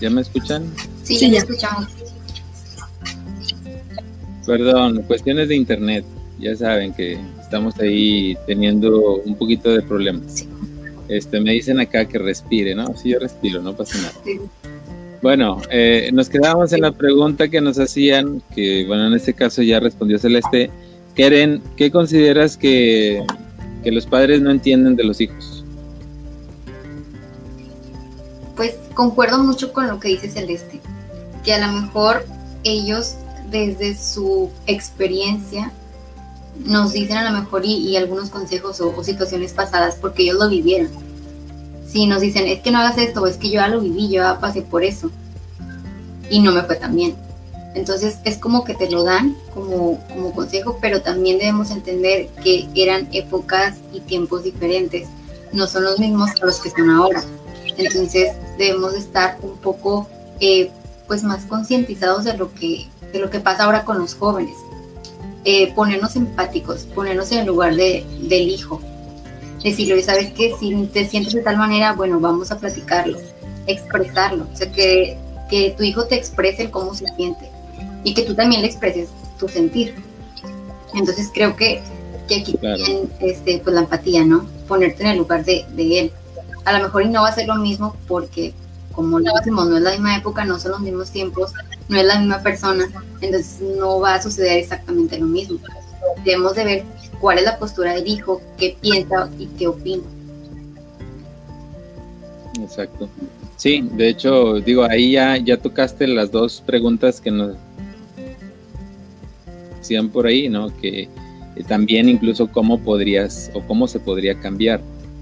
¿Ya 0.00 0.10
me 0.10 0.20
escuchan? 0.20 0.64
Sí, 1.02 1.30
ya, 1.30 1.38
escuchamos. 1.38 1.88
Perdón, 4.46 5.02
cuestiones 5.02 5.48
de 5.48 5.56
internet. 5.56 6.04
Ya 6.38 6.54
saben 6.54 6.92
que 6.92 7.18
estamos 7.40 7.78
ahí 7.80 8.36
teniendo 8.46 9.16
un 9.24 9.36
poquito 9.36 9.70
de 9.70 9.80
problemas. 9.80 10.46
Este, 11.08 11.40
me 11.40 11.52
dicen 11.52 11.80
acá 11.80 12.04
que 12.04 12.18
respire, 12.18 12.74
¿no? 12.74 12.94
Sí, 12.96 13.10
yo 13.10 13.18
respiro, 13.18 13.62
no 13.62 13.74
pasa 13.74 13.96
nada. 13.98 14.12
Bueno, 15.22 15.60
eh, 15.70 16.10
nos 16.12 16.28
quedamos 16.28 16.72
en 16.72 16.82
la 16.82 16.92
pregunta 16.92 17.48
que 17.48 17.60
nos 17.60 17.78
hacían, 17.78 18.42
que 18.54 18.84
bueno, 18.86 19.06
en 19.06 19.14
este 19.14 19.34
caso 19.34 19.62
ya 19.62 19.80
respondió 19.80 20.18
Celeste. 20.18 20.70
Keren, 21.14 21.62
¿qué 21.76 21.90
consideras 21.90 22.56
que, 22.56 23.24
que 23.82 23.90
los 23.90 24.06
padres 24.06 24.42
no 24.42 24.50
entienden 24.50 24.96
de 24.96 25.04
los 25.04 25.20
hijos? 25.20 25.56
pues 28.56 28.74
concuerdo 28.94 29.38
mucho 29.38 29.72
con 29.72 29.86
lo 29.86 30.00
que 30.00 30.08
dice 30.08 30.28
Celeste, 30.28 30.80
que 31.44 31.52
a 31.52 31.64
lo 31.64 31.80
mejor 31.80 32.24
ellos 32.64 33.16
desde 33.50 33.96
su 33.96 34.50
experiencia 34.66 35.70
nos 36.64 36.94
dicen 36.94 37.18
a 37.18 37.30
lo 37.30 37.38
mejor 37.38 37.64
y, 37.64 37.94
algunos 37.96 38.30
consejos 38.30 38.80
o, 38.80 39.04
situaciones 39.04 39.52
pasadas 39.52 39.96
porque 40.00 40.22
ellos 40.22 40.38
lo 40.38 40.48
vivieron. 40.48 40.90
Si 41.88 42.06
nos 42.06 42.20
dicen, 42.20 42.46
es 42.46 42.60
que 42.60 42.70
no 42.70 42.78
hagas 42.78 42.98
esto, 42.98 43.26
es 43.26 43.36
que 43.36 43.48
yo 43.48 43.54
ya 43.54 43.68
lo 43.68 43.80
viví, 43.80 44.08
yo 44.08 44.22
ya 44.22 44.40
pasé 44.40 44.62
por 44.62 44.82
eso. 44.82 45.10
Y 46.30 46.40
no 46.40 46.52
me 46.52 46.62
fue 46.62 46.76
tan 46.76 46.94
bien. 46.94 47.14
Entonces 47.74 48.18
es 48.24 48.38
como 48.38 48.64
que 48.64 48.74
te 48.74 48.90
lo 48.90 49.04
dan 49.04 49.36
como, 49.52 50.00
como 50.08 50.32
consejo, 50.32 50.78
pero 50.80 51.02
también 51.02 51.38
debemos 51.38 51.70
entender 51.70 52.28
que 52.42 52.66
eran 52.74 53.08
épocas 53.12 53.74
y 53.92 54.00
tiempos 54.00 54.44
diferentes. 54.44 55.08
No 55.52 55.66
son 55.66 55.84
los 55.84 55.98
mismos 55.98 56.32
que 56.32 56.46
los 56.46 56.58
que 56.58 56.70
son 56.70 56.90
ahora. 56.90 57.22
Entonces 57.76 58.32
debemos 58.56 58.94
estar 58.94 59.38
un 59.42 59.58
poco 59.58 60.08
eh, 60.40 60.70
pues 61.06 61.22
más 61.22 61.44
concientizados 61.44 62.24
de 62.24 62.36
lo 62.36 62.52
que 62.52 62.86
de 63.12 63.18
lo 63.18 63.30
que 63.30 63.40
pasa 63.40 63.64
ahora 63.64 63.84
con 63.84 63.98
los 63.98 64.14
jóvenes. 64.14 64.56
Eh, 65.44 65.72
ponernos 65.74 66.16
empáticos, 66.16 66.84
ponernos 66.94 67.30
en 67.32 67.40
el 67.40 67.46
lugar 67.46 67.76
de, 67.76 68.04
del 68.22 68.48
hijo. 68.48 68.80
Decirle, 69.62 70.02
sabes 70.02 70.32
que 70.32 70.54
si 70.58 70.74
te 70.92 71.06
sientes 71.08 71.32
de 71.32 71.42
tal 71.42 71.56
manera, 71.56 71.92
bueno, 71.92 72.20
vamos 72.20 72.50
a 72.52 72.58
platicarlo, 72.58 73.18
expresarlo. 73.66 74.46
O 74.52 74.56
sea, 74.56 74.70
que, 74.70 75.16
que 75.50 75.74
tu 75.76 75.82
hijo 75.82 76.06
te 76.06 76.14
exprese 76.16 76.70
cómo 76.70 76.94
se 76.94 77.06
siente 77.16 77.50
y 78.04 78.14
que 78.14 78.22
tú 78.22 78.34
también 78.34 78.62
le 78.62 78.68
expreses 78.68 79.08
tu 79.38 79.48
sentir. 79.48 79.94
Entonces 80.94 81.30
creo 81.34 81.56
que, 81.56 81.82
que 82.28 82.36
aquí 82.36 82.54
también 82.54 83.10
este, 83.20 83.60
pues 83.62 83.74
la 83.74 83.82
empatía, 83.82 84.24
¿no? 84.24 84.46
Ponerte 84.68 85.02
en 85.02 85.10
el 85.10 85.18
lugar 85.18 85.44
de, 85.44 85.64
de 85.74 86.00
él 86.00 86.12
a 86.66 86.72
lo 86.72 86.84
mejor 86.84 87.02
y 87.02 87.08
no 87.08 87.22
va 87.22 87.28
a 87.28 87.34
ser 87.34 87.46
lo 87.46 87.54
mismo 87.54 87.96
porque 88.06 88.52
como 88.92 89.18
lo 89.20 89.32
decimos, 89.34 89.68
no 89.68 89.76
es 89.76 89.82
la 89.82 89.92
misma 89.92 90.16
época, 90.16 90.44
no 90.44 90.58
son 90.58 90.72
los 90.72 90.80
mismos 90.80 91.10
tiempos, 91.10 91.52
no 91.88 91.98
es 91.98 92.06
la 92.06 92.18
misma 92.18 92.40
persona, 92.40 92.86
entonces 93.20 93.60
no 93.60 94.00
va 94.00 94.14
a 94.14 94.22
suceder 94.22 94.58
exactamente 94.58 95.18
lo 95.18 95.26
mismo. 95.26 95.58
Debemos 96.24 96.54
de 96.54 96.64
ver 96.64 96.84
cuál 97.20 97.38
es 97.38 97.44
la 97.44 97.58
postura 97.58 97.94
del 97.94 98.06
hijo, 98.06 98.40
qué 98.58 98.76
piensa 98.80 99.28
y 99.38 99.46
qué 99.46 99.68
opina. 99.68 100.02
Exacto. 102.60 103.08
Sí, 103.56 103.88
de 103.92 104.08
hecho, 104.08 104.54
digo, 104.60 104.84
ahí 104.84 105.12
ya, 105.12 105.36
ya 105.38 105.56
tocaste 105.56 106.06
las 106.06 106.30
dos 106.30 106.62
preguntas 106.64 107.20
que 107.20 107.30
nos 107.30 107.56
hacían 109.80 110.08
por 110.10 110.26
ahí, 110.26 110.48
¿no? 110.48 110.68
Que 110.80 111.02
eh, 111.02 111.08
también 111.66 112.08
incluso 112.08 112.48
cómo 112.48 112.78
podrías 112.80 113.50
o 113.54 113.60
cómo 113.62 113.88
se 113.88 113.98
podría 113.98 114.38
cambiar. 114.40 114.80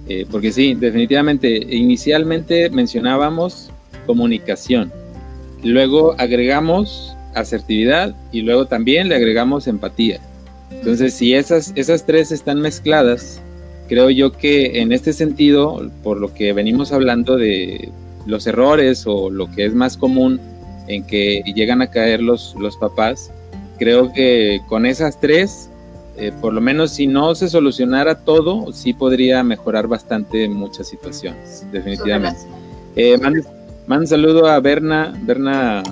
Eh, 0.09 0.27
porque 0.31 0.53
sí, 0.53 0.75
definitivamente, 0.75 1.49
inicialmente 1.49 2.69
mencionábamos 2.71 3.71
comunicación, 4.07 4.93
luego 5.63 6.15
agregamos 6.19 7.17
asertividad 7.35 8.15
y 8.33 8.43
luego 8.43 8.67
también 8.67 9.09
le 9.09 9.15
agregamos 9.17 9.67
empatía. 9.67 10.21
Entonces, 10.79 11.15
si 11.15 11.35
esas, 11.35 11.73
esas 11.77 12.05
tres 12.05 12.33
están 12.33 12.61
mezcladas, 12.61 13.41
creo 13.89 14.11
yo 14.11 14.33
que 14.33 14.81
en 14.81 14.93
este 14.93 15.13
sentido, 15.13 15.91
por 16.03 16.21
lo 16.21 16.33
que 16.35 16.53
venimos 16.53 16.93
hablando 16.93 17.37
de 17.37 17.91
los 18.27 18.47
errores 18.47 19.05
o 19.07 19.31
lo 19.31 19.51
que 19.51 19.67
es 19.67 19.75
más 19.75 19.97
común 19.97 20.41
en 20.89 21.07
que 21.07 21.43
llegan 21.55 21.83
a 21.83 21.91
caer 21.91 22.23
los, 22.23 22.55
los 22.59 22.77
papás, 22.77 23.31
creo 23.79 24.13
que 24.13 24.61
con 24.69 24.87
esas 24.87 25.21
tres 25.21 25.71
eh, 26.17 26.33
por 26.41 26.53
lo 26.53 26.61
menos 26.61 26.93
si 26.93 27.09
no 27.09 27.35
se 27.35 27.49
solucionara 27.49 28.21
todo, 28.21 28.73
sí 28.73 28.93
podría 28.93 29.43
mejorar 29.43 29.89
bastante 29.89 30.49
muchas 30.49 30.89
situaciones, 30.89 31.67
definitivamente. 31.73 32.41
Eh, 32.95 33.19
mando, 33.19 33.43
un 33.89 34.07
saludo 34.07 34.47
a 34.47 34.61
Berna, 34.61 35.13
Berna, 35.23 35.83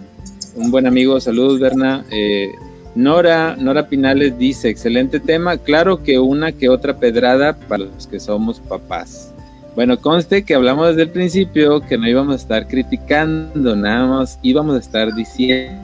un 0.54 0.70
buen 0.70 0.86
amigo, 0.86 1.20
saludos 1.20 1.58
Berna. 1.58 2.04
Eh, 2.10 2.52
Nora, 2.94 3.56
Nora 3.58 3.88
Pinales 3.88 4.38
dice, 4.38 4.68
excelente 4.68 5.18
tema, 5.18 5.56
claro 5.56 6.02
que 6.02 6.18
una 6.18 6.52
que 6.52 6.68
otra 6.68 6.96
pedrada 6.96 7.54
para 7.54 7.84
los 7.84 8.06
que 8.06 8.20
somos 8.20 8.60
papás. 8.60 9.32
Bueno, 9.74 9.98
conste 9.98 10.44
que 10.44 10.54
hablamos 10.54 10.88
desde 10.88 11.02
el 11.02 11.10
principio 11.10 11.80
que 11.80 11.96
no 11.96 12.06
íbamos 12.06 12.34
a 12.34 12.36
estar 12.36 12.68
criticando, 12.68 13.74
nada 13.74 14.06
más 14.06 14.38
íbamos 14.42 14.76
a 14.76 14.80
estar 14.80 15.14
diciendo. 15.14 15.80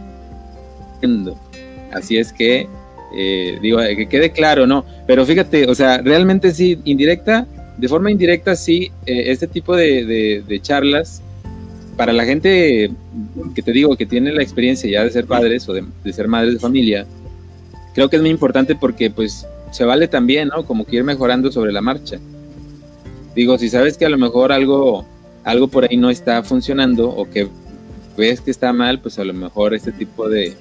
Así 1.92 2.18
es 2.18 2.32
que 2.32 2.68
eh, 3.12 3.58
digo, 3.62 3.78
que 3.78 4.08
quede 4.08 4.30
claro, 4.30 4.66
¿no? 4.66 4.84
Pero 5.06 5.24
fíjate, 5.24 5.68
o 5.68 5.74
sea, 5.74 5.98
realmente 5.98 6.52
sí, 6.52 6.78
indirecta, 6.84 7.46
de 7.76 7.88
forma 7.88 8.10
indirecta 8.10 8.54
sí, 8.56 8.90
eh, 9.06 9.24
este 9.26 9.46
tipo 9.46 9.74
de, 9.74 10.60
charlas, 10.62 11.22
para 11.98 12.12
la 12.12 12.24
gente 12.24 12.92
que 13.56 13.62
te 13.62 13.72
digo 13.72 13.96
que 13.96 14.06
tiene 14.06 14.32
la 14.32 14.40
experiencia 14.40 14.88
ya 14.88 15.02
de 15.02 15.10
ser 15.10 15.26
padres 15.26 15.68
o 15.68 15.72
de, 15.72 15.84
ser 16.12 16.28
madres 16.28 16.54
de 16.54 16.60
familia, 16.60 17.04
creo 17.92 18.08
que 18.08 18.14
es 18.14 18.22
muy 18.22 18.30
importante 18.30 18.76
porque 18.76 19.10
pues 19.10 19.44
se 19.72 19.84
vale 19.84 20.06
también, 20.06 20.48
¿no? 20.48 20.64
Como 20.64 20.86
que 20.86 20.96
ir 20.96 21.04
mejorando 21.04 21.50
sobre 21.50 21.72
la 21.72 21.80
marcha. 21.80 22.20
Digo, 23.34 23.58
si 23.58 23.68
sabes 23.68 23.98
que 23.98 24.06
a 24.06 24.08
lo 24.08 24.16
mejor 24.16 24.52
algo, 24.52 25.04
algo 25.42 25.66
por 25.66 25.90
ahí 25.90 25.96
no 25.96 26.08
está 26.08 26.44
funcionando 26.44 27.10
o 27.10 27.28
que 27.28 27.48
ves 28.16 28.40
que 28.40 28.52
está 28.52 28.72
mal, 28.72 29.00
pues 29.00 29.18
a 29.18 29.24
lo 29.24 29.34
mejor 29.34 29.74
este 29.74 29.90
tipo 29.90 30.28
de, 30.28 30.54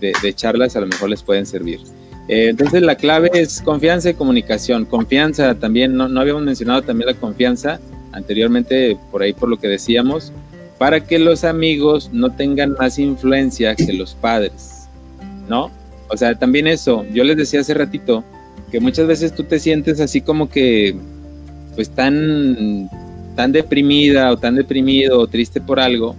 de, 0.00 0.32
charlas 0.32 0.74
a 0.74 0.80
lo 0.80 0.86
mejor 0.86 1.10
les 1.10 1.22
pueden 1.22 1.44
servir. 1.44 1.80
Eh, 2.28 2.48
entonces 2.48 2.80
la 2.80 2.94
clave 2.94 3.30
es 3.34 3.60
confianza 3.60 4.08
y 4.08 4.14
comunicación. 4.14 4.86
Confianza 4.86 5.54
también, 5.54 5.94
no, 5.98 6.08
no 6.08 6.22
habíamos 6.22 6.44
mencionado 6.44 6.80
también 6.80 7.08
la 7.08 7.14
confianza 7.14 7.78
anteriormente 8.12 8.96
por 9.10 9.20
ahí 9.20 9.34
por 9.34 9.50
lo 9.50 9.58
que 9.58 9.68
decíamos, 9.68 10.32
para 10.78 11.00
que 11.00 11.18
los 11.18 11.44
amigos 11.44 12.10
no 12.12 12.30
tengan 12.30 12.72
más 12.72 12.98
influencia 12.98 13.74
que 13.74 13.92
los 13.92 14.14
padres, 14.14 14.88
¿no? 15.48 15.70
O 16.08 16.16
sea, 16.16 16.34
también 16.34 16.66
eso, 16.66 17.04
yo 17.12 17.24
les 17.24 17.36
decía 17.36 17.60
hace 17.60 17.74
ratito 17.74 18.24
que 18.70 18.80
muchas 18.80 19.06
veces 19.06 19.34
tú 19.34 19.44
te 19.44 19.58
sientes 19.58 20.00
así 20.00 20.20
como 20.20 20.48
que 20.48 20.94
pues 21.74 21.90
tan 21.90 22.88
tan 23.34 23.52
deprimida 23.52 24.32
o 24.32 24.36
tan 24.36 24.56
deprimido 24.56 25.20
o 25.20 25.26
triste 25.28 25.60
por 25.60 25.78
algo 25.78 26.16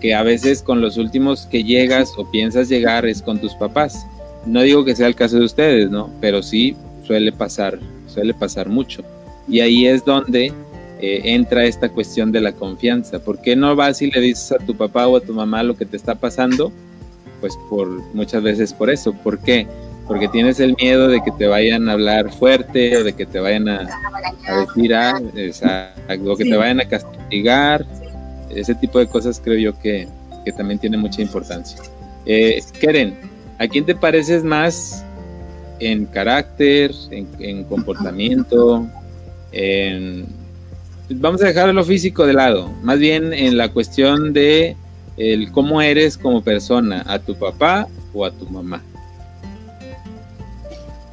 que 0.00 0.14
a 0.14 0.22
veces 0.22 0.62
con 0.62 0.80
los 0.80 0.96
últimos 0.96 1.46
que 1.46 1.64
llegas 1.64 2.12
o 2.16 2.30
piensas 2.30 2.68
llegar 2.68 3.06
es 3.06 3.22
con 3.22 3.40
tus 3.40 3.54
papás. 3.54 4.06
No 4.46 4.62
digo 4.62 4.84
que 4.84 4.96
sea 4.96 5.06
el 5.06 5.14
caso 5.14 5.38
de 5.38 5.44
ustedes, 5.44 5.90
¿no? 5.90 6.10
Pero 6.20 6.42
sí 6.42 6.76
suele 7.06 7.32
pasar, 7.32 7.78
suele 8.08 8.34
pasar 8.34 8.68
mucho. 8.68 9.02
Y 9.48 9.60
ahí 9.60 9.86
es 9.86 10.04
donde 10.04 10.52
eh, 11.00 11.20
entra 11.24 11.64
esta 11.64 11.90
cuestión 11.90 12.32
de 12.32 12.40
la 12.40 12.52
confianza. 12.52 13.18
¿Por 13.18 13.40
qué 13.42 13.54
no 13.54 13.76
vas 13.76 14.00
y 14.00 14.10
le 14.10 14.20
dices 14.20 14.52
a 14.52 14.58
tu 14.58 14.74
papá 14.74 15.06
o 15.06 15.16
a 15.16 15.20
tu 15.20 15.34
mamá 15.34 15.62
lo 15.62 15.76
que 15.76 15.84
te 15.84 15.96
está 15.96 16.14
pasando? 16.14 16.72
Pues 17.40 17.54
por 17.68 17.88
muchas 18.14 18.42
veces 18.42 18.72
por 18.72 18.88
eso. 18.88 19.12
¿Por 19.12 19.38
qué? 19.40 19.66
Porque 20.06 20.28
tienes 20.28 20.58
el 20.58 20.74
miedo 20.80 21.08
de 21.08 21.20
que 21.22 21.32
te 21.32 21.46
vayan 21.46 21.88
a 21.88 21.92
hablar 21.92 22.32
fuerte 22.32 22.96
o 22.96 23.04
de 23.04 23.12
que 23.12 23.26
te 23.26 23.40
vayan 23.40 23.68
a, 23.68 23.80
decir 23.80 24.94
ah, 24.94 25.20
o 26.24 26.36
que 26.36 26.44
te 26.44 26.56
vayan 26.56 26.80
a 26.80 26.88
castigar. 26.88 27.84
Ese 28.48 28.74
tipo 28.74 28.98
de 28.98 29.06
cosas 29.06 29.40
creo 29.42 29.58
yo 29.58 29.78
que, 29.80 30.08
también 30.56 30.78
tiene 30.78 30.96
mucha 30.96 31.20
importancia. 31.20 31.76
Eh, 32.24 32.62
Keren, 32.80 33.18
¿a 33.58 33.66
quién 33.66 33.84
te 33.84 33.94
pareces 33.94 34.44
más 34.44 35.04
en 35.80 36.06
carácter, 36.06 36.92
en 37.10 37.64
comportamiento, 37.64 38.86
en 39.52 40.45
vamos 41.08 41.42
a 41.42 41.46
dejar 41.46 41.72
lo 41.72 41.84
físico 41.84 42.26
de 42.26 42.32
lado, 42.32 42.70
más 42.82 42.98
bien 42.98 43.32
en 43.32 43.56
la 43.56 43.68
cuestión 43.70 44.32
de 44.32 44.76
el 45.16 45.50
cómo 45.52 45.80
eres 45.80 46.18
como 46.18 46.42
persona, 46.42 47.02
a 47.06 47.18
tu 47.18 47.36
papá 47.36 47.88
o 48.12 48.24
a 48.24 48.30
tu 48.30 48.46
mamá. 48.46 48.82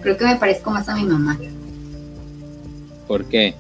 Creo 0.02 0.18
que 0.18 0.26
me 0.26 0.36
parezco 0.36 0.72
más 0.72 0.90
a 0.90 0.96
mi 0.96 1.04
mamá. 1.04 1.40
¿Por 3.08 3.26
qué? 3.26 3.56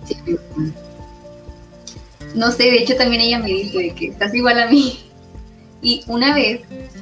No 2.35 2.51
sé, 2.51 2.63
de 2.63 2.77
hecho 2.77 2.95
también 2.95 3.21
ella 3.21 3.39
me 3.39 3.47
dice 3.47 3.93
que 3.95 4.07
estás 4.07 4.33
igual 4.33 4.59
a 4.59 4.67
mí. 4.67 4.99
Y 5.81 6.03
una 6.07 6.33
vez, 6.33 6.61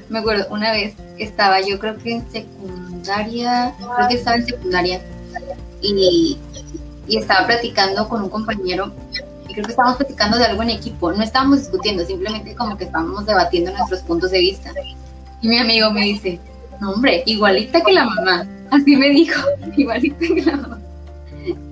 me 0.10 0.20
acuerdo, 0.20 0.48
una 0.50 0.72
vez 0.72 0.96
estaba 1.18 1.62
yo 1.62 1.80
creo 1.80 1.98
que 1.98 2.14
en 2.14 2.32
secundaria, 2.32 3.74
creo 3.78 4.08
que 4.10 4.16
estaba 4.16 4.38
en 4.38 4.46
secundaria, 4.46 5.02
y 5.82 6.38
y 7.08 7.18
estaba 7.18 7.48
platicando 7.48 8.08
con 8.08 8.24
un 8.24 8.30
compañero 8.30 8.92
y 9.52 9.54
creo 9.54 9.66
que 9.66 9.72
estábamos 9.72 9.98
platicando 9.98 10.38
de 10.38 10.46
algo 10.46 10.64
en 10.64 10.70
equipo, 10.70 11.12
no 11.12 11.22
estábamos 11.22 11.60
discutiendo, 11.60 12.06
simplemente 12.06 12.56
como 12.56 12.78
que 12.78 12.86
estábamos 12.86 13.26
debatiendo 13.26 13.72
nuestros 13.72 14.02
puntos 14.02 14.32
de 14.32 14.40
vista. 14.40 14.72
Y 15.42 15.48
mi 15.50 15.58
amigo 15.58 15.92
me 15.92 16.04
dice, 16.04 16.40
no 16.80 16.92
hombre, 16.92 17.24
igualita 17.26 17.82
que 17.82 17.92
la 17.92 18.06
mamá, 18.06 18.48
así 18.70 18.96
me 18.96 19.10
dijo, 19.10 19.42
igualita 19.78 20.20
que 20.20 20.42
la 20.42 20.56
mamá. 20.56 20.80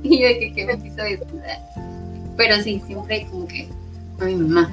Y 0.03 0.21
yo 0.21 0.27
que, 0.39 0.53
¿qué 0.53 0.65
me 0.65 0.77
quiso 0.81 0.97
decir? 0.97 1.27
Pero 2.35 2.61
sí, 2.61 2.81
siempre 2.85 3.27
como 3.31 3.47
que 3.47 3.69
a 4.19 4.25
mi 4.25 4.35
mamá. 4.35 4.71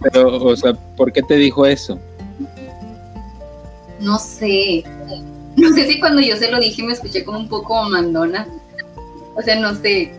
Pero, 0.00 0.44
o 0.44 0.56
sea, 0.56 0.72
¿por 0.96 1.12
qué 1.12 1.22
te 1.22 1.36
dijo 1.36 1.66
eso? 1.66 1.98
No 4.00 4.18
sé. 4.18 4.84
No 5.56 5.70
sé 5.74 5.86
si 5.86 6.00
cuando 6.00 6.20
yo 6.20 6.36
se 6.36 6.50
lo 6.50 6.58
dije 6.58 6.82
me 6.82 6.92
escuché 6.92 7.24
como 7.24 7.38
un 7.38 7.48
poco 7.48 7.82
mandona, 7.88 8.46
o 9.34 9.42
sea, 9.42 9.56
no 9.56 9.74
sé. 9.74 10.12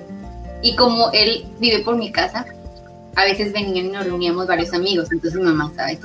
Y 0.61 0.76
como 0.76 1.11
él 1.11 1.45
vive 1.59 1.80
por 1.80 1.95
mi 1.95 2.11
casa, 2.11 2.45
a 3.16 3.24
veces 3.24 3.53
venían 3.53 3.88
y 3.88 3.89
nos 3.89 4.05
reuníamos 4.05 4.47
varios 4.47 4.74
amigos, 4.74 5.11
entonces 5.11 5.39
mi 5.39 5.45
mamá 5.45 5.72
sabe. 5.76 5.99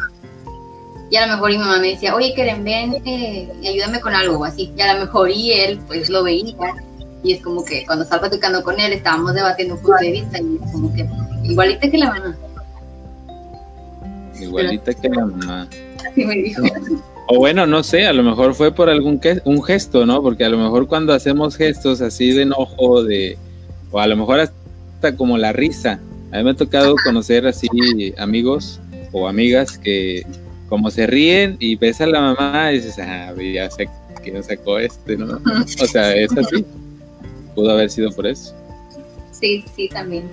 Y 1.11 1.17
a 1.17 1.27
lo 1.27 1.33
mejor 1.35 1.51
mi 1.51 1.59
mamá 1.59 1.79
me 1.79 1.89
decía, 1.89 2.15
oye, 2.15 2.33
Keren, 2.35 2.63
ven 2.63 3.03
eh, 3.05 3.49
ayúdame 3.69 4.01
con 4.01 4.15
algo 4.15 4.39
o 4.39 4.45
así. 4.45 4.73
Y 4.77 4.81
a 4.81 4.95
lo 4.95 5.01
mejor 5.01 5.29
y 5.31 5.53
él 5.53 5.81
pues 5.89 6.09
lo 6.09 6.23
veía. 6.23 6.55
Y 7.25 7.33
es 7.35 7.43
como 7.43 7.65
que 7.65 7.85
cuando 7.85 8.05
estaba 8.05 8.23
platicando 8.23 8.63
con 8.63 8.79
él 8.79 8.93
estábamos 8.93 9.35
debatiendo 9.35 9.75
un 9.75 9.83
punto 9.83 9.99
de 10.01 10.11
vista 10.13 10.39
y 10.39 10.57
es 10.63 10.73
como 10.73 10.95
que 10.95 11.07
igualita 11.43 11.91
que 11.91 11.99
la 11.99 12.11
mamá. 12.11 12.37
Igualita 14.39 14.95
que 14.95 15.09
la 15.09 15.27
mamá. 15.27 15.69
Así 16.09 16.25
me 16.25 16.35
dijo. 16.37 16.63
O 17.33 17.39
bueno, 17.39 17.65
no 17.65 17.85
sé, 17.85 18.07
a 18.07 18.13
lo 18.13 18.25
mejor 18.25 18.57
fue 18.57 18.75
por 18.75 18.91
algún 18.91 19.21
un 19.45 19.63
gesto, 19.63 20.05
¿no? 20.05 20.21
Porque 20.21 20.45
a 20.45 20.49
lo 20.49 20.59
mejor 20.59 20.89
cuando 20.89 21.13
hacemos 21.13 21.57
gestos 21.57 22.01
así 22.01 22.33
de 22.33 22.43
enojo, 22.43 23.05
de 23.05 23.39
o 23.93 24.01
a 24.01 24.09
lo 24.09 24.17
mejor 24.17 24.41
hasta 24.41 25.15
como 25.17 25.39
la 25.39 25.53
risa. 25.53 26.01
A 26.33 26.39
mí 26.39 26.43
me 26.43 26.51
ha 26.51 26.55
tocado 26.55 26.97
conocer 27.05 27.47
así 27.47 27.69
amigos 28.19 28.81
o 29.13 29.29
amigas 29.29 29.79
que 29.79 30.27
como 30.69 30.91
se 30.91 31.07
ríen 31.07 31.57
y 31.61 31.77
ves 31.77 32.01
a 32.01 32.07
la 32.07 32.21
mamá 32.21 32.73
y 32.73 32.77
dices, 32.77 32.99
ah, 32.99 33.33
ya 33.37 33.71
sé 33.71 33.89
que 34.25 34.43
sacó 34.43 34.81
este, 34.81 35.17
¿no? 35.17 35.41
O 35.81 35.87
sea, 35.87 36.13
es 36.17 36.37
así. 36.37 36.65
Pudo 37.55 37.71
haber 37.71 37.91
sido 37.91 38.11
por 38.11 38.27
eso. 38.27 38.53
Sí, 39.31 39.65
sí, 39.77 39.89
también. 39.89 40.25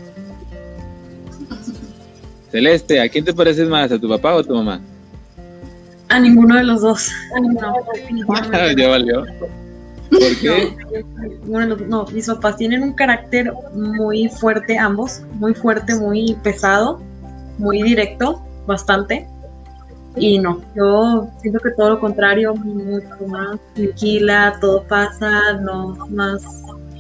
Celeste, 2.52 3.00
¿a 3.02 3.08
quién 3.08 3.24
te 3.24 3.36
pareces 3.36 3.70
más? 3.70 3.92
¿A 3.92 4.00
tu 4.00 4.10
papá 4.10 4.36
o 4.36 4.40
a 4.40 4.44
tu 4.44 4.56
mamá? 4.56 4.82
A 6.10 6.20
ninguno 6.20 6.56
de 6.56 6.64
los 6.64 6.82
dos. 6.82 7.12
ya 8.78 8.88
valió. 8.88 9.26
¿Por 10.10 10.40
qué? 10.40 10.74
Bueno, 11.46 11.76
no, 11.76 12.06
mis 12.14 12.28
papás 12.28 12.58
tienen 12.58 12.82
un 12.82 12.94
carácter 12.94 13.52
muy 13.74 14.30
fuerte, 14.30 14.78
ambos, 14.78 15.24
muy 15.34 15.54
fuerte, 15.54 15.96
muy 15.96 16.36
pesado, 16.44 17.02
muy 17.58 17.84
directo, 17.84 18.42
bastante. 18.66 19.28
Y 20.16 20.40
no, 20.40 20.62
yo 20.76 21.30
siento 21.42 21.60
que 21.60 21.72
todo 21.72 21.92
lo 21.92 22.00
contrario, 22.00 22.56
mucho 22.56 23.28
más 23.28 23.60
tranquila, 23.76 24.58
todo 24.60 24.84
pasa, 24.84 25.54
no, 25.62 26.08
más, 26.10 26.44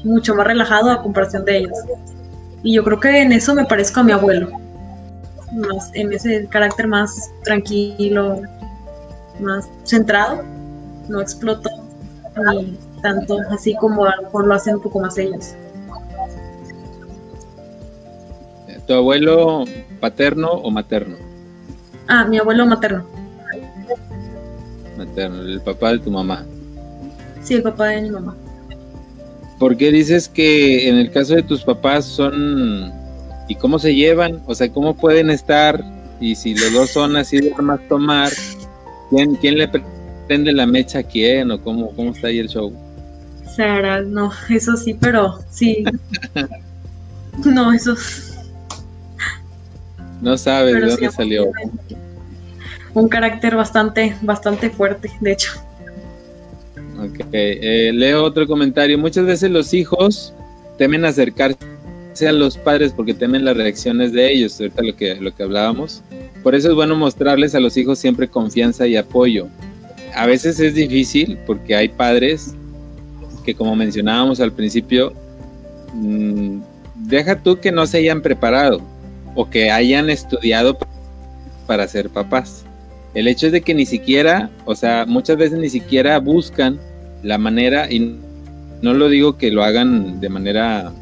mucho 0.04 0.36
más 0.36 0.46
relajado 0.46 0.92
a 0.92 1.02
comparación 1.02 1.46
de 1.46 1.60
ellos. 1.60 1.78
Y 2.64 2.74
yo 2.74 2.84
creo 2.84 3.00
que 3.00 3.22
en 3.22 3.32
eso 3.32 3.56
me 3.56 3.66
parezco 3.66 4.02
a 4.02 4.04
mi 4.04 4.12
abuelo, 4.12 4.50
más, 5.54 5.90
en 5.94 6.12
ese 6.14 6.46
carácter 6.48 6.88
más 6.88 7.32
tranquilo, 7.44 8.42
más 9.40 9.70
centrado, 9.84 10.44
no 11.10 11.22
explotó 11.22 11.70
ni 12.54 12.78
tanto 13.02 13.38
así 13.52 13.76
como 13.76 14.06
a 14.06 14.16
lo 14.16 14.24
mejor 14.24 14.48
lo 14.48 14.54
hacen 14.54 14.76
un 14.76 14.82
poco 14.82 15.00
más 15.00 15.18
ellos. 15.18 15.54
¿Tu 18.86 18.94
abuelo 18.94 19.66
paterno 20.00 20.48
o 20.50 20.72
materno? 20.72 21.18
Ah, 22.08 22.26
mi 22.26 22.38
abuelo 22.38 22.66
materno. 22.66 23.06
Materno, 24.98 25.42
el 25.42 25.62
papá 25.62 25.92
de 25.92 26.00
tu 26.00 26.10
mamá. 26.10 26.46
Sí, 27.44 27.56
el 27.56 27.64
papá 27.64 27.88
de 27.88 28.04
mi 28.04 28.12
mamá. 28.12 28.36
¿Por 29.60 29.76
qué 29.76 29.92
dices 29.92 30.30
que 30.30 30.88
en 30.88 30.98
el 30.98 31.12
caso 31.12 31.36
de 31.36 31.44
tus 31.44 31.64
papás 31.64 32.06
son... 32.06 32.94
¿Y 33.50 33.56
cómo 33.56 33.80
se 33.80 33.96
llevan? 33.96 34.42
O 34.46 34.56
sea, 34.56 34.72
¿cómo 34.72 34.96
pueden 34.96 35.30
estar? 35.30 35.84
Y 36.20 36.36
si 36.36 36.54
los 36.54 36.74
dos 36.74 36.90
son 36.92 37.16
así 37.16 37.40
de 37.40 37.54
armas 37.54 37.80
tomar, 37.90 38.32
¿Quién, 39.10 39.36
quién 39.36 39.58
le 39.58 39.70
prende 40.28 40.52
la 40.52 40.66
mecha 40.66 41.00
a 41.00 41.04
quién 41.04 41.52
o 41.52 41.62
cómo, 41.62 41.92
cómo 41.96 42.12
está 42.12 42.28
ahí 42.28 42.40
el 42.40 42.50
show? 42.50 42.74
Sara, 43.56 44.02
no, 44.02 44.32
eso 44.50 44.76
sí, 44.78 44.96
pero 45.00 45.40
sí. 45.50 45.84
no, 47.46 47.74
eso. 47.74 47.96
No 50.22 50.38
sabes 50.38 50.74
de 50.76 50.82
dónde 50.82 51.12
salió. 51.12 51.52
Un 52.94 53.08
carácter 53.08 53.56
bastante, 53.56 54.16
bastante 54.22 54.70
fuerte, 54.70 55.10
de 55.22 55.32
hecho. 55.32 55.52
Ok, 57.00 57.20
eh, 57.32 57.92
leo 57.94 58.24
otro 58.24 58.48
comentario. 58.48 58.98
Muchas 58.98 59.26
veces 59.26 59.52
los 59.52 59.74
hijos 59.74 60.34
temen 60.78 61.06
acercarse 61.06 61.58
a 62.28 62.32
los 62.32 62.58
padres 62.58 62.94
porque 62.94 63.14
temen 63.14 63.46
las 63.46 63.56
reacciones 63.56 64.14
de 64.14 64.32
ellos, 64.32 64.60
ahorita 64.60 64.82
lo 64.82 64.96
que, 64.96 65.16
lo 65.16 65.36
que 65.36 65.44
hablábamos. 65.44 66.02
Por 66.48 66.56
eso 66.56 66.70
es 66.70 66.76
bueno 66.76 66.96
mostrarles 66.96 67.56
a 67.56 67.60
los 67.60 67.76
hijos 67.76 68.00
siempre 68.00 68.30
confianza 68.30 68.88
y 68.88 68.96
apoyo. 68.96 69.50
A 70.16 70.26
veces 70.26 70.62
es 70.62 70.76
difícil 70.76 71.38
porque 71.46 71.76
hay 71.76 71.90
padres 71.90 72.56
que 73.44 73.54
como 73.54 73.76
mencionábamos 73.76 74.40
al 74.40 74.54
principio, 74.54 75.12
mm, 75.94 76.60
deja 77.04 77.44
tú 77.44 77.60
que 77.60 77.74
no 77.74 77.86
se 77.86 77.98
hayan 77.98 78.22
preparado 78.22 78.80
o 79.36 79.50
que 79.50 79.72
hayan 79.72 80.10
estudiado 80.10 80.78
para 81.66 81.86
ser 81.86 82.10
papás. 82.10 82.64
El 83.14 83.28
hecho 83.28 83.48
es 83.48 83.52
de 83.52 83.60
que 83.60 83.74
ni 83.74 83.86
siquiera, 83.86 84.50
o 84.64 84.74
sea, 84.74 85.06
muchas 85.06 85.36
veces 85.36 85.60
ni 85.60 85.68
siquiera 85.68 86.18
buscan 86.18 86.80
la 87.24 87.38
manera, 87.38 87.92
y 87.92 88.16
no 88.82 88.94
lo 88.94 89.10
digo 89.10 89.38
que 89.38 89.52
lo 89.52 89.66
hagan 89.66 90.22
de 90.22 90.30
manera 90.30 90.94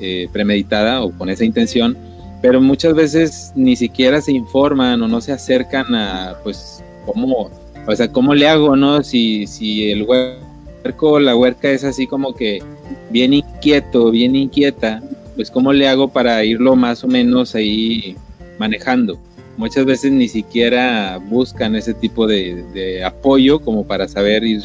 eh, 0.00 0.30
premeditada 0.32 1.02
o 1.02 1.10
con 1.10 1.28
esa 1.28 1.44
intención, 1.44 2.07
pero 2.40 2.60
muchas 2.60 2.94
veces 2.94 3.52
ni 3.54 3.76
siquiera 3.76 4.20
se 4.20 4.32
informan 4.32 5.02
o 5.02 5.08
no 5.08 5.20
se 5.20 5.32
acercan 5.32 5.94
a, 5.94 6.36
pues, 6.42 6.82
cómo, 7.04 7.50
o 7.86 7.96
sea, 7.96 8.10
cómo 8.10 8.34
le 8.34 8.48
hago, 8.48 8.76
¿no? 8.76 9.02
Si, 9.02 9.46
si 9.46 9.90
el 9.90 10.04
huerco 10.04 11.12
o 11.12 11.20
la 11.20 11.34
huerca 11.36 11.70
es 11.70 11.84
así 11.84 12.06
como 12.06 12.34
que 12.34 12.62
bien 13.10 13.34
inquieto, 13.34 14.10
bien 14.10 14.36
inquieta, 14.36 15.02
pues 15.34 15.50
cómo 15.50 15.72
le 15.72 15.88
hago 15.88 16.08
para 16.08 16.44
irlo 16.44 16.76
más 16.76 17.02
o 17.04 17.08
menos 17.08 17.54
ahí 17.54 18.16
manejando. 18.58 19.18
Muchas 19.56 19.84
veces 19.84 20.12
ni 20.12 20.28
siquiera 20.28 21.18
buscan 21.18 21.74
ese 21.74 21.92
tipo 21.94 22.28
de, 22.28 23.02
apoyo 23.04 23.58
como 23.58 23.84
para 23.84 24.06
saber 24.06 24.44
ir, 24.44 24.62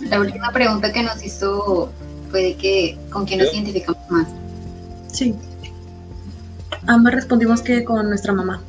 La 0.01 0.21
última 0.21 0.53
pregunta 0.53 0.93
que 0.93 1.03
nos 1.03 1.23
hizo 1.23 1.91
fue 2.31 2.43
de 2.43 2.55
que 2.57 2.99
con 3.11 3.25
quién 3.25 3.41
nos 3.41 3.55
identificamos 3.55 4.11
más. 4.11 4.29
Sí. 5.13 5.35
Ambas 6.87 7.15
respondimos 7.15 7.63
que 7.63 7.85
con 7.85 8.09
nuestra 8.09 8.33
mamá. 8.33 8.61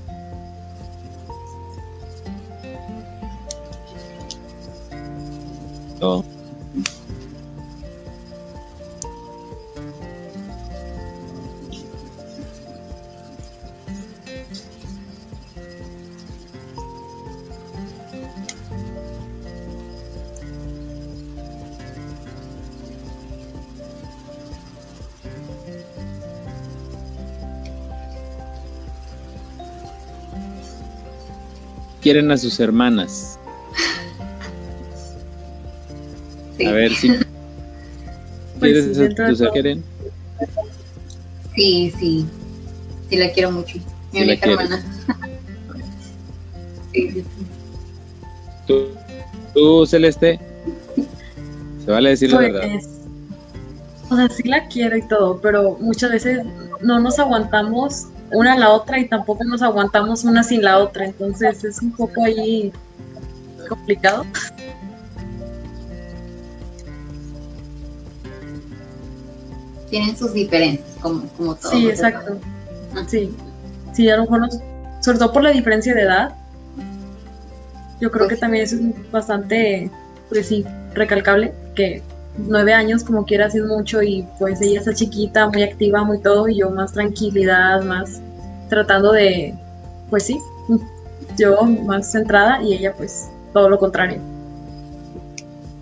Quieren 32.02 32.32
a 32.32 32.38
sus 32.38 32.60
hermanas. 32.60 33.40
Sí. 36.58 36.66
A 36.66 36.72
ver 36.72 36.94
si 36.94 37.10
Pues 38.60 38.74
quieres 38.74 38.98
sí, 38.98 39.22
a 39.24 39.28
tus 39.28 39.52
quieren. 39.52 39.84
Sí, 41.56 41.94
sí. 41.98 42.26
Sí, 43.10 43.16
la 43.18 43.32
quiero 43.32 43.52
mucho. 43.52 43.78
Mi 44.12 44.20
Sí 44.20 44.24
única 44.24 44.50
hermana. 44.50 44.86
sí, 46.94 47.12
sí, 47.12 47.22
sí. 47.22 47.26
¿Tú, 48.68 48.90
tú, 49.54 49.86
Celeste, 49.88 50.40
se 51.84 51.92
vale 51.92 52.12
decir 52.12 52.32
la 52.32 52.40
verdad. 52.40 52.62
Pues, 52.62 52.88
o 54.12 54.16
sea, 54.16 54.30
sí 54.30 54.44
la 54.44 54.68
quiero 54.68 54.96
y 54.96 55.08
todo, 55.08 55.42
pero 55.42 55.78
muchas 55.80 56.12
veces 56.12 56.46
no 56.82 57.00
nos 57.00 57.18
aguantamos 57.18 58.08
una 58.34 58.54
a 58.54 58.58
la 58.58 58.70
otra 58.72 59.00
y 59.00 59.08
tampoco 59.08 59.44
nos 59.44 59.62
aguantamos 59.62 60.24
una 60.24 60.44
sin 60.44 60.62
la 60.64 60.78
otra, 60.80 61.06
entonces 61.06 61.64
es 61.64 61.82
un 61.82 61.92
poco 61.92 62.24
ahí 62.24 62.72
complicado. 63.68 64.26
Tienen 69.90 70.16
sus 70.16 70.34
diferencias, 70.34 70.88
como, 71.02 71.28
como 71.38 71.56
todo. 71.56 71.72
Sí, 71.72 71.90
exacto. 71.90 72.40
Sí, 73.08 73.36
sí, 73.94 74.10
a 74.10 74.16
lo 74.18 74.24
mejor 74.24 74.40
nos- 74.42 74.60
sobre 75.02 75.18
todo 75.18 75.34
por 75.34 75.44
la 75.44 75.52
diferencia 75.52 75.94
de 75.94 76.02
edad, 76.04 76.36
yo 78.00 78.10
creo 78.12 78.26
Pues 78.28 78.36
que 78.36 78.38
también 78.40 78.64
es 78.64 78.76
bastante, 79.12 79.90
pues 80.30 80.48
sí, 80.48 80.66
recalcable, 80.94 81.54
que 81.76 82.02
nueve 82.48 82.74
años 82.74 83.04
como 83.04 83.26
quiera 83.26 83.46
ha 83.46 83.50
sido 83.50 83.68
mucho 83.68 84.02
y 84.02 84.28
pues 84.40 84.62
ella 84.62 84.80
está 84.80 84.94
chiquita, 84.94 85.48
muy 85.50 85.64
activa, 85.64 86.04
muy 86.04 86.20
todo, 86.20 86.48
y 86.48 86.58
yo 86.58 86.70
más 86.70 86.94
tranquilidad, 86.94 87.82
más 87.84 88.22
tratando 88.70 89.12
de, 89.12 89.56
pues 90.10 90.24
sí, 90.24 90.40
yo 91.38 91.64
más 91.64 92.12
centrada 92.12 92.62
y 92.64 92.74
ella 92.74 92.94
pues 92.94 93.30
todo 93.54 93.70
lo 93.70 93.80
contrario. 93.80 94.20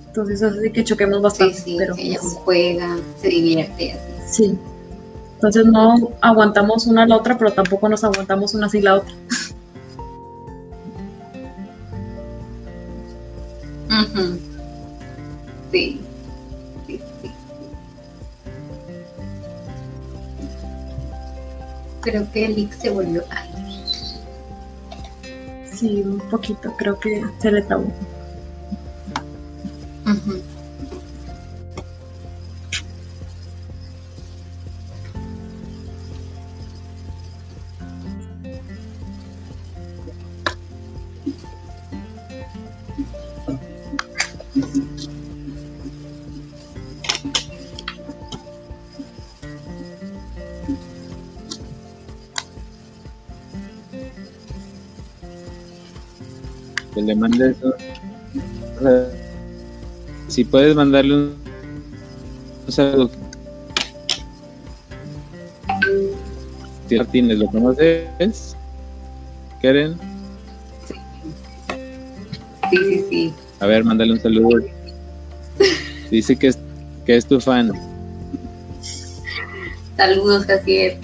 Entonces 0.07 0.41
así 0.41 0.71
que 0.71 0.83
choquemos 0.83 1.21
bastante, 1.21 1.53
sí, 1.55 1.75
pero 1.77 1.95
ella 1.97 2.17
pues, 2.21 2.33
juega, 2.43 2.97
se 3.21 3.27
divierte, 3.29 3.93
así. 3.93 4.43
sí. 4.43 4.59
Entonces 5.35 5.65
no 5.67 5.95
aguantamos 6.19 6.85
una 6.87 7.03
a 7.03 7.07
la 7.07 7.15
otra, 7.15 7.37
pero 7.37 7.53
tampoco 7.53 7.87
nos 7.87 8.03
aguantamos 8.03 8.53
una 8.53 8.67
sin 8.67 8.83
la 8.83 8.95
otra. 8.95 9.13
Sí, 15.71 16.01
Creo 22.01 22.31
que 22.31 22.45
el 22.45 22.57
Ix 22.57 22.75
se 22.77 22.89
volvió. 22.89 23.23
Ay, 23.29 23.49
Sí, 25.79 26.01
un 26.05 26.19
poquito, 26.29 26.75
creo 26.75 26.99
que 26.99 27.23
se 27.39 27.51
le 27.51 27.61
trabó. 27.61 27.85
Que 30.05 30.48
le 57.09 57.15
mande 57.15 57.51
eso. 57.51 57.73
O 58.77 58.81
sea, 58.83 59.09
si 60.27 60.43
puedes 60.43 60.75
mandarle 60.75 61.15
un, 61.15 61.35
un 62.67 62.71
saludo. 62.71 63.09
Sí, 66.87 66.97
Martínez, 66.97 67.39
¿lo 67.39 67.47
conoces? 67.47 68.55
¿Quieren? 69.59 69.97
Sí, 72.69 72.77
sí, 72.77 73.05
sí. 73.09 73.33
A 73.59 73.65
ver, 73.65 73.83
mándale 73.83 74.13
un 74.13 74.19
saludo. 74.19 74.63
Dice 76.11 76.35
que 76.35 76.47
es, 76.47 76.59
que 77.05 77.17
es 77.17 77.25
tu 77.25 77.39
fan. 77.39 77.71
Saludos, 79.97 80.45
Jacier. 80.45 80.97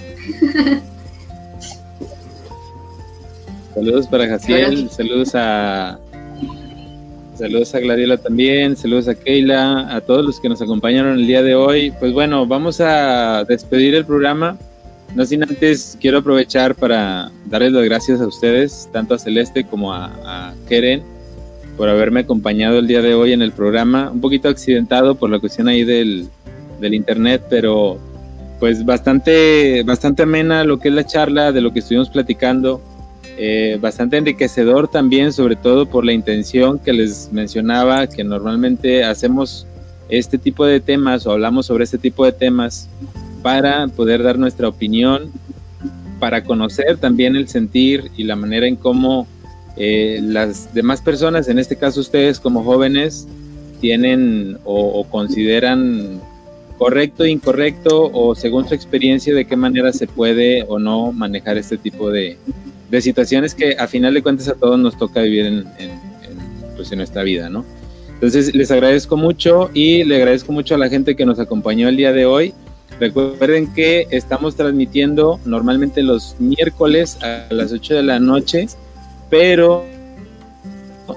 Saludos 3.76 4.06
para 4.06 4.26
Jaciel, 4.26 4.88
saludos 4.88 5.32
a 5.34 5.98
saludos 7.34 7.74
a 7.74 7.80
Gladiola 7.80 8.16
también, 8.16 8.74
saludos 8.74 9.06
a 9.06 9.14
Keila, 9.14 9.94
a 9.94 10.00
todos 10.00 10.24
los 10.24 10.40
que 10.40 10.48
nos 10.48 10.62
acompañaron 10.62 11.18
el 11.18 11.26
día 11.26 11.42
de 11.42 11.54
hoy. 11.54 11.92
Pues 12.00 12.14
bueno, 12.14 12.46
vamos 12.46 12.80
a 12.80 13.44
despedir 13.44 13.94
el 13.94 14.06
programa. 14.06 14.56
No 15.14 15.26
sin 15.26 15.42
antes 15.42 15.98
quiero 16.00 16.18
aprovechar 16.20 16.74
para 16.74 17.30
darles 17.50 17.72
las 17.72 17.84
gracias 17.84 18.22
a 18.22 18.26
ustedes, 18.26 18.88
tanto 18.94 19.14
a 19.14 19.18
Celeste 19.18 19.64
como 19.64 19.92
a, 19.92 20.06
a 20.24 20.54
Keren, 20.70 21.02
por 21.76 21.90
haberme 21.90 22.20
acompañado 22.20 22.78
el 22.78 22.86
día 22.86 23.02
de 23.02 23.12
hoy 23.12 23.34
en 23.34 23.42
el 23.42 23.52
programa. 23.52 24.10
Un 24.10 24.22
poquito 24.22 24.48
accidentado 24.48 25.16
por 25.16 25.28
la 25.28 25.38
cuestión 25.38 25.68
ahí 25.68 25.84
del, 25.84 26.28
del 26.80 26.94
internet, 26.94 27.42
pero 27.50 27.98
pues 28.58 28.86
bastante, 28.86 29.82
bastante 29.82 30.22
amena 30.22 30.64
lo 30.64 30.78
que 30.78 30.88
es 30.88 30.94
la 30.94 31.04
charla, 31.04 31.52
de 31.52 31.60
lo 31.60 31.74
que 31.74 31.80
estuvimos 31.80 32.08
platicando. 32.08 32.80
Eh, 33.38 33.78
bastante 33.80 34.16
enriquecedor 34.16 34.88
también, 34.88 35.32
sobre 35.32 35.56
todo 35.56 35.86
por 35.86 36.06
la 36.06 36.12
intención 36.12 36.78
que 36.78 36.94
les 36.94 37.30
mencionaba, 37.32 38.06
que 38.06 38.24
normalmente 38.24 39.04
hacemos 39.04 39.66
este 40.08 40.38
tipo 40.38 40.64
de 40.64 40.80
temas 40.80 41.26
o 41.26 41.32
hablamos 41.32 41.66
sobre 41.66 41.84
este 41.84 41.98
tipo 41.98 42.24
de 42.24 42.32
temas 42.32 42.88
para 43.42 43.88
poder 43.88 44.22
dar 44.22 44.38
nuestra 44.38 44.68
opinión, 44.68 45.30
para 46.18 46.44
conocer 46.44 46.96
también 46.96 47.36
el 47.36 47.48
sentir 47.48 48.10
y 48.16 48.24
la 48.24 48.36
manera 48.36 48.66
en 48.66 48.76
cómo 48.76 49.26
eh, 49.76 50.20
las 50.22 50.72
demás 50.72 51.02
personas, 51.02 51.48
en 51.48 51.58
este 51.58 51.76
caso 51.76 52.00
ustedes 52.00 52.40
como 52.40 52.64
jóvenes, 52.64 53.28
tienen 53.82 54.56
o, 54.64 55.00
o 55.00 55.04
consideran 55.04 56.22
correcto, 56.78 57.26
incorrecto 57.26 58.10
o 58.14 58.34
según 58.34 58.66
su 58.66 58.72
experiencia 58.72 59.34
de 59.34 59.44
qué 59.44 59.56
manera 59.56 59.92
se 59.92 60.06
puede 60.06 60.64
o 60.68 60.78
no 60.78 61.12
manejar 61.12 61.58
este 61.58 61.76
tipo 61.76 62.10
de, 62.10 62.38
de 62.90 63.00
situaciones 63.00 63.54
que 63.54 63.76
a 63.78 63.86
final 63.86 64.14
de 64.14 64.22
cuentas 64.22 64.48
a 64.48 64.54
todos 64.54 64.78
nos 64.78 64.96
toca 64.96 65.22
vivir 65.22 65.46
en, 65.46 65.64
pues 66.76 66.92
en 66.92 66.98
nuestra 66.98 67.22
vida, 67.22 67.48
¿no? 67.48 67.64
Entonces 68.14 68.54
les 68.54 68.70
agradezco 68.70 69.16
mucho 69.16 69.70
y 69.74 70.04
le 70.04 70.16
agradezco 70.16 70.52
mucho 70.52 70.74
a 70.74 70.78
la 70.78 70.88
gente 70.88 71.16
que 71.16 71.26
nos 71.26 71.38
acompañó 71.38 71.88
el 71.88 71.96
día 71.96 72.12
de 72.12 72.24
hoy. 72.24 72.54
Recuerden 72.98 73.72
que 73.74 74.06
estamos 74.10 74.56
transmitiendo 74.56 75.38
normalmente 75.44 76.02
los 76.02 76.36
miércoles 76.38 77.18
a 77.22 77.46
las 77.50 77.72
8 77.72 77.94
de 77.94 78.02
la 78.02 78.18
noche, 78.18 78.68
pero 79.28 79.84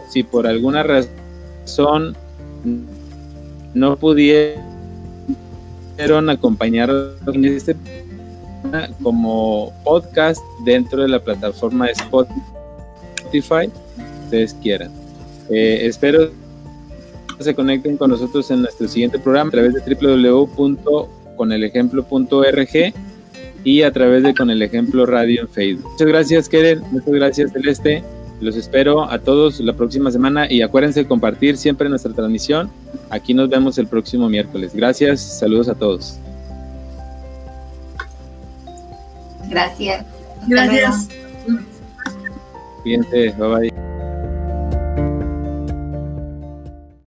si 0.10 0.24
por 0.24 0.46
alguna 0.46 0.84
razón 0.84 2.18
no 3.74 3.96
pudieron 3.96 4.60
acompañar 6.30 6.92
en 7.28 7.46
este 7.46 7.78
como 9.02 9.74
podcast 9.84 10.44
dentro 10.66 11.02
de 11.02 11.08
la 11.08 11.20
plataforma 11.20 11.88
Spotify, 11.88 13.72
ustedes 14.26 14.54
quieran. 14.62 14.92
Eh, 15.50 15.88
espero 15.88 16.30
se 17.40 17.56
conecten 17.56 17.98
con 17.98 18.12
nosotros 18.12 18.52
en 18.52 18.62
nuestro 18.62 18.88
siguiente 18.88 19.18
programa 19.18 19.50
a 19.50 19.52
través 19.52 19.74
de 19.74 19.82
www.conelejemplo.org 19.96 22.94
y 23.64 23.82
a 23.82 23.92
través 23.92 24.24
de 24.24 24.34
Con 24.34 24.50
el 24.50 24.62
Ejemplo 24.62 25.06
Radio 25.06 25.42
en 25.42 25.50
Facebook. 25.50 25.92
Muchas 25.92 26.08
gracias, 26.08 26.50
Keren. 26.50 26.82
Muchas 26.92 27.14
gracias, 27.14 27.52
Celeste. 27.52 28.04
Los 28.42 28.56
espero 28.56 29.10
a 29.10 29.20
todos 29.20 29.60
la 29.60 29.74
próxima 29.74 30.12
semana 30.12 30.52
y 30.52 30.62
acuérdense 30.62 31.02
de 31.02 31.08
compartir 31.08 31.58
siempre 31.58 31.90
nuestra 31.90 32.14
transmisión. 32.14 32.70
Aquí 33.10 33.34
nos 33.34 33.50
vemos 33.50 33.78
el 33.78 33.88
próximo 33.88 34.30
miércoles. 34.30 34.74
Gracias. 34.74 35.40
Saludos 35.40 35.68
a 35.68 35.76
todos. 35.76 36.20
Gracias. 39.50 40.06
Gracias. 40.48 41.10
Fíjense, 42.84 43.32
bye 43.38 43.70
bye. 43.70 43.89